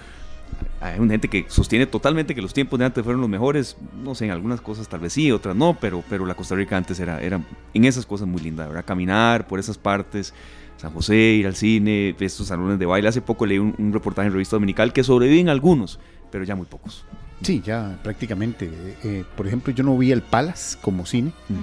hay 0.83 0.99
una 0.99 1.11
gente 1.13 1.27
que 1.29 1.45
sostiene 1.47 1.85
totalmente 1.85 2.35
que 2.35 2.41
los 2.41 2.53
tiempos 2.53 2.77
de 2.79 2.85
antes 2.85 3.03
fueron 3.03 3.21
los 3.21 3.29
mejores. 3.29 3.77
No 4.03 4.15
sé, 4.15 4.25
en 4.25 4.31
algunas 4.31 4.61
cosas 4.61 4.87
tal 4.87 4.99
vez 4.99 5.13
sí, 5.13 5.31
otras 5.31 5.55
no, 5.55 5.77
pero, 5.79 6.03
pero 6.09 6.25
la 6.25 6.35
Costa 6.35 6.55
Rica 6.55 6.75
antes 6.77 6.99
era, 6.99 7.21
era 7.21 7.39
en 7.73 7.85
esas 7.85 8.05
cosas 8.05 8.27
muy 8.27 8.41
linda, 8.41 8.67
¿verdad? 8.67 8.83
Caminar 8.85 9.47
por 9.47 9.59
esas 9.59 9.77
partes, 9.77 10.33
San 10.77 10.91
José, 10.91 11.15
ir 11.15 11.47
al 11.47 11.55
cine, 11.55 12.15
estos 12.19 12.47
salones 12.47 12.79
de 12.79 12.85
baile. 12.85 13.07
Hace 13.07 13.21
poco 13.21 13.45
leí 13.45 13.57
un, 13.59 13.73
un 13.77 13.93
reportaje 13.93 14.27
en 14.27 14.33
Revista 14.33 14.55
Dominical 14.57 14.91
que 14.93 15.03
sobreviven 15.03 15.49
algunos, 15.49 15.99
pero 16.31 16.43
ya 16.43 16.55
muy 16.55 16.65
pocos. 16.65 17.05
Sí, 17.41 17.61
ya 17.65 17.99
prácticamente. 18.03 18.69
eh, 19.03 19.23
por 19.35 19.47
ejemplo, 19.47 19.73
yo 19.73 19.83
no 19.83 19.97
vi 19.97 20.11
el 20.11 20.21
Palace 20.21 20.77
como 20.81 21.05
cine. 21.05 21.31
El 21.49 21.55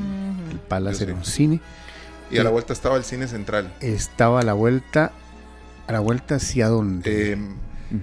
Ujú. 0.57 0.59
Palace 0.69 0.99
Yo 1.01 1.05
era 1.05 1.13
sí. 1.15 1.19
un 1.19 1.25
cine. 1.25 1.61
Y 2.31 2.39
a 2.39 2.45
la 2.45 2.51
vuelta 2.51 2.73
estaba 2.73 2.97
el 2.97 3.05
cine 3.05 3.27
central. 3.27 3.73
Estaba 3.81 4.41
a 4.41 4.43
la 4.45 4.53
vuelta, 4.53 5.13
a 5.87 5.93
la 5.93 6.01
vuelta 6.01 6.37
hacia 6.37 6.69
donde. 6.69 7.33
Eh. 7.33 7.39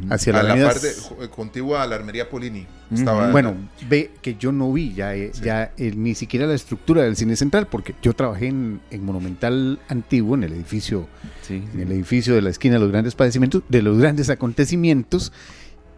Hacia 0.10 0.34
la 0.34 0.39
a 0.39 0.43
la 0.43 0.50
avenida. 0.52 0.71
parte 0.71 0.89
contigua 1.30 1.84
a 1.84 1.88
la 1.88 1.95
armería 1.95 2.30
Polini. 2.30 2.65
Estaba 2.93 3.32
Bueno, 3.32 3.56
ve 3.89 4.12
que 4.21 4.36
yo 4.36 4.52
no 4.52 4.71
vi 4.73 4.93
ya, 4.93 5.13
eh, 5.15 5.32
Sí. 5.34 5.41
ya 5.43 5.71
eh, 5.78 5.93
ni 5.95 6.15
siquiera 6.15 6.45
la 6.47 6.54
estructura 6.54 7.04
del 7.04 7.15
cine 7.15 7.36
central, 7.36 7.67
porque 7.67 7.95
yo 8.02 8.13
trabajé 8.13 8.47
en, 8.47 8.80
en 8.91 9.04
Monumental 9.06 9.80
Antiguo, 9.89 10.36
en 10.36 10.43
el 10.43 10.54
edificio, 10.54 11.08
Sí, 11.41 11.63
en 11.73 11.80
el 11.80 11.91
edificio 11.91 12.36
de 12.36 12.41
la 12.41 12.50
esquina 12.50 12.76
de 12.76 12.80
los 12.82 12.91
grandes 12.91 13.15
padecimientos, 13.15 13.63
de 13.69 13.82
los 13.82 13.97
grandes 13.97 14.30
acontecimientos, 14.30 15.32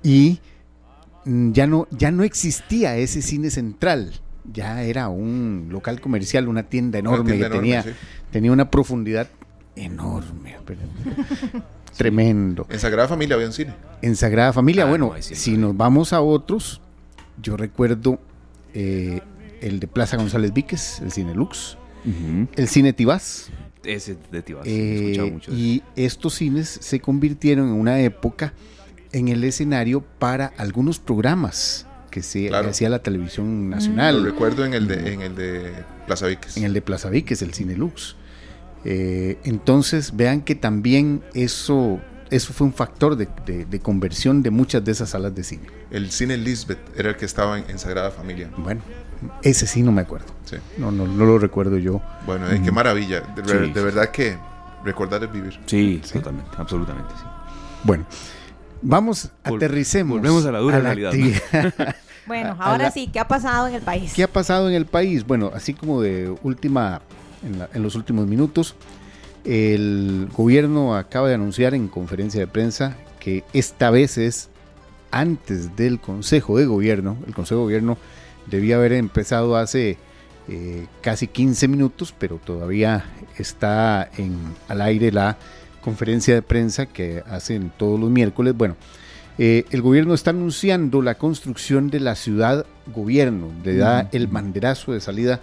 y 0.03 0.39
ya 1.25 1.67
no, 1.67 1.87
ya 1.91 2.11
no 2.11 2.23
existía 2.23 2.95
ese 2.97 3.21
cine 3.21 3.49
central. 3.49 4.13
Ya 4.51 4.81
era 4.83 5.09
un 5.09 5.67
local 5.69 6.01
comercial, 6.01 6.47
una 6.47 6.63
tienda 6.63 6.99
una 6.99 7.09
enorme 7.09 7.31
tienda 7.33 7.49
que 7.49 7.57
enorme, 7.57 7.69
tenía, 7.69 7.83
sí. 7.83 7.89
tenía 8.31 8.51
una 8.51 8.71
profundidad 8.71 9.27
enorme, 9.75 10.57
pero 10.65 10.79
tremendo. 11.99 12.65
En 12.69 12.79
Sagrada 12.79 13.07
Familia 13.09 13.35
había 13.35 13.47
un 13.47 13.53
cine. 13.53 13.73
En 14.01 14.15
Sagrada 14.15 14.53
Familia, 14.53 14.83
Ah, 14.85 14.89
bueno, 14.89 15.13
no, 15.15 15.21
si 15.21 15.51
no. 15.57 15.67
nos 15.67 15.77
vamos 15.77 16.13
a 16.13 16.21
otros, 16.21 16.79
yo 17.41 17.57
recuerdo 17.57 18.19
eh, 18.73 19.19
el 19.61 19.79
de 19.81 19.87
Plaza 19.87 20.15
González 20.15 20.53
Víquez, 20.53 21.01
el 21.01 21.11
Cine 21.11 21.35
Lux, 21.35 21.77
el 22.55 22.67
Cine 22.69 22.93
Tibás, 22.93 23.49
Ese 23.83 24.15
de 24.31 24.41
Tibás, 24.41 24.65
he 24.65 24.69
eh, 24.71 25.01
escuchado 25.11 25.27
mucho 25.31 25.51
de 25.51 25.57
eso. 25.57 25.61
y 25.65 25.83
estos 25.97 26.35
cines 26.35 26.69
se 26.81 26.99
convirtieron 27.01 27.67
en 27.67 27.73
una 27.75 27.99
época 27.99 28.53
en 29.11 29.27
el 29.27 29.43
escenario 29.43 30.01
para 30.19 30.53
algunos 30.57 30.99
programas 30.99 31.85
que 32.11 32.21
se 32.23 32.47
Claro. 32.47 32.69
hacía 32.69 32.89
la 32.89 32.99
televisión 32.99 33.69
Lo 33.69 33.75
nacional, 33.75 34.23
recuerdo 34.23 34.63
en 34.65 34.73
el 34.73 34.87
de, 34.87 35.13
en 35.13 35.21
el 35.21 35.35
de 35.35 35.73
Plaza 36.07 36.27
Víquez. 36.27 36.55
en 36.55 36.63
el 36.63 36.73
de 36.73 36.81
Plaza 36.81 37.09
Víquez, 37.09 37.41
el 37.41 37.53
Cine 37.53 37.75
Lux. 37.75 38.15
Eh, 38.85 39.37
entonces 39.43 40.15
vean 40.15 40.41
que 40.41 40.55
también 40.55 41.21
eso, 41.33 41.99
eso 42.29 42.53
fue 42.53 42.67
un 42.67 42.73
factor 42.73 43.15
de, 43.15 43.27
de- 43.45 43.65
de 43.65 43.79
conversión 43.79 44.41
de 44.41 44.51
muchas 44.51 44.83
de 44.85 44.91
esas 44.91 45.09
salas 45.09 45.35
de 45.35 45.43
cine. 45.43 45.63
El 45.91 46.11
cine 46.11 46.37
Lisbeth 46.37 46.79
era 46.97 47.09
el 47.09 47.17
que 47.17 47.25
estaba 47.25 47.57
en, 47.59 47.65
en 47.69 47.77
Sagrada 47.79 48.11
Familia. 48.11 48.49
Bueno, 48.57 48.81
ese 49.41 49.67
sí 49.67 49.81
no 49.81 49.91
me 49.91 50.01
acuerdo. 50.01 50.27
Sí. 50.45 50.55
No, 50.77 50.91
no, 50.91 51.07
no 51.07 51.25
lo 51.25 51.37
recuerdo 51.39 51.77
yo. 51.77 52.01
Bueno, 52.25 52.49
eh, 52.49 52.61
qué 52.63 52.71
maravilla. 52.71 53.21
De, 53.35 53.41
re- 53.41 53.67
Sí, 53.67 53.73
de 53.73 53.79
sí. 53.79 53.85
verdad 53.85 54.09
que 54.11 54.37
recordar 54.85 55.23
es 55.23 55.31
vivir. 55.31 55.59
Sí, 55.65 55.99
Sí. 56.03 56.13
totalmente, 56.13 56.51
absolutamente, 56.57 57.13
sí. 57.17 57.23
Bueno, 57.83 58.05
vamos, 58.81 59.29
Vol- 59.43 59.55
aterricemos. 59.57 60.17
volvemos 60.19 60.45
a 60.45 60.51
la 60.51 60.59
dura 60.59 60.79
realidad, 60.79 61.11
¿no? 61.13 61.25
actividad. 61.25 61.95
Bueno, 62.27 62.55
ahora 62.59 62.83
la- 62.85 62.91
sí, 62.91 63.09
¿qué 63.11 63.19
ha 63.19 63.27
pasado 63.27 63.67
en 63.67 63.73
el 63.73 63.81
país? 63.81 64.13
¿Qué 64.15 64.21
ha 64.23 64.27
pasado 64.31 64.69
en 64.69 64.75
el 64.75 64.85
país? 64.85 65.25
Bueno, 65.25 65.49
así 65.51 65.73
como 65.73 65.99
de 65.99 66.31
última, 66.43 67.01
en, 67.43 67.59
la- 67.59 67.69
en 67.73 67.83
los 67.83 67.95
últimos 67.95 68.27
minutos, 68.27 68.75
el 69.45 70.27
gobierno 70.35 70.95
acaba 70.95 71.27
de 71.29 71.35
anunciar 71.35 71.73
en 71.73 71.87
conferencia 71.87 72.39
de 72.39 72.47
prensa 72.47 72.97
que 73.19 73.43
esta 73.53 73.89
vez 73.89 74.17
es 74.17 74.49
antes 75.11 75.75
del 75.75 75.99
Consejo 75.99 76.57
de 76.57 76.65
Gobierno. 76.65 77.17
El 77.27 77.33
Consejo 77.33 77.61
de 77.61 77.65
Gobierno 77.65 77.97
debía 78.47 78.75
haber 78.75 78.93
empezado 78.93 79.55
hace 79.55 79.97
eh, 80.47 80.85
casi 81.01 81.27
15 81.27 81.67
minutos, 81.67 82.13
pero 82.17 82.37
todavía 82.43 83.05
está 83.37 84.09
en, 84.17 84.35
al 84.67 84.81
aire 84.81 85.11
la 85.11 85.37
conferencia 85.81 86.33
de 86.33 86.41
prensa 86.41 86.85
que 86.85 87.23
hacen 87.29 87.71
todos 87.77 87.99
los 87.99 88.09
miércoles. 88.09 88.55
Bueno, 88.55 88.75
eh, 89.37 89.63
el 89.71 89.81
gobierno 89.81 90.13
está 90.13 90.31
anunciando 90.31 91.01
la 91.01 91.15
construcción 91.15 91.89
de 91.89 92.01
la 92.01 92.15
ciudad 92.15 92.65
gobierno, 92.93 93.51
le 93.63 93.77
da 93.77 94.09
el 94.11 94.27
banderazo 94.27 94.91
de 94.91 94.99
salida 94.99 95.39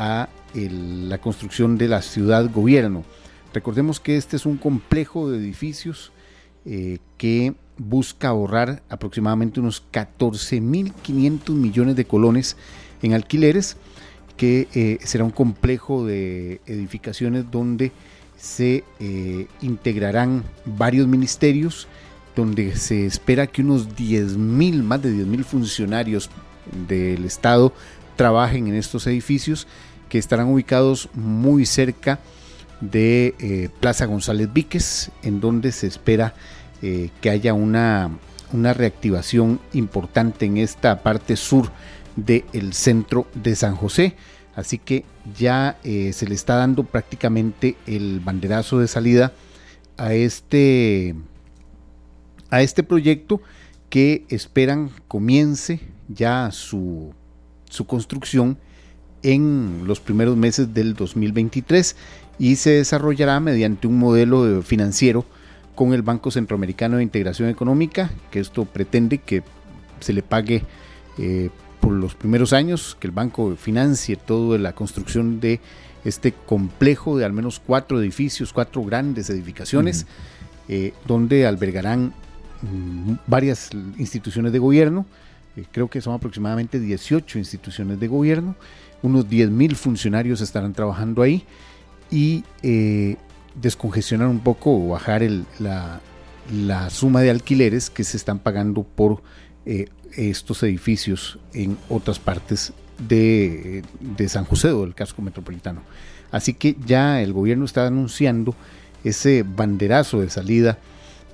a 0.00 0.30
la 0.54 1.18
construcción 1.18 1.76
de 1.78 1.86
la 1.86 2.00
ciudad 2.02 2.50
gobierno. 2.50 3.04
Recordemos 3.52 4.00
que 4.00 4.16
este 4.16 4.36
es 4.36 4.46
un 4.46 4.56
complejo 4.56 5.30
de 5.30 5.38
edificios 5.38 6.10
eh, 6.64 6.98
que 7.18 7.54
busca 7.76 8.28
ahorrar 8.28 8.82
aproximadamente 8.88 9.60
unos 9.60 9.84
14.500 9.92 11.50
millones 11.50 11.96
de 11.96 12.06
colones 12.06 12.56
en 13.02 13.12
alquileres, 13.12 13.76
que 14.38 14.68
eh, 14.74 14.98
será 15.04 15.24
un 15.24 15.30
complejo 15.30 16.06
de 16.06 16.62
edificaciones 16.66 17.50
donde 17.50 17.92
se 18.38 18.84
eh, 19.00 19.48
integrarán 19.60 20.44
varios 20.64 21.06
ministerios, 21.06 21.88
donde 22.34 22.74
se 22.74 23.04
espera 23.04 23.46
que 23.46 23.60
unos 23.60 23.90
10.000, 23.90 24.82
más 24.82 25.02
de 25.02 25.12
10.000 25.12 25.44
funcionarios 25.44 26.30
del 26.88 27.26
Estado 27.26 27.74
trabajen 28.16 28.68
en 28.68 28.74
estos 28.74 29.06
edificios 29.06 29.66
que 30.10 30.18
estarán 30.18 30.48
ubicados 30.48 31.08
muy 31.14 31.64
cerca 31.64 32.18
de 32.82 33.34
eh, 33.38 33.70
Plaza 33.80 34.04
González 34.04 34.52
Víquez, 34.52 35.10
en 35.22 35.40
donde 35.40 35.72
se 35.72 35.86
espera 35.86 36.34
eh, 36.82 37.10
que 37.22 37.30
haya 37.30 37.54
una, 37.54 38.10
una 38.52 38.74
reactivación 38.74 39.60
importante 39.72 40.44
en 40.44 40.58
esta 40.58 41.02
parte 41.02 41.36
sur 41.36 41.70
del 42.16 42.74
centro 42.74 43.26
de 43.34 43.56
San 43.56 43.76
José. 43.76 44.16
Así 44.54 44.78
que 44.78 45.04
ya 45.38 45.78
eh, 45.84 46.12
se 46.12 46.26
le 46.26 46.34
está 46.34 46.56
dando 46.56 46.84
prácticamente 46.84 47.76
el 47.86 48.20
banderazo 48.20 48.80
de 48.80 48.88
salida 48.88 49.32
a 49.96 50.12
este, 50.12 51.14
a 52.50 52.60
este 52.62 52.82
proyecto 52.82 53.40
que 53.88 54.24
esperan 54.28 54.90
comience 55.08 55.80
ya 56.08 56.50
su, 56.50 57.14
su 57.68 57.86
construcción 57.86 58.58
en 59.22 59.82
los 59.86 60.00
primeros 60.00 60.36
meses 60.36 60.72
del 60.72 60.94
2023 60.94 61.96
y 62.38 62.56
se 62.56 62.70
desarrollará 62.70 63.38
mediante 63.40 63.86
un 63.86 63.98
modelo 63.98 64.62
financiero 64.62 65.24
con 65.74 65.92
el 65.92 66.02
Banco 66.02 66.30
Centroamericano 66.30 66.96
de 66.96 67.02
Integración 67.02 67.48
Económica, 67.48 68.10
que 68.30 68.40
esto 68.40 68.64
pretende 68.64 69.18
que 69.18 69.42
se 70.00 70.12
le 70.12 70.22
pague 70.22 70.62
eh, 71.18 71.50
por 71.80 71.92
los 71.92 72.14
primeros 72.14 72.52
años, 72.52 72.96
que 73.00 73.06
el 73.06 73.12
banco 73.12 73.56
financie 73.56 74.16
toda 74.16 74.58
la 74.58 74.74
construcción 74.74 75.40
de 75.40 75.60
este 76.04 76.32
complejo 76.32 77.16
de 77.18 77.24
al 77.24 77.32
menos 77.32 77.60
cuatro 77.64 78.00
edificios, 78.00 78.52
cuatro 78.52 78.82
grandes 78.84 79.30
edificaciones, 79.30 80.06
eh, 80.68 80.92
donde 81.06 81.46
albergarán 81.46 82.14
mm, 82.62 83.14
varias 83.26 83.70
instituciones 83.98 84.52
de 84.52 84.58
gobierno, 84.58 85.06
eh, 85.56 85.64
creo 85.70 85.88
que 85.88 86.00
son 86.00 86.14
aproximadamente 86.14 86.78
18 86.78 87.38
instituciones 87.38 87.98
de 87.98 88.08
gobierno, 88.08 88.54
unos 89.02 89.28
10 89.28 89.50
mil 89.50 89.76
funcionarios 89.76 90.40
estarán 90.40 90.72
trabajando 90.72 91.22
ahí 91.22 91.44
y 92.10 92.44
eh, 92.62 93.16
descongestionar 93.54 94.28
un 94.28 94.40
poco 94.40 94.72
o 94.76 94.88
bajar 94.88 95.22
la, 95.58 96.00
la, 96.52 96.90
suma 96.90 97.20
de 97.20 97.30
alquileres 97.30 97.90
que 97.90 98.04
se 98.04 98.16
están 98.16 98.38
pagando 98.38 98.82
por 98.82 99.22
estos 100.16 100.62
edificios 100.62 101.38
en 101.52 101.76
otras 101.88 102.18
partes 102.18 102.72
de, 103.08 103.82
San 104.28 104.44
José 104.44 104.70
o 104.70 104.82
del 104.82 104.94
casco 104.94 105.22
metropolitano. 105.22 105.82
Así 106.30 106.54
que 106.54 106.76
ya 106.84 107.22
el 107.22 107.32
gobierno 107.32 107.64
está 107.64 107.86
anunciando 107.86 108.54
ese 109.02 109.44
banderazo 109.44 110.20
de 110.20 110.30
salida 110.30 110.78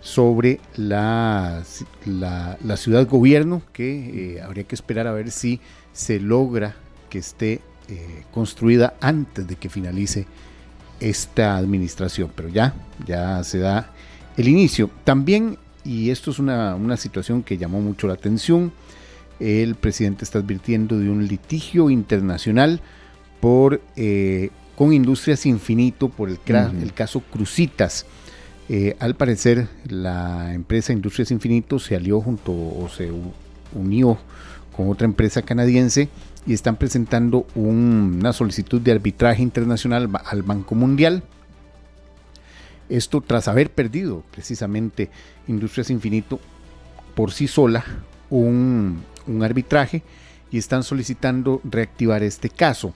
sobre 0.01 0.61
la, 0.77 1.63
la, 2.07 2.77
ciudad 2.77 3.09
gobierno 3.09 3.63
que 3.73 4.37
eh, 4.37 4.43
habría 4.43 4.65
que 4.65 4.75
esperar 4.75 5.07
a 5.07 5.13
ver 5.13 5.31
si 5.31 5.61
se 5.93 6.21
logra 6.21 6.77
que 7.17 7.21
esté 7.21 7.61
eh, 7.89 8.25
construida 8.31 8.95
antes 9.01 9.49
de 9.49 9.57
que 9.57 9.71
finalice 9.71 10.27
esta 11.01 11.57
administración, 11.57 12.31
pero 12.37 12.51
ya, 12.51 12.75
ya 13.07 13.43
se 13.43 13.59
da 13.59 13.91
el 14.37 14.49
inicio. 14.49 14.91
También, 15.05 15.57
y 15.83 16.11
esto 16.11 16.31
es 16.31 16.39
una, 16.39 16.75
una 16.75 16.99
situación 16.99 17.43
que 17.43 17.57
llamó 17.57 17.81
mucho 17.81 18.07
la 18.07 18.13
atención, 18.13 18.71
el 19.41 19.77
presidente 19.77 20.25
está 20.25 20.41
advirtiendo 20.41 20.99
de 20.99 21.09
un 21.09 21.27
litigio 21.27 21.89
internacional 21.89 22.83
por, 23.41 23.81
eh, 23.97 24.51
con 24.77 24.93
Industrias 24.93 25.47
Infinito 25.47 26.11
por 26.11 26.29
el, 26.29 26.39
el 26.83 26.93
caso 26.93 27.21
Crucitas. 27.21 28.05
Eh, 28.69 28.95
al 28.99 29.15
parecer, 29.15 29.69
la 29.89 30.53
empresa 30.53 30.93
Industrias 30.93 31.31
Infinito 31.31 31.79
se 31.79 31.97
alió 31.97 32.21
junto 32.21 32.53
o 32.53 32.91
se 32.95 33.11
unió 33.75 34.19
con 34.77 34.91
otra 34.91 35.07
empresa 35.07 35.41
canadiense 35.41 36.11
y 36.47 36.55
están 36.55 36.77
presentando 36.77 37.47
una 37.55 38.33
solicitud 38.33 38.81
de 38.81 38.93
arbitraje 38.93 39.43
internacional 39.43 40.09
al 40.25 40.43
Banco 40.43 40.75
Mundial. 40.75 41.23
Esto 42.89 43.21
tras 43.21 43.49
haber 43.49 43.71
perdido 43.71 44.23
precisamente 44.31 45.11
Industrias 45.49 45.91
Infinito 45.91 46.39
por 47.15 47.33
sí 47.33 47.49
sola 47.49 47.85
un, 48.31 49.03
un 49.27 49.43
arbitraje 49.43 50.03
y 50.51 50.59
están 50.59 50.85
solicitando 50.85 51.61
reactivar 51.65 52.23
este 52.23 52.49
caso. 52.49 52.95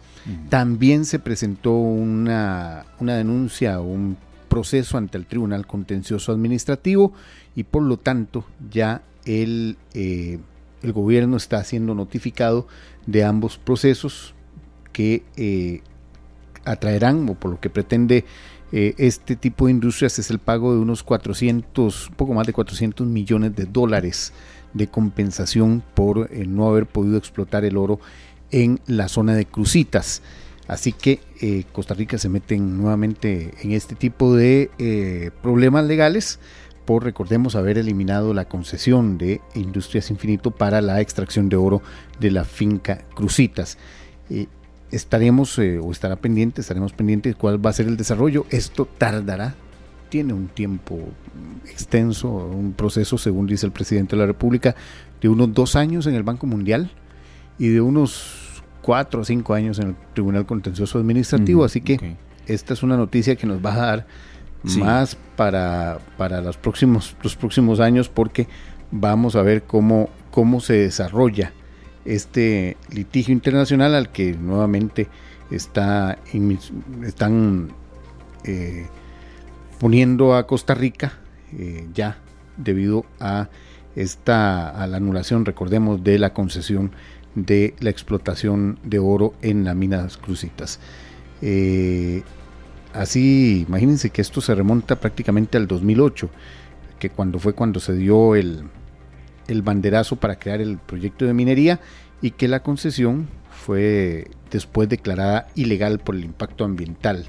También 0.48 1.04
se 1.04 1.18
presentó 1.18 1.72
una, 1.72 2.84
una 3.00 3.16
denuncia, 3.16 3.80
un 3.80 4.16
proceso 4.48 4.98
ante 4.98 5.18
el 5.18 5.26
Tribunal 5.26 5.66
Contencioso 5.66 6.32
Administrativo 6.32 7.12
y 7.56 7.64
por 7.64 7.82
lo 7.82 7.96
tanto 7.96 8.44
ya 8.70 9.02
el, 9.24 9.76
eh, 9.94 10.38
el 10.82 10.92
gobierno 10.92 11.36
está 11.36 11.62
siendo 11.64 11.94
notificado 11.94 12.66
de 13.06 13.24
ambos 13.24 13.58
procesos 13.58 14.34
que 14.92 15.22
eh, 15.36 15.82
atraerán 16.64 17.28
o 17.28 17.34
por 17.34 17.52
lo 17.52 17.60
que 17.60 17.70
pretende 17.70 18.24
eh, 18.72 18.94
este 18.98 19.36
tipo 19.36 19.66
de 19.66 19.72
industrias 19.72 20.18
es 20.18 20.30
el 20.30 20.38
pago 20.38 20.72
de 20.74 20.80
unos 20.80 21.02
400, 21.02 22.12
poco 22.16 22.34
más 22.34 22.46
de 22.46 22.52
400 22.52 23.06
millones 23.06 23.56
de 23.56 23.66
dólares 23.66 24.32
de 24.74 24.86
compensación 24.86 25.82
por 25.94 26.28
eh, 26.30 26.44
no 26.46 26.68
haber 26.68 26.86
podido 26.86 27.18
explotar 27.18 27.64
el 27.64 27.76
oro 27.76 27.98
en 28.50 28.80
la 28.86 29.08
zona 29.08 29.34
de 29.34 29.46
Crucitas. 29.46 30.22
Así 30.68 30.92
que 30.92 31.18
Costa 31.72 31.94
Rica 31.94 32.16
se 32.16 32.28
mete 32.28 32.56
nuevamente 32.56 33.54
en 33.60 33.72
este 33.72 33.96
tipo 33.96 34.36
de 34.36 35.32
problemas 35.42 35.84
legales 35.84 36.38
por, 36.90 37.04
recordemos, 37.04 37.54
haber 37.54 37.78
eliminado 37.78 38.34
la 38.34 38.46
concesión 38.46 39.16
de 39.16 39.40
Industrias 39.54 40.10
Infinito 40.10 40.50
para 40.50 40.80
la 40.80 41.00
extracción 41.00 41.48
de 41.48 41.54
oro 41.54 41.82
de 42.18 42.32
la 42.32 42.42
finca 42.42 43.04
Crucitas. 43.14 43.78
estaremos 44.90 45.56
o 45.56 45.92
estará 45.92 46.16
pendiente, 46.16 46.60
estaremos 46.60 46.92
pendientes 46.92 47.34
de 47.34 47.38
cuál 47.38 47.64
va 47.64 47.70
a 47.70 47.74
ser 47.74 47.86
el 47.86 47.96
desarrollo. 47.96 48.44
Esto 48.50 48.86
tardará 48.86 49.54
tiene 50.08 50.32
un 50.32 50.48
tiempo 50.48 50.98
extenso, 51.70 52.28
un 52.28 52.72
proceso, 52.72 53.18
según 53.18 53.46
dice 53.46 53.66
el 53.66 53.72
presidente 53.72 54.16
de 54.16 54.22
la 54.22 54.26
República, 54.26 54.74
de 55.20 55.28
unos 55.28 55.54
dos 55.54 55.76
años 55.76 56.08
en 56.08 56.16
el 56.16 56.24
Banco 56.24 56.48
Mundial 56.48 56.90
y 57.56 57.68
de 57.68 57.80
unos 57.80 58.64
cuatro 58.82 59.20
o 59.20 59.24
cinco 59.24 59.54
años 59.54 59.78
en 59.78 59.90
el 59.90 59.96
Tribunal 60.12 60.44
Contencioso 60.44 60.98
Administrativo. 60.98 61.64
Así 61.64 61.82
que 61.82 62.16
esta 62.48 62.72
es 62.72 62.82
una 62.82 62.96
noticia 62.96 63.36
que 63.36 63.46
nos 63.46 63.64
va 63.64 63.74
a 63.74 63.78
dar 63.78 64.06
más 64.62 65.16
para, 65.36 65.98
para 66.16 66.40
los, 66.40 66.56
próximos, 66.56 67.16
los 67.22 67.36
próximos 67.36 67.80
años 67.80 68.08
porque 68.08 68.46
vamos 68.90 69.36
a 69.36 69.42
ver 69.42 69.62
cómo, 69.62 70.10
cómo 70.30 70.60
se 70.60 70.74
desarrolla 70.74 71.52
este 72.04 72.76
litigio 72.90 73.32
internacional 73.32 73.94
al 73.94 74.10
que 74.10 74.32
nuevamente 74.34 75.08
está, 75.50 76.18
están 77.04 77.72
eh, 78.44 78.86
poniendo 79.78 80.34
a 80.34 80.46
Costa 80.46 80.74
Rica 80.74 81.14
eh, 81.56 81.86
ya 81.94 82.18
debido 82.56 83.04
a 83.18 83.48
esta 83.96 84.68
a 84.68 84.86
la 84.86 84.98
anulación, 84.98 85.44
recordemos, 85.44 86.04
de 86.04 86.18
la 86.18 86.32
concesión 86.32 86.92
de 87.34 87.74
la 87.80 87.90
explotación 87.90 88.78
de 88.82 88.98
oro 88.98 89.34
en 89.42 89.64
las 89.64 89.76
minas 89.76 90.16
Crucitas. 90.16 90.80
Eh, 91.42 92.22
así, 92.94 93.64
imagínense 93.66 94.10
que 94.10 94.22
esto 94.22 94.40
se 94.40 94.54
remonta 94.54 94.96
prácticamente 94.96 95.56
al 95.56 95.66
2008, 95.66 96.28
que 96.98 97.10
cuando 97.10 97.38
fue 97.38 97.52
cuando 97.54 97.80
se 97.80 97.94
dio 97.94 98.34
el, 98.34 98.64
el 99.48 99.62
banderazo 99.62 100.16
para 100.16 100.38
crear 100.38 100.60
el 100.60 100.78
proyecto 100.78 101.24
de 101.24 101.34
minería 101.34 101.80
y 102.22 102.32
que 102.32 102.48
la 102.48 102.62
concesión 102.62 103.28
fue 103.50 104.30
después 104.50 104.88
declarada 104.88 105.48
ilegal 105.54 105.98
por 105.98 106.14
el 106.14 106.24
impacto 106.24 106.64
ambiental. 106.64 107.26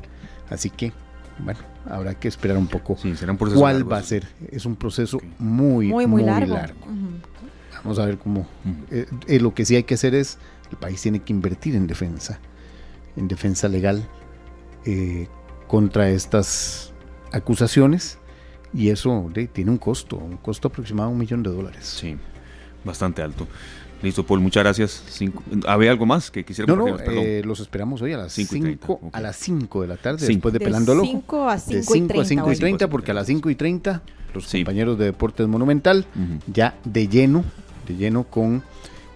Así 0.49 0.69
que, 0.69 0.91
bueno, 1.39 1.59
habrá 1.89 2.13
que 2.15 2.27
esperar 2.27 2.57
un 2.57 2.67
poco 2.67 2.97
sí, 2.97 3.15
será 3.15 3.31
un 3.31 3.37
cuál 3.37 3.89
va 3.89 3.97
a 3.97 4.03
ser. 4.03 4.27
Es 4.51 4.65
un 4.65 4.75
proceso 4.75 5.19
muy, 5.39 5.87
muy, 5.87 6.07
muy, 6.07 6.23
largo. 6.23 6.57
Vamos 7.83 7.99
a 7.99 8.05
ver 8.05 8.17
cómo. 8.17 8.47
Eh, 8.91 9.05
eh, 9.27 9.39
lo 9.39 9.53
que 9.53 9.65
sí 9.65 9.75
hay 9.75 9.83
que 9.83 9.95
hacer 9.95 10.13
es, 10.13 10.37
el 10.69 10.77
país 10.77 11.01
tiene 11.01 11.19
que 11.19 11.33
invertir 11.33 11.75
en 11.75 11.87
defensa, 11.87 12.39
en 13.15 13.27
defensa 13.27 13.67
legal 13.67 14.07
eh, 14.85 15.27
contra 15.71 16.09
estas 16.09 16.91
acusaciones 17.31 18.17
y 18.73 18.89
eso 18.89 19.31
tiene 19.53 19.71
un 19.71 19.77
costo, 19.77 20.17
un 20.17 20.35
costo 20.35 20.67
aproximado 20.67 21.07
de 21.07 21.13
un 21.13 21.19
millón 21.19 21.43
de 21.43 21.49
dólares. 21.49 21.85
Sí, 21.85 22.17
bastante 22.83 23.21
alto. 23.21 23.47
Listo, 24.03 24.25
Paul, 24.25 24.41
muchas 24.41 24.63
gracias. 24.63 25.01
¿Había 25.65 25.91
algo 25.91 26.05
más 26.05 26.29
que 26.29 26.43
quisiera 26.43 26.75
No, 26.75 26.85
no, 26.85 26.99
eh, 26.99 27.41
los 27.45 27.61
esperamos 27.61 28.01
hoy 28.01 28.11
a 28.11 28.17
las 28.17 28.33
5 28.33 29.11
a 29.13 29.21
las 29.21 29.37
5 29.37 29.81
de 29.83 29.87
la 29.87 29.95
tarde, 29.95 30.27
después 30.27 30.51
de, 30.51 30.59
de 30.59 30.65
Pelándolo. 30.65 31.03
5 31.03 31.49
a 31.49 31.57
5 31.57 31.75
de 31.77 31.83
5 31.83 32.19
a 32.19 32.25
5 32.25 32.51
y 32.51 32.55
30, 32.57 32.89
porque 32.89 33.11
a 33.11 33.13
las 33.13 33.27
5 33.27 33.49
y 33.49 33.55
30 33.55 34.01
los 34.33 34.51
compañeros 34.51 34.99
de 34.99 35.05
Deportes 35.05 35.47
Monumental 35.47 36.05
ya 36.51 36.75
de 36.83 37.07
lleno, 37.07 37.45
de 37.87 37.95
lleno 37.95 38.25
con 38.25 38.61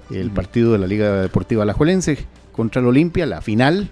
el 0.10 0.32
partido 0.32 0.72
de 0.72 0.78
la 0.78 0.88
Liga 0.88 1.22
Deportiva 1.22 1.64
Alajuelense 1.64 2.18
contra 2.53 2.80
el 2.80 2.88
Olimpia, 2.88 3.26
la 3.26 3.41
final 3.41 3.89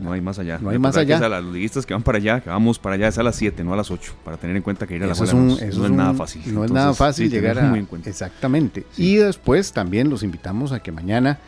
no 0.00 0.12
hay 0.12 0.20
más 0.20 0.38
allá. 0.38 0.58
No 0.60 0.70
hay 0.70 0.78
más 0.78 0.96
allá. 0.96 1.18
A 1.18 1.40
los 1.40 1.52
liguistas 1.52 1.84
que 1.84 1.92
van 1.92 2.02
para 2.02 2.18
allá, 2.18 2.40
que 2.40 2.48
vamos 2.48 2.78
para 2.78 2.94
allá 2.94 3.08
es 3.08 3.18
a 3.18 3.22
las 3.22 3.36
7, 3.36 3.64
no 3.64 3.74
a 3.74 3.76
las 3.76 3.90
8, 3.90 4.14
para 4.24 4.36
tener 4.36 4.56
en 4.56 4.62
cuenta 4.62 4.86
que 4.86 4.96
ir 4.96 5.04
a 5.04 5.06
la 5.06 5.14
sala 5.14 5.32
no, 5.34 5.58
es 5.58 5.76
nada 5.76 6.14
fácil. 6.14 6.42
No 6.54 6.64
es 6.64 6.70
nada 6.70 6.94
fácil 6.94 7.30
llegar 7.30 7.58
a... 7.58 7.76
Exactamente. 8.04 8.86
Y 8.96 9.16
después 9.16 9.72
también 9.72 10.08
los 10.08 10.22
invitamos 10.22 10.72
a 10.72 10.80
que 10.80 10.90
mañana, 10.90 11.38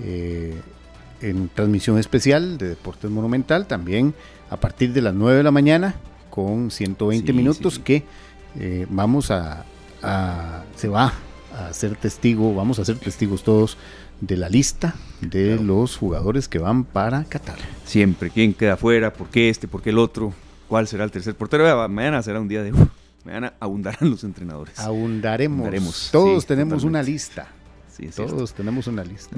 eh, 0.00 0.60
en 1.20 1.48
transmisión 1.48 1.98
especial 1.98 2.58
de 2.58 2.68
Deportes 2.68 3.10
Monumental, 3.10 3.66
también 3.66 4.14
a 4.50 4.56
partir 4.56 4.92
de 4.92 5.00
las 5.00 5.14
9 5.14 5.38
de 5.38 5.42
la 5.44 5.52
mañana, 5.52 5.94
con 6.30 6.72
120 6.72 7.32
minutos, 7.32 7.78
que 7.78 8.04
eh, 8.58 8.86
vamos 8.90 9.30
a, 9.30 9.64
a... 10.02 10.64
se 10.74 10.88
va 10.88 11.12
a 11.56 11.72
ser 11.72 11.94
testigo, 11.94 12.52
vamos 12.56 12.80
a 12.80 12.84
ser 12.84 12.98
testigos 12.98 13.44
todos 13.44 13.78
de 14.20 14.36
la 14.36 14.48
lista 14.48 14.96
de 15.30 15.58
los 15.58 15.96
jugadores 15.96 16.48
que 16.48 16.58
van 16.58 16.84
para 16.84 17.24
Qatar. 17.24 17.58
Siempre, 17.84 18.30
quién 18.30 18.54
queda 18.54 18.74
afuera, 18.74 19.12
por 19.12 19.28
qué 19.28 19.48
este, 19.48 19.68
por 19.68 19.82
qué 19.82 19.90
el 19.90 19.98
otro, 19.98 20.32
cuál 20.68 20.86
será 20.86 21.04
el 21.04 21.10
tercer 21.10 21.34
portero. 21.34 21.88
Mañana 21.88 22.22
será 22.22 22.40
un 22.40 22.48
día 22.48 22.62
de... 22.62 22.72
Mañana 23.24 23.54
abundarán 23.58 24.10
los 24.10 24.22
entrenadores. 24.24 24.78
Abundaremos. 24.78 26.10
Todos 26.12 26.46
tenemos 26.46 26.84
una 26.84 27.02
lista. 27.02 27.48
Sí, 27.90 28.08
Todos 28.08 28.52
tenemos 28.54 28.86
una 28.86 29.04
lista. 29.04 29.36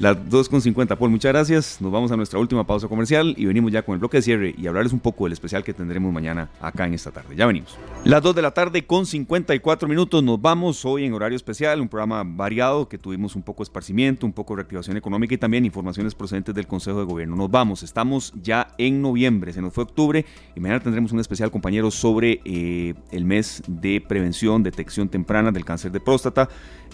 Las 0.00 0.16
2.50, 0.16 0.96
Paul, 0.96 1.10
muchas 1.10 1.32
gracias. 1.32 1.80
Nos 1.80 1.90
vamos 1.90 2.12
a 2.12 2.16
nuestra 2.16 2.38
última 2.38 2.64
pausa 2.64 2.86
comercial 2.86 3.34
y 3.36 3.46
venimos 3.46 3.72
ya 3.72 3.82
con 3.82 3.94
el 3.94 3.98
bloque 3.98 4.18
de 4.18 4.22
cierre 4.22 4.54
y 4.56 4.68
hablarles 4.68 4.92
un 4.92 5.00
poco 5.00 5.24
del 5.24 5.32
especial 5.32 5.64
que 5.64 5.74
tendremos 5.74 6.12
mañana 6.12 6.50
acá 6.60 6.86
en 6.86 6.94
esta 6.94 7.10
tarde. 7.10 7.34
Ya 7.34 7.46
venimos. 7.46 7.76
Las 8.04 8.22
2 8.22 8.36
de 8.36 8.42
la 8.42 8.52
tarde 8.52 8.86
con 8.86 9.06
54 9.06 9.88
minutos 9.88 10.22
nos 10.22 10.40
vamos 10.40 10.84
hoy 10.84 11.04
en 11.04 11.14
horario 11.14 11.34
especial, 11.34 11.80
un 11.80 11.88
programa 11.88 12.22
variado 12.24 12.88
que 12.88 12.96
tuvimos 12.96 13.34
un 13.34 13.42
poco 13.42 13.64
de 13.64 13.64
esparcimiento, 13.64 14.24
un 14.24 14.32
poco 14.32 14.54
de 14.54 14.58
reactivación 14.58 14.96
económica 14.96 15.34
y 15.34 15.38
también 15.38 15.64
informaciones 15.64 16.14
procedentes 16.14 16.54
del 16.54 16.68
Consejo 16.68 17.00
de 17.00 17.04
Gobierno. 17.04 17.34
Nos 17.34 17.50
vamos, 17.50 17.82
estamos 17.82 18.32
ya 18.40 18.68
en 18.78 19.02
noviembre, 19.02 19.52
se 19.52 19.60
nos 19.60 19.74
fue 19.74 19.82
octubre 19.82 20.24
y 20.54 20.60
mañana 20.60 20.78
tendremos 20.80 21.10
un 21.10 21.18
especial, 21.18 21.50
compañeros, 21.50 21.96
sobre 21.96 22.40
eh, 22.44 22.94
el 23.10 23.24
mes 23.24 23.64
de 23.66 24.00
prevención, 24.00 24.62
detección 24.62 25.08
temprana 25.08 25.50
del 25.50 25.64
cáncer 25.64 25.90
de 25.90 25.98
próstata. 25.98 26.48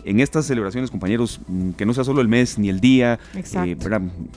En 0.07 0.21
estas 0.21 0.47
celebraciones, 0.47 0.91
compañeros, 0.91 1.41
mm, 1.47 1.71
que 1.73 1.87
no 1.87 1.95
sea 1.95 2.05
solo 2.05 2.21
el 2.21 2.29
mes 2.29 2.59
ni 2.59 2.69
el 2.69 2.81
día, 2.81 2.94
Eh, 3.03 3.77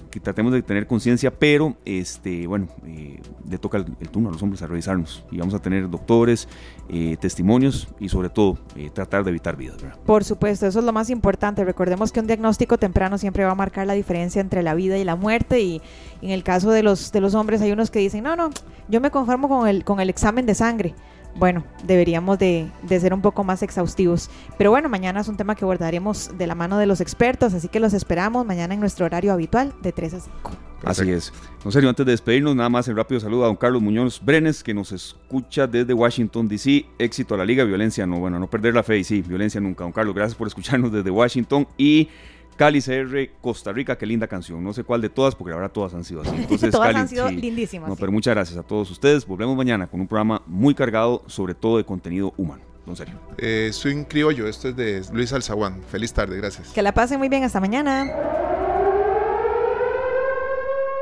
que 0.09 0.19
tratemos 0.19 0.53
de 0.53 0.61
tener 0.61 0.87
conciencia, 0.87 1.31
pero 1.31 1.75
este, 1.85 2.47
bueno, 2.47 2.67
eh, 2.85 3.19
le 3.49 3.57
toca 3.57 3.77
el, 3.77 3.85
el 3.99 4.09
turno 4.09 4.29
a 4.29 4.31
los 4.31 4.41
hombres 4.41 4.61
a 4.61 4.67
revisarnos 4.67 5.23
y 5.31 5.37
vamos 5.37 5.53
a 5.53 5.59
tener 5.59 5.89
doctores, 5.89 6.47
eh, 6.89 7.17
testimonios 7.19 7.87
y 7.99 8.09
sobre 8.09 8.29
todo 8.29 8.57
tratar 8.93 9.23
de 9.23 9.31
evitar 9.31 9.55
vidas. 9.55 9.81
¿verdad? 9.81 9.97
Por 10.05 10.23
supuesto, 10.23 10.67
eso 10.67 10.79
es 10.79 10.85
lo 10.85 10.93
más 10.93 11.09
importante. 11.09 11.63
Recordemos 11.63 12.11
que 12.11 12.19
un 12.19 12.27
diagnóstico 12.27 12.77
temprano 12.77 13.17
siempre 13.17 13.43
va 13.43 13.51
a 13.51 13.55
marcar 13.55 13.87
la 13.87 13.93
diferencia 13.93 14.41
entre 14.41 14.63
la 14.63 14.73
vida 14.73 14.97
y 14.97 15.03
la 15.03 15.15
muerte 15.15 15.61
y 15.61 15.81
en 16.21 16.31
el 16.31 16.43
caso 16.43 16.71
de 16.71 16.83
los 16.83 17.11
de 17.11 17.21
los 17.21 17.35
hombres 17.35 17.61
hay 17.61 17.71
unos 17.71 17.91
que 17.91 17.99
dicen, 17.99 18.23
"No, 18.23 18.35
no, 18.35 18.49
yo 18.87 19.01
me 19.01 19.11
conformo 19.11 19.47
con 19.47 19.67
el 19.67 19.83
con 19.83 19.99
el 19.99 20.09
examen 20.09 20.45
de 20.45 20.55
sangre." 20.55 20.95
Bueno, 21.37 21.63
deberíamos 21.83 22.39
de, 22.39 22.69
de 22.81 22.99
ser 22.99 23.13
un 23.13 23.21
poco 23.21 23.43
más 23.43 23.61
exhaustivos. 23.61 24.29
Pero 24.57 24.71
bueno, 24.71 24.89
mañana 24.89 25.21
es 25.21 25.27
un 25.27 25.37
tema 25.37 25.55
que 25.55 25.65
abordaremos 25.65 26.37
de 26.37 26.47
la 26.47 26.55
mano 26.55 26.77
de 26.77 26.87
los 26.87 26.99
expertos, 26.99 27.53
así 27.53 27.67
que 27.67 27.79
los 27.79 27.93
esperamos 27.93 28.45
mañana 28.45 28.73
en 28.73 28.79
nuestro 28.79 29.05
horario 29.05 29.33
habitual 29.33 29.73
de 29.81 29.91
3 29.91 30.13
a 30.15 30.19
5. 30.19 30.51
Así 30.83 31.09
es. 31.11 31.33
No 31.65 31.71
serio, 31.71 31.89
antes 31.89 32.05
de 32.05 32.11
despedirnos, 32.11 32.55
nada 32.55 32.69
más 32.69 32.87
el 32.87 32.95
rápido 32.95 33.19
saludo 33.19 33.43
a 33.43 33.47
don 33.47 33.55
Carlos 33.55 33.81
Muñoz 33.81 34.21
Brenes, 34.23 34.63
que 34.63 34.73
nos 34.73 34.91
escucha 34.91 35.67
desde 35.67 35.93
Washington, 35.93 36.47
D.C. 36.47 36.85
Éxito 36.99 37.35
a 37.35 37.37
la 37.37 37.45
liga, 37.45 37.63
violencia 37.63 38.05
no, 38.05 38.19
bueno, 38.19 38.39
no 38.39 38.47
perder 38.47 38.73
la 38.73 38.83
fe 38.83 38.97
y 38.97 39.03
sí, 39.03 39.21
violencia 39.21 39.59
nunca. 39.59 39.83
Don 39.83 39.91
Carlos, 39.91 40.15
gracias 40.15 40.35
por 40.35 40.47
escucharnos 40.47 40.91
desde 40.91 41.09
Washington 41.09 41.67
y 41.77 42.09
Cali 42.57 42.81
CR, 42.81 43.39
Costa 43.39 43.71
Rica, 43.71 43.97
qué 43.97 44.05
linda 44.05 44.27
canción. 44.27 44.63
No 44.63 44.73
sé 44.73 44.83
cuál 44.83 44.99
de 44.99 45.09
todas, 45.09 45.35
porque 45.35 45.53
ahora 45.53 45.69
todas 45.69 45.93
han 45.93 46.03
sido 46.03 46.21
así. 46.21 46.31
Entonces, 46.35 46.71
Todas 46.71 46.87
Cali, 46.87 46.99
han 46.99 47.07
sido 47.07 47.29
sí. 47.29 47.35
lindísimas. 47.35 47.87
No, 47.87 47.95
sí. 47.95 47.99
pero 47.99 48.11
muchas 48.11 48.33
gracias 48.33 48.57
a 48.57 48.63
todos 48.63 48.89
ustedes. 48.91 49.25
Volvemos 49.25 49.55
mañana 49.55 49.87
con 49.87 50.01
un 50.01 50.07
programa 50.07 50.41
muy 50.47 50.73
cargado, 50.73 51.23
sobre 51.27 51.53
todo 51.53 51.77
de 51.77 51.85
contenido 51.85 52.33
humano. 52.35 52.63
Don 52.85 52.95
Serio. 52.95 53.15
Eh, 53.37 53.69
Swing 53.73 54.05
Criollo, 54.05 54.47
esto 54.47 54.69
es 54.69 54.75
de 54.75 55.03
Luis 55.11 55.31
Alzaguán. 55.33 55.81
Feliz 55.91 56.13
tarde, 56.13 56.37
gracias. 56.37 56.69
Que 56.69 56.81
la 56.81 56.93
pasen 56.93 57.19
muy 57.19 57.29
bien 57.29 57.43
hasta 57.43 57.59
mañana. 57.59 58.09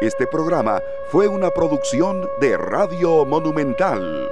Este 0.01 0.27
programa 0.27 0.81
fue 1.09 1.27
una 1.27 1.51
producción 1.51 2.27
de 2.41 2.57
Radio 2.57 3.23
Monumental. 3.25 4.27